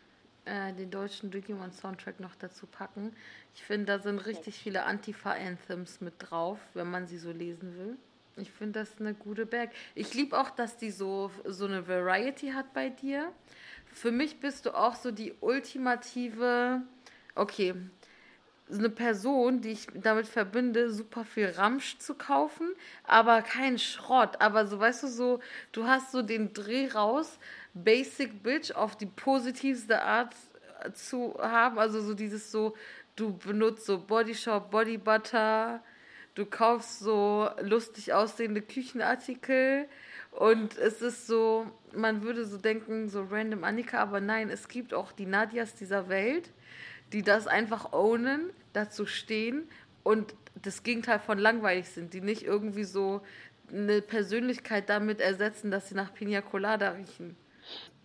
äh, 0.46 0.72
den 0.72 0.90
deutschen 0.90 1.30
Digimon-Soundtrack 1.30 2.20
noch 2.20 2.36
dazu 2.36 2.66
packen. 2.66 3.12
Ich 3.54 3.62
finde, 3.62 3.86
da 3.86 3.98
sind 3.98 4.24
richtig 4.26 4.54
viele 4.54 4.84
Antifa-Anthems 4.84 6.00
mit 6.00 6.14
drauf, 6.18 6.58
wenn 6.74 6.88
man 6.90 7.06
sie 7.06 7.18
so 7.18 7.32
lesen 7.32 7.76
will. 7.76 7.96
Ich 8.36 8.52
finde 8.52 8.80
das 8.80 9.00
eine 9.00 9.14
gute 9.14 9.44
Bag. 9.44 9.70
Ich 9.94 10.14
liebe 10.14 10.38
auch, 10.38 10.50
dass 10.50 10.76
die 10.76 10.90
so, 10.90 11.30
so 11.44 11.64
eine 11.64 11.88
Variety 11.88 12.50
hat 12.50 12.72
bei 12.74 12.90
dir. 12.90 13.32
Für 13.96 14.12
mich 14.12 14.40
bist 14.40 14.66
du 14.66 14.76
auch 14.76 14.94
so 14.94 15.10
die 15.10 15.32
ultimative, 15.40 16.82
okay, 17.34 17.74
so 18.68 18.78
eine 18.78 18.90
Person, 18.90 19.62
die 19.62 19.70
ich 19.70 19.86
damit 19.94 20.26
verbinde, 20.26 20.92
super 20.92 21.24
viel 21.24 21.46
Ramsch 21.46 21.96
zu 21.96 22.12
kaufen, 22.12 22.74
aber 23.04 23.40
kein 23.40 23.78
Schrott. 23.78 24.38
Aber 24.42 24.66
so, 24.66 24.78
weißt 24.78 25.04
du, 25.04 25.08
so, 25.08 25.40
du 25.72 25.86
hast 25.86 26.12
so 26.12 26.20
den 26.20 26.52
Dreh 26.52 26.88
raus, 26.88 27.38
Basic 27.72 28.42
Bitch 28.42 28.70
auf 28.72 28.96
die 28.96 29.06
positivste 29.06 30.02
Art 30.02 30.34
zu 30.92 31.34
haben. 31.40 31.78
Also 31.78 32.02
so 32.02 32.12
dieses 32.12 32.52
so, 32.52 32.76
du 33.16 33.38
benutzt 33.38 33.86
so 33.86 33.98
Body 33.98 34.34
Shop, 34.34 34.70
Body 34.70 34.98
Butter, 34.98 35.82
du 36.34 36.44
kaufst 36.44 36.98
so 36.98 37.48
lustig 37.62 38.12
aussehende 38.12 38.60
Küchenartikel 38.60 39.88
und 40.36 40.76
es 40.76 41.00
ist 41.00 41.26
so, 41.26 41.66
man 41.94 42.22
würde 42.22 42.44
so 42.44 42.58
denken, 42.58 43.08
so 43.08 43.22
random 43.22 43.64
Annika, 43.64 43.98
aber 43.98 44.20
nein, 44.20 44.50
es 44.50 44.68
gibt 44.68 44.92
auch 44.92 45.12
die 45.12 45.26
Nadias 45.26 45.74
dieser 45.74 46.08
Welt, 46.08 46.50
die 47.12 47.22
das 47.22 47.46
einfach 47.46 47.92
ownen, 47.92 48.50
dazu 48.74 49.06
stehen 49.06 49.66
und 50.02 50.34
das 50.62 50.82
Gegenteil 50.82 51.20
von 51.20 51.38
langweilig 51.38 51.88
sind, 51.88 52.12
die 52.12 52.20
nicht 52.20 52.42
irgendwie 52.42 52.84
so 52.84 53.22
eine 53.72 54.02
Persönlichkeit 54.02 54.90
damit 54.90 55.20
ersetzen, 55.20 55.70
dass 55.70 55.88
sie 55.88 55.94
nach 55.94 56.12
Pina 56.12 56.42
Colada 56.42 56.90
riechen. 56.90 57.34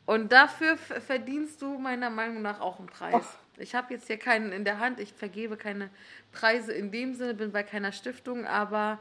Und 0.05 0.31
dafür 0.31 0.77
verdienst 0.77 1.61
du 1.61 1.77
meiner 1.77 2.09
Meinung 2.09 2.41
nach 2.41 2.61
auch 2.61 2.79
einen 2.79 2.87
Preis. 2.87 3.13
Oh. 3.15 3.59
Ich 3.61 3.75
habe 3.75 3.93
jetzt 3.93 4.07
hier 4.07 4.17
keinen 4.17 4.51
in 4.51 4.63
der 4.63 4.79
Hand, 4.79 4.99
ich 4.99 5.13
vergebe 5.13 5.57
keine 5.57 5.89
Preise 6.31 6.71
in 6.71 6.91
dem 6.91 7.13
Sinne, 7.13 7.33
bin 7.33 7.51
bei 7.51 7.63
keiner 7.63 7.91
Stiftung, 7.91 8.45
aber 8.45 8.99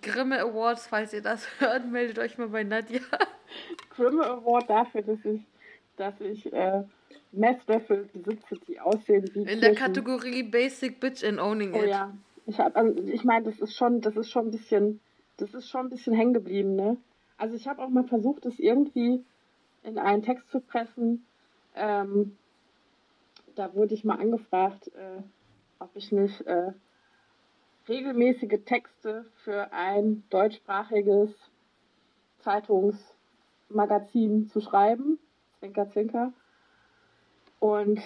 Grimme 0.00 0.40
Awards, 0.40 0.86
falls 0.86 1.12
ihr 1.12 1.22
das 1.22 1.46
hört, 1.60 1.90
meldet 1.90 2.18
euch 2.18 2.38
mal 2.38 2.48
bei 2.48 2.64
Nadja. 2.64 3.00
Grimme 3.90 4.24
Award 4.24 4.70
dafür, 4.70 5.02
dass 5.02 5.24
ich, 5.24 5.42
dass 5.96 6.20
ich 6.20 6.50
äh, 6.52 6.82
Messlöffel 7.32 8.08
besitze, 8.12 8.56
die 8.66 8.80
aussehen 8.80 9.28
wie. 9.34 9.40
In 9.40 9.44
Kirchen. 9.44 9.60
der 9.60 9.74
Kategorie 9.74 10.42
Basic 10.42 10.98
Bitch 11.00 11.22
and 11.24 11.38
Owning 11.38 11.74
oh, 11.74 11.78
It. 11.78 11.82
Oh 11.84 11.88
ja. 11.88 12.14
Ich, 12.46 12.58
also, 12.58 13.02
ich 13.02 13.24
meine, 13.24 13.44
das 13.44 13.60
ist 13.60 13.76
schon, 13.76 14.00
das 14.00 14.16
ist 14.16 14.30
schon 14.30 14.46
ein 14.46 14.50
bisschen, 14.50 15.00
das 15.36 15.54
ist 15.54 15.68
schon 15.68 15.86
ein 15.86 15.90
bisschen 15.90 16.14
hängen 16.14 16.34
geblieben, 16.34 16.74
ne? 16.74 16.96
Also 17.36 17.54
ich 17.56 17.68
habe 17.68 17.82
auch 17.82 17.88
mal 17.88 18.04
versucht, 18.04 18.44
das 18.44 18.58
irgendwie 18.58 19.24
in 19.82 19.98
einen 19.98 20.22
Text 20.22 20.48
zu 20.50 20.60
pressen. 20.60 21.26
Ähm, 21.74 22.36
da 23.54 23.74
wurde 23.74 23.94
ich 23.94 24.04
mal 24.04 24.18
angefragt, 24.18 24.88
äh, 24.88 25.22
ob 25.78 25.90
ich 25.94 26.12
nicht 26.12 26.40
äh, 26.46 26.72
regelmäßige 27.92 28.64
Texte 28.64 29.26
für 29.44 29.70
ein 29.72 30.24
deutschsprachiges 30.30 31.30
Zeitungsmagazin 32.38 34.48
zu 34.48 34.62
schreiben. 34.62 35.18
Zwinker, 35.58 35.90
zwinker. 35.90 36.32
Und 37.60 38.00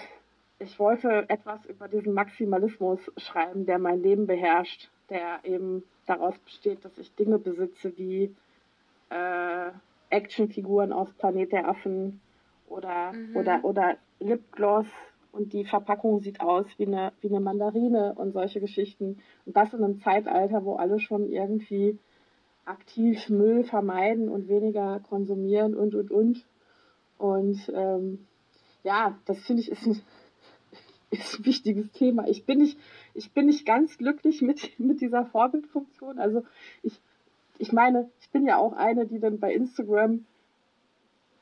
ich 0.59 0.77
wollte 0.77 1.29
etwas 1.29 1.65
über 1.65 1.87
diesen 1.87 2.13
Maximalismus 2.13 2.99
schreiben, 3.15 3.65
der 3.65 3.79
mein 3.79 4.03
Leben 4.03 4.27
beherrscht, 4.27 4.89
der 5.09 5.39
eben 5.43 5.83
daraus 6.05 6.37
besteht, 6.39 6.83
dass 6.83 6.97
ich 6.97 7.15
Dinge 7.15 7.39
besitze 7.39 7.97
wie 7.97 8.35
äh, 9.09 9.71
Actionfiguren 10.09 10.91
aus 10.91 11.13
Planet 11.13 11.53
der 11.53 11.69
Affen 11.69 12.19
oder, 12.67 13.13
mhm. 13.13 13.37
oder, 13.37 13.63
oder 13.63 13.95
Lipgloss 14.19 14.87
und 15.37 15.53
die 15.53 15.65
Verpackung 15.65 16.19
sieht 16.21 16.41
aus 16.41 16.65
wie 16.77 16.87
eine, 16.87 17.13
wie 17.21 17.29
eine 17.29 17.39
Mandarine 17.39 18.15
und 18.15 18.33
solche 18.33 18.59
Geschichten. 18.59 19.19
Und 19.45 19.55
das 19.55 19.73
in 19.73 19.83
einem 19.83 20.01
Zeitalter, 20.01 20.65
wo 20.65 20.75
alle 20.75 20.99
schon 20.99 21.29
irgendwie 21.29 21.99
aktiv 22.65 23.29
Müll 23.29 23.63
vermeiden 23.63 24.29
und 24.29 24.49
weniger 24.49 24.99
konsumieren 24.99 25.75
und, 25.75 25.93
und, 25.93 26.11
und. 26.11 26.45
Und 27.17 27.71
ähm, 27.73 28.25
ja, 28.83 29.17
das 29.25 29.39
finde 29.39 29.61
ich 29.61 29.71
ist 29.71 29.85
ein, 29.85 30.01
ist 31.11 31.39
ein 31.39 31.45
wichtiges 31.45 31.91
Thema. 31.91 32.27
Ich 32.27 32.45
bin 32.45 32.57
nicht, 32.57 32.77
ich 33.13 33.31
bin 33.31 33.45
nicht 33.45 33.65
ganz 33.65 33.97
glücklich 33.97 34.41
mit, 34.41 34.71
mit 34.79 35.01
dieser 35.01 35.25
Vorbildfunktion. 35.25 36.17
Also 36.17 36.43
ich, 36.81 36.99
ich 37.59 37.71
meine, 37.71 38.09
ich 38.21 38.29
bin 38.31 38.45
ja 38.45 38.57
auch 38.57 38.73
eine, 38.73 39.05
die 39.05 39.19
dann 39.19 39.39
bei 39.39 39.53
Instagram 39.53 40.25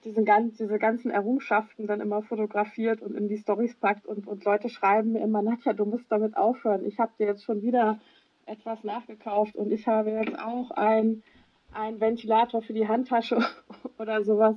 diesen, 0.06 0.26
diese 0.58 0.80
ganzen 0.80 1.12
Errungenschaften 1.12 1.88
dann 1.88 2.00
immer 2.00 2.22
fotografiert 2.22 3.02
und 3.02 3.16
in 3.16 3.28
die 3.28 3.38
Stories 3.38 3.76
packt 3.76 4.06
und, 4.06 4.28
und 4.28 4.46
Leute 4.46 4.70
schreiben 4.70 5.14
mir 5.14 5.22
immer, 5.22 5.42
Nadja, 5.42 5.74
du 5.74 5.86
musst 5.86 6.12
damit 6.12 6.38
aufhören. 6.38 6.86
Ich 6.86 7.00
habe 7.00 7.12
dir 7.18 7.28
jetzt 7.28 7.44
schon 7.44 7.62
wieder 7.64 8.00
etwas 8.46 8.84
nachgekauft 8.84 9.56
und 9.56 9.72
ich 9.72 9.88
habe 9.88 10.12
jetzt 10.12 10.38
auch 10.40 10.72
ein, 10.72 11.24
ein 11.74 12.00
Ventilator 12.00 12.62
für 12.62 12.74
die 12.74 12.88
Handtasche 12.88 13.40
oder 14.00 14.24
sowas. 14.24 14.56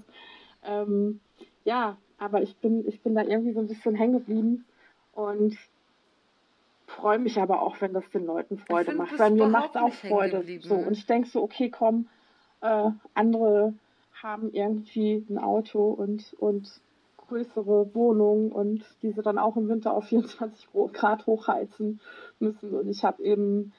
Ähm, 0.64 1.20
ja, 1.64 1.96
aber 2.18 2.42
ich 2.42 2.56
bin, 2.56 2.86
ich 2.86 3.00
bin 3.00 3.14
da 3.14 3.22
irgendwie 3.22 3.52
so 3.52 3.60
ein 3.60 3.68
bisschen 3.68 3.94
hängen 3.94 4.12
geblieben 4.12 4.66
und 5.14 5.56
freue 6.86 7.18
mich 7.18 7.38
aber 7.38 7.62
auch, 7.62 7.80
wenn 7.80 7.94
das 7.94 8.08
den 8.10 8.26
Leuten 8.26 8.58
Freude 8.58 8.94
macht. 8.94 9.16
Bei 9.16 9.30
mir 9.30 9.48
macht 9.48 9.70
es 9.70 9.76
auch 9.76 9.92
Freude. 9.92 10.44
So, 10.60 10.74
und 10.74 10.92
ich 10.92 11.06
denke 11.06 11.28
so, 11.28 11.42
okay, 11.42 11.70
komm, 11.70 12.08
äh, 12.60 12.90
andere 13.14 13.72
haben 14.22 14.52
irgendwie 14.52 15.24
ein 15.28 15.38
Auto 15.38 15.90
und, 15.90 16.34
und 16.38 16.80
größere 17.16 17.94
Wohnung 17.94 18.50
und 18.52 18.84
diese 19.02 19.22
dann 19.22 19.38
auch 19.38 19.56
im 19.56 19.68
Winter 19.68 19.92
auf 19.94 20.04
24 20.08 20.68
Grad 20.92 21.26
hochheizen 21.26 22.00
müssen. 22.38 22.74
Und 22.74 22.88
ich 22.88 23.04
habe 23.04 23.22
eben 23.22 23.72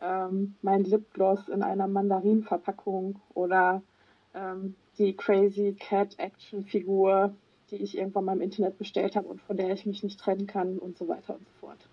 ähm, 0.00 0.54
mein 0.62 0.84
Lipgloss 0.84 1.48
in 1.48 1.62
einer 1.62 1.88
Mandarinverpackung 1.88 3.20
oder 3.34 3.82
ähm, 4.34 4.74
die 4.98 5.14
Crazy 5.14 5.76
Cat 5.78 6.18
Action 6.18 6.64
Figur, 6.64 7.34
die 7.70 7.76
ich 7.76 7.96
irgendwann 7.96 8.24
mal 8.24 8.36
im 8.36 8.42
Internet 8.42 8.78
bestellt 8.78 9.16
habe 9.16 9.28
und 9.28 9.40
von 9.42 9.56
der 9.56 9.72
ich 9.72 9.86
mich 9.86 10.02
nicht 10.02 10.20
trennen 10.20 10.46
kann 10.46 10.78
und 10.78 10.98
so 10.98 11.08
weiter 11.08 11.34
und 11.34 11.46
so 11.46 11.52
fort. 11.60 11.88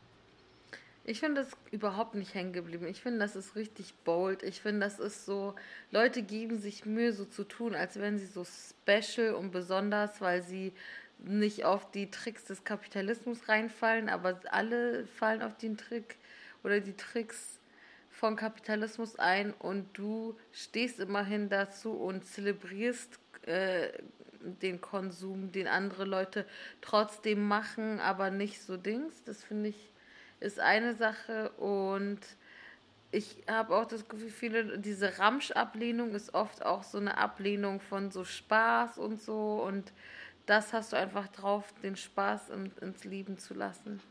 Ich 1.05 1.19
finde 1.19 1.41
das 1.41 1.51
überhaupt 1.71 2.15
nicht 2.15 2.33
hängen 2.33 2.53
geblieben. 2.53 2.87
Ich 2.87 3.01
finde, 3.01 3.19
das 3.19 3.35
ist 3.35 3.55
richtig 3.55 3.93
bold. 4.05 4.41
Ich 4.41 4.61
finde, 4.61 4.81
das 4.81 4.99
ist 4.99 5.25
so, 5.25 5.53
Leute 5.91 6.21
geben 6.21 6.59
sich 6.59 6.85
Mühe, 6.85 7.11
so 7.11 7.25
zu 7.25 7.43
tun, 7.43 7.75
als 7.75 7.97
wären 7.97 8.17
sie 8.17 8.25
so 8.25 8.45
special 8.45 9.33
und 9.33 9.51
besonders, 9.51 10.21
weil 10.21 10.41
sie 10.41 10.71
nicht 11.19 11.65
auf 11.65 11.91
die 11.91 12.09
Tricks 12.09 12.45
des 12.45 12.63
Kapitalismus 12.63 13.49
reinfallen, 13.49 14.09
aber 14.09 14.39
alle 14.49 15.05
fallen 15.07 15.41
auf 15.41 15.57
den 15.57 15.77
Trick 15.77 16.17
oder 16.63 16.79
die 16.79 16.95
Tricks 16.95 17.59
von 18.09 18.35
Kapitalismus 18.35 19.17
ein 19.17 19.53
und 19.53 19.97
du 19.97 20.37
stehst 20.51 20.99
immerhin 20.99 21.49
dazu 21.49 21.91
und 21.91 22.25
zelebrierst 22.25 23.19
äh, 23.41 23.89
den 24.39 24.81
Konsum, 24.81 25.51
den 25.51 25.67
andere 25.67 26.05
Leute 26.05 26.45
trotzdem 26.81 27.45
machen, 27.47 27.99
aber 27.99 28.29
nicht 28.29 28.61
so 28.61 28.77
Dings. 28.77 29.23
Das 29.23 29.43
finde 29.43 29.69
ich 29.69 29.92
ist 30.43 30.59
eine 30.59 30.93
Sache 30.93 31.51
und 31.51 32.19
ich 33.11 33.43
habe 33.47 33.75
auch 33.75 33.85
das 33.85 34.07
Gefühl, 34.07 34.29
viele, 34.29 34.77
diese 34.79 35.19
Ramsch-Ablehnung 35.19 36.13
ist 36.15 36.33
oft 36.33 36.65
auch 36.65 36.83
so 36.83 36.97
eine 36.97 37.17
Ablehnung 37.17 37.79
von 37.79 38.11
so 38.11 38.23
Spaß 38.23 38.97
und 38.97 39.21
so 39.21 39.63
und 39.63 39.93
das 40.45 40.73
hast 40.73 40.91
du 40.91 40.97
einfach 40.97 41.27
drauf, 41.29 41.73
den 41.81 41.95
Spaß 41.95 42.49
in, 42.49 42.71
ins 42.81 43.05
Leben 43.05 43.37
zu 43.37 43.53
lassen. 43.53 44.01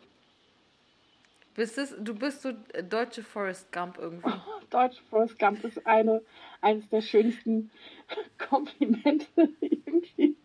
Bist 1.55 1.77
es, 1.77 1.95
du 1.99 2.15
bist 2.15 2.41
so 2.41 2.53
deutsche 2.89 3.23
Forrest 3.23 3.71
Gump 3.71 3.99
irgendwie. 3.99 4.31
Oh, 4.31 4.61
deutsche 4.71 5.03
Forrest 5.11 5.39
Gump 5.39 5.63
ist 5.65 5.87
eine, 5.87 6.23
eines 6.63 6.89
der 6.89 7.03
schönsten 7.03 7.71
Komplimente 8.39 9.27
irgendwie. 9.61 10.37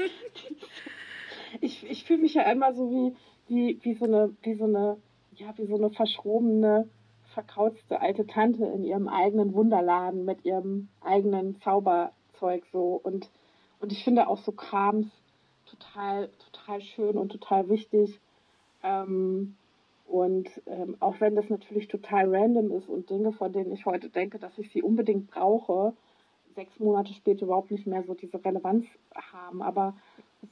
ich 1.60 1.84
ich 1.84 2.04
fühle 2.04 2.20
mich 2.20 2.34
ja 2.34 2.50
immer 2.50 2.72
so 2.72 2.90
wie, 2.90 3.16
wie, 3.52 3.78
wie 3.82 3.94
so 3.94 4.06
eine, 4.06 4.34
wie 4.42 4.54
so 4.54 4.64
eine, 4.64 4.96
ja, 5.34 5.52
wie 5.56 5.66
so 5.66 5.76
eine 5.76 5.90
verschrobene, 5.90 6.88
verkauzte 7.34 8.00
alte 8.00 8.26
Tante 8.26 8.64
in 8.64 8.84
ihrem 8.84 9.08
eigenen 9.08 9.54
Wunderladen 9.54 10.24
mit 10.24 10.44
ihrem 10.44 10.88
eigenen 11.02 11.60
Zauberzeug 11.60 12.64
so 12.72 13.00
und 13.02 13.30
und 13.80 13.90
ich 13.90 14.04
finde 14.04 14.28
auch 14.28 14.38
so 14.38 14.52
Krams 14.52 15.06
total 15.66 16.28
total 16.52 16.80
schön 16.82 17.16
und 17.16 17.30
total 17.30 17.68
wichtig 17.68 18.20
ähm, 18.82 19.56
und 20.06 20.48
ähm, 20.66 20.96
auch 21.00 21.20
wenn 21.20 21.34
das 21.34 21.48
natürlich 21.48 21.88
total 21.88 22.34
random 22.34 22.70
ist 22.72 22.88
und 22.88 23.08
Dinge, 23.08 23.32
von 23.32 23.52
denen 23.52 23.72
ich 23.72 23.86
heute 23.86 24.10
denke, 24.10 24.38
dass 24.38 24.58
ich 24.58 24.70
sie 24.70 24.82
unbedingt 24.82 25.30
brauche, 25.30 25.94
sechs 26.54 26.78
Monate 26.78 27.14
später 27.14 27.46
überhaupt 27.46 27.70
nicht 27.70 27.86
mehr 27.86 28.02
so 28.02 28.12
diese 28.12 28.44
Relevanz 28.44 28.84
haben. 29.14 29.62
Aber 29.62 29.94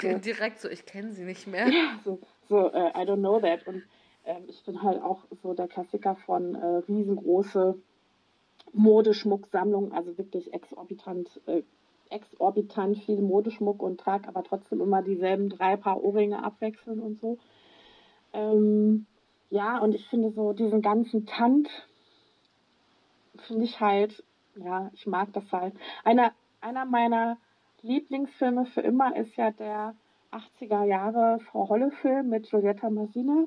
so, 0.01 0.18
direkt 0.18 0.61
so, 0.61 0.68
ich 0.68 0.86
kenne 0.86 1.12
sie 1.12 1.24
nicht 1.24 1.47
mehr. 1.47 1.66
Ja, 1.70 1.99
so, 2.05 2.20
so 2.49 2.72
uh, 2.72 2.91
I 2.95 3.05
don't 3.05 3.18
know 3.18 3.41
that. 3.41 3.66
Und 3.66 3.82
ähm, 4.24 4.45
ich 4.49 4.62
bin 4.64 4.82
halt 4.82 5.03
auch 5.03 5.24
so 5.43 5.55
der 5.55 5.68
Klassiker 5.68 6.16
von 6.26 6.55
äh, 6.55 6.66
riesengroße 6.88 7.76
Modeschmucksammlung, 8.72 9.93
also 9.93 10.16
wirklich 10.16 10.53
exorbitant, 10.53 11.41
äh, 11.47 11.62
exorbitant 12.11 12.99
viel 12.99 13.20
Modeschmuck 13.20 13.82
und 13.82 14.01
trage 14.01 14.28
aber 14.28 14.45
trotzdem 14.45 14.80
immer 14.80 15.03
dieselben 15.03 15.49
drei 15.49 15.76
Paar 15.76 16.03
Ohrringe 16.03 16.43
abwechseln 16.43 17.01
und 17.01 17.20
so. 17.20 17.38
Ähm, 18.32 19.07
ja, 19.51 19.78
und 19.78 19.95
ich 19.95 20.07
finde 20.09 20.30
so 20.30 20.53
diesen 20.53 20.82
ganzen 20.82 21.26
Tant, 21.26 21.68
finde 23.47 23.64
ich 23.64 23.80
halt, 23.80 24.22
ja, 24.57 24.91
ich 24.93 25.07
mag 25.07 25.32
das 25.32 25.51
halt. 25.51 25.74
Einer, 26.05 26.32
einer 26.61 26.84
meiner 26.84 27.38
Lieblingsfilme 27.83 28.66
für 28.66 28.81
immer 28.83 29.16
ist 29.16 29.37
ja 29.37 29.51
der 29.51 29.95
80er 30.33 30.85
Jahre 30.85 31.41
Frau 31.51 31.68
Holle-Film 31.68 32.28
mit 32.28 32.49
Giulietta 32.51 32.91
Masina. 32.91 33.47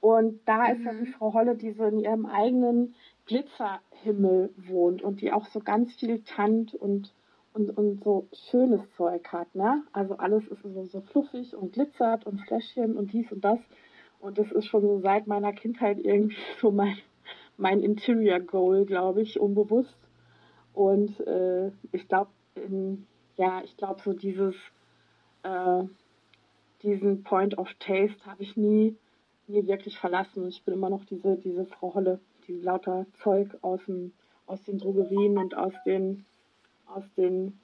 Und 0.00 0.40
da 0.44 0.66
ist 0.66 0.84
ja 0.84 0.92
die 0.92 1.08
mhm. 1.08 1.14
Frau 1.14 1.32
Holle, 1.32 1.56
die 1.56 1.72
so 1.72 1.84
in 1.84 1.98
ihrem 1.98 2.26
eigenen 2.26 2.94
Glitzerhimmel 3.26 4.52
wohnt 4.56 5.02
und 5.02 5.22
die 5.22 5.32
auch 5.32 5.46
so 5.46 5.60
ganz 5.60 5.94
viel 5.94 6.22
Tant 6.24 6.74
und, 6.74 7.14
und, 7.54 7.70
und 7.76 8.04
so 8.04 8.28
schönes 8.50 8.82
Zeug 8.96 9.26
hat, 9.32 9.54
ne? 9.54 9.82
Also 9.92 10.18
alles 10.18 10.46
ist 10.48 10.62
so, 10.62 10.84
so 10.84 11.00
fluffig 11.00 11.56
und 11.56 11.72
glitzert 11.72 12.26
und 12.26 12.40
Fläschchen 12.42 12.96
und 12.96 13.14
dies 13.14 13.32
und 13.32 13.42
das. 13.42 13.58
Und 14.20 14.36
das 14.36 14.52
ist 14.52 14.66
schon 14.66 14.82
so 14.82 15.00
seit 15.00 15.26
meiner 15.26 15.54
Kindheit 15.54 15.98
irgendwie 15.98 16.36
so 16.60 16.70
mein, 16.70 16.98
mein 17.56 17.80
Interior 17.80 18.40
Goal, 18.40 18.84
glaube 18.84 19.22
ich, 19.22 19.40
unbewusst. 19.40 19.96
Und 20.74 21.18
äh, 21.20 21.70
ich 21.92 22.08
glaube, 22.08 22.28
ja, 23.36 23.62
ich 23.62 23.76
glaube, 23.76 24.00
so 24.02 24.12
dieses, 24.12 24.54
äh, 25.42 25.84
diesen 26.82 27.22
Point 27.22 27.58
of 27.58 27.72
Taste 27.78 28.24
habe 28.26 28.42
ich 28.42 28.56
nie, 28.56 28.96
nie 29.46 29.66
wirklich 29.66 29.98
verlassen. 29.98 30.48
Ich 30.48 30.62
bin 30.64 30.74
immer 30.74 30.90
noch 30.90 31.04
diese, 31.04 31.36
diese 31.36 31.66
Frau 31.66 31.94
Holle, 31.94 32.20
die 32.46 32.60
lauter 32.60 33.06
Zeug 33.22 33.56
aus, 33.62 33.84
dem, 33.86 34.12
aus 34.46 34.62
den 34.62 34.78
Drogerien 34.78 35.38
und 35.38 35.56
aus 35.56 35.74
den, 35.84 36.24
aus 36.86 37.04
den 37.16 37.58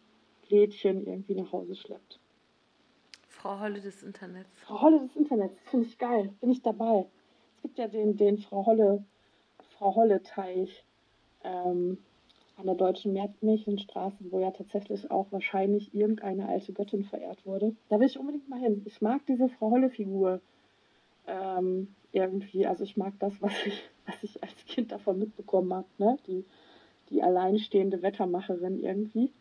Lädchen 0.49 1.07
irgendwie 1.07 1.35
nach 1.35 1.53
Hause 1.53 1.77
schleppt. 1.77 2.19
Frau 3.29 3.61
Holle 3.61 3.81
des 3.81 4.03
Internets. 4.03 4.51
Frau 4.61 4.83
Holle 4.83 5.01
des 5.01 5.17
Internets, 5.17 5.59
finde 5.71 5.87
ich 5.87 5.99
geil. 5.99 6.35
Bin 6.41 6.51
ich 6.51 6.63
dabei. 6.63 7.07
Es 7.57 7.63
gibt 7.63 7.79
ja 7.79 7.89
den, 7.89 8.17
den 8.17 8.39
Frau 8.39 8.67
Holle, 8.67 9.05
Frau 9.77 9.95
Holle 9.95 10.23
Teich 10.23 10.85
ähm, 11.45 11.99
an 12.61 12.67
der 12.67 12.75
deutschen 12.75 13.13
Märchenstraße, 13.13 14.17
wo 14.31 14.41
ja 14.41 14.51
tatsächlich 14.51 15.11
auch 15.11 15.27
wahrscheinlich 15.31 15.95
irgendeine 15.95 16.49
alte 16.49 16.73
Göttin 16.73 17.05
verehrt 17.05 17.45
wurde. 17.47 17.75
Da 17.89 17.99
will 17.99 18.07
ich 18.07 18.19
unbedingt 18.19 18.49
mal 18.49 18.61
hin. 18.61 18.83
Ich 18.85 19.01
mag 19.01 19.23
diese 19.27 19.49
Frau 19.49 19.71
Holle 19.71 19.91
Figur 19.91 20.41
ähm, 21.27 21.95
irgendwie. 22.13 22.67
Also 22.67 22.85
ich 22.85 22.97
mag 22.97 23.15
das, 23.19 23.33
was 23.41 23.53
ich, 23.65 23.83
was 24.07 24.23
ich 24.23 24.43
als 24.43 24.55
Kind 24.67 24.93
davon 24.93 25.19
mitbekommen 25.19 25.73
habe. 25.73 25.87
Ne? 25.99 26.19
Die, 26.27 26.45
die 27.09 27.23
alleinstehende 27.23 28.03
Wettermacherin 28.03 28.79
irgendwie. 28.79 29.33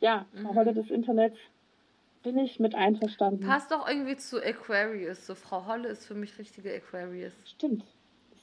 Ja, 0.00 0.26
Frau 0.42 0.52
mhm. 0.52 0.56
Holle 0.56 0.74
des 0.74 0.90
Internets 0.90 1.38
bin 2.22 2.38
ich 2.38 2.60
mit 2.60 2.74
einverstanden. 2.74 3.44
Passt 3.44 3.72
doch 3.72 3.88
irgendwie 3.88 4.16
zu 4.16 4.40
Aquarius. 4.42 5.26
So, 5.26 5.34
Frau 5.34 5.66
Holle 5.66 5.88
ist 5.88 6.06
für 6.06 6.14
mich 6.14 6.38
richtige 6.38 6.72
Aquarius. 6.74 7.32
Stimmt. 7.44 7.84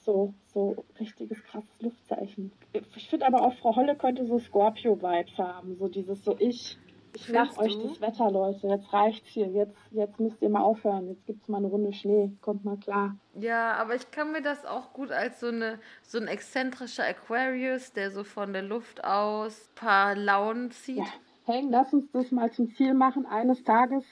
So, 0.10 0.34
so 0.48 0.86
richtiges 1.00 1.44
krasses 1.44 1.70
Luftzeichen. 1.82 2.52
Ich 2.96 3.10
finde 3.10 3.28
aber 3.28 3.44
auch, 3.44 3.54
Frau 3.54 3.76
Holle 3.76 3.96
könnte 3.96 4.26
so 4.26 4.40
Scorpio-Vibes 4.40 5.38
haben. 5.38 5.76
So 5.78 5.88
dieses 5.88 6.26
so, 6.26 6.36
ich, 6.40 6.80
ich 7.16 7.32
mach 7.32 7.56
euch 7.60 7.78
das 7.78 8.02
Wetter, 8.02 8.32
Leute. 8.32 8.66
Jetzt 8.70 8.92
reicht's 8.92 9.28
hier. 9.28 9.50
Jetzt, 9.50 9.78
jetzt 9.92 10.20
müsst 10.20 10.42
ihr 10.42 10.50
mal 10.50 10.64
aufhören. 10.64 11.10
Jetzt 11.10 11.28
gibt's 11.28 11.48
mal 11.48 11.60
eine 11.60 11.68
Runde 11.68 11.94
Schnee. 11.94 12.32
Kommt 12.42 12.66
mal 12.66 12.78
klar. 12.78 13.18
Ja, 13.36 13.74
aber 13.74 13.94
ich 13.94 14.10
kann 14.10 14.32
mir 14.32 14.42
das 14.42 14.66
auch 14.66 14.94
gut 14.94 15.12
als 15.12 15.42
so 15.42 15.50
eine 15.50 15.80
so 16.02 16.18
ein 16.18 16.28
exzentrischer 16.28 17.06
Aquarius, 17.06 17.94
der 17.94 18.10
so 18.10 18.24
von 18.24 18.52
der 18.52 18.64
Luft 18.64 19.04
aus 19.04 19.70
paar 19.76 20.16
Launen 20.16 20.72
zieht. 20.72 20.98
Ja 20.98 21.14
hey, 21.50 21.68
lass 21.68 21.92
uns 21.94 22.12
das 22.12 22.32
mal 22.32 22.52
zum 22.52 22.70
Ziel 22.76 22.94
machen. 22.94 23.26
Eines 23.26 23.64
Tages 23.64 24.04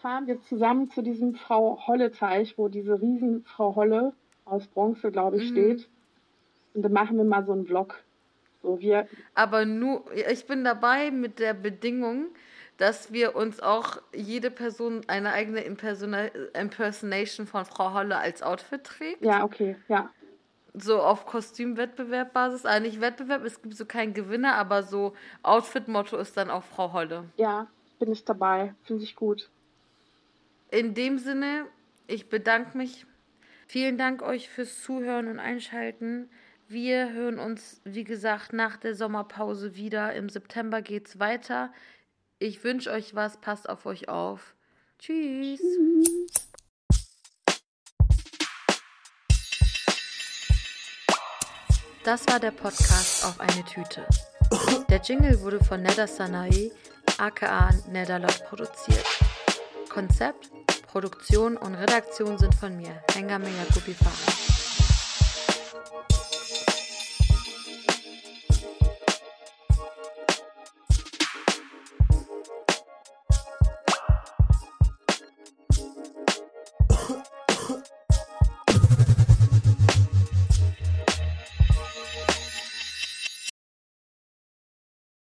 fahren 0.00 0.28
wir 0.28 0.40
zusammen 0.42 0.88
zu 0.88 1.02
diesem 1.02 1.34
Frau 1.34 1.84
Holle-Teich, 1.84 2.56
wo 2.58 2.68
diese 2.68 3.00
riesen 3.00 3.42
Frau 3.42 3.74
Holle 3.74 4.12
aus 4.46 4.66
Bronze, 4.66 5.12
glaube 5.12 5.36
ich, 5.36 5.50
mhm. 5.50 5.54
steht. 5.54 5.88
Und 6.74 6.82
dann 6.82 6.92
machen 6.92 7.18
wir 7.18 7.24
mal 7.24 7.44
so 7.44 7.52
einen 7.52 7.66
Vlog. 7.66 8.02
So, 8.62 8.80
wir 8.80 9.06
Aber 9.34 9.64
nur, 9.66 10.04
ich 10.12 10.46
bin 10.46 10.64
dabei 10.64 11.10
mit 11.10 11.38
der 11.38 11.52
Bedingung, 11.52 12.28
dass 12.78 13.12
wir 13.12 13.36
uns 13.36 13.60
auch 13.60 14.02
jede 14.14 14.50
Person 14.50 15.02
eine 15.06 15.32
eigene 15.32 15.60
Impersonation 15.60 17.46
von 17.46 17.64
Frau 17.64 17.92
Holle 17.92 18.16
als 18.16 18.42
Outfit 18.42 18.84
trägt. 18.84 19.24
Ja, 19.24 19.44
okay, 19.44 19.76
ja 19.88 20.10
so 20.76 21.00
auf 21.00 21.26
Kostümwettbewerbbasis, 21.26 22.66
eigentlich 22.66 23.00
Wettbewerb, 23.00 23.44
es 23.44 23.62
gibt 23.62 23.76
so 23.76 23.86
keinen 23.86 24.14
Gewinner, 24.14 24.54
aber 24.54 24.82
so 24.82 25.14
Outfit-Motto 25.42 26.16
ist 26.16 26.36
dann 26.36 26.50
auch 26.50 26.64
Frau 26.64 26.92
Holle. 26.92 27.24
Ja, 27.36 27.66
bin 27.98 28.12
ich 28.12 28.24
dabei, 28.24 28.74
finde 28.84 29.04
ich 29.04 29.16
gut. 29.16 29.48
In 30.70 30.94
dem 30.94 31.18
Sinne, 31.18 31.66
ich 32.06 32.28
bedanke 32.28 32.76
mich. 32.76 33.06
Vielen 33.68 33.98
Dank 33.98 34.22
euch 34.22 34.48
fürs 34.48 34.82
Zuhören 34.82 35.26
und 35.28 35.40
Einschalten. 35.40 36.30
Wir 36.68 37.12
hören 37.12 37.40
uns, 37.40 37.80
wie 37.84 38.04
gesagt, 38.04 38.52
nach 38.52 38.76
der 38.76 38.94
Sommerpause 38.94 39.74
wieder. 39.74 40.14
Im 40.14 40.28
September 40.28 40.82
geht's 40.82 41.18
weiter. 41.18 41.72
Ich 42.38 42.62
wünsche 42.62 42.92
euch 42.92 43.14
was, 43.16 43.40
passt 43.40 43.68
auf 43.68 43.84
euch 43.84 44.08
auf. 44.08 44.54
Tschüss. 45.00 45.60
Tschüss. 45.60 46.26
Das 52.04 52.24
war 52.28 52.38
der 52.38 52.52
Podcast 52.52 53.24
auf 53.24 53.40
eine 53.40 53.64
Tüte. 53.64 54.06
Der 54.88 55.00
Jingle 55.00 55.40
wurde 55.40 55.62
von 55.64 55.82
Neda 55.82 56.06
Sanae, 56.06 56.70
aka 57.18 57.70
Nedalot, 57.90 58.44
produziert. 58.44 59.04
Konzept, 59.88 60.50
Produktion 60.96 61.58
und 61.58 61.74
Redaktion 61.74 62.38
sind 62.38 62.54
von 62.54 62.74
mir, 62.74 63.02
Hengame 63.12 63.50
Yakubi 63.50 63.92
Farah. 63.92 64.45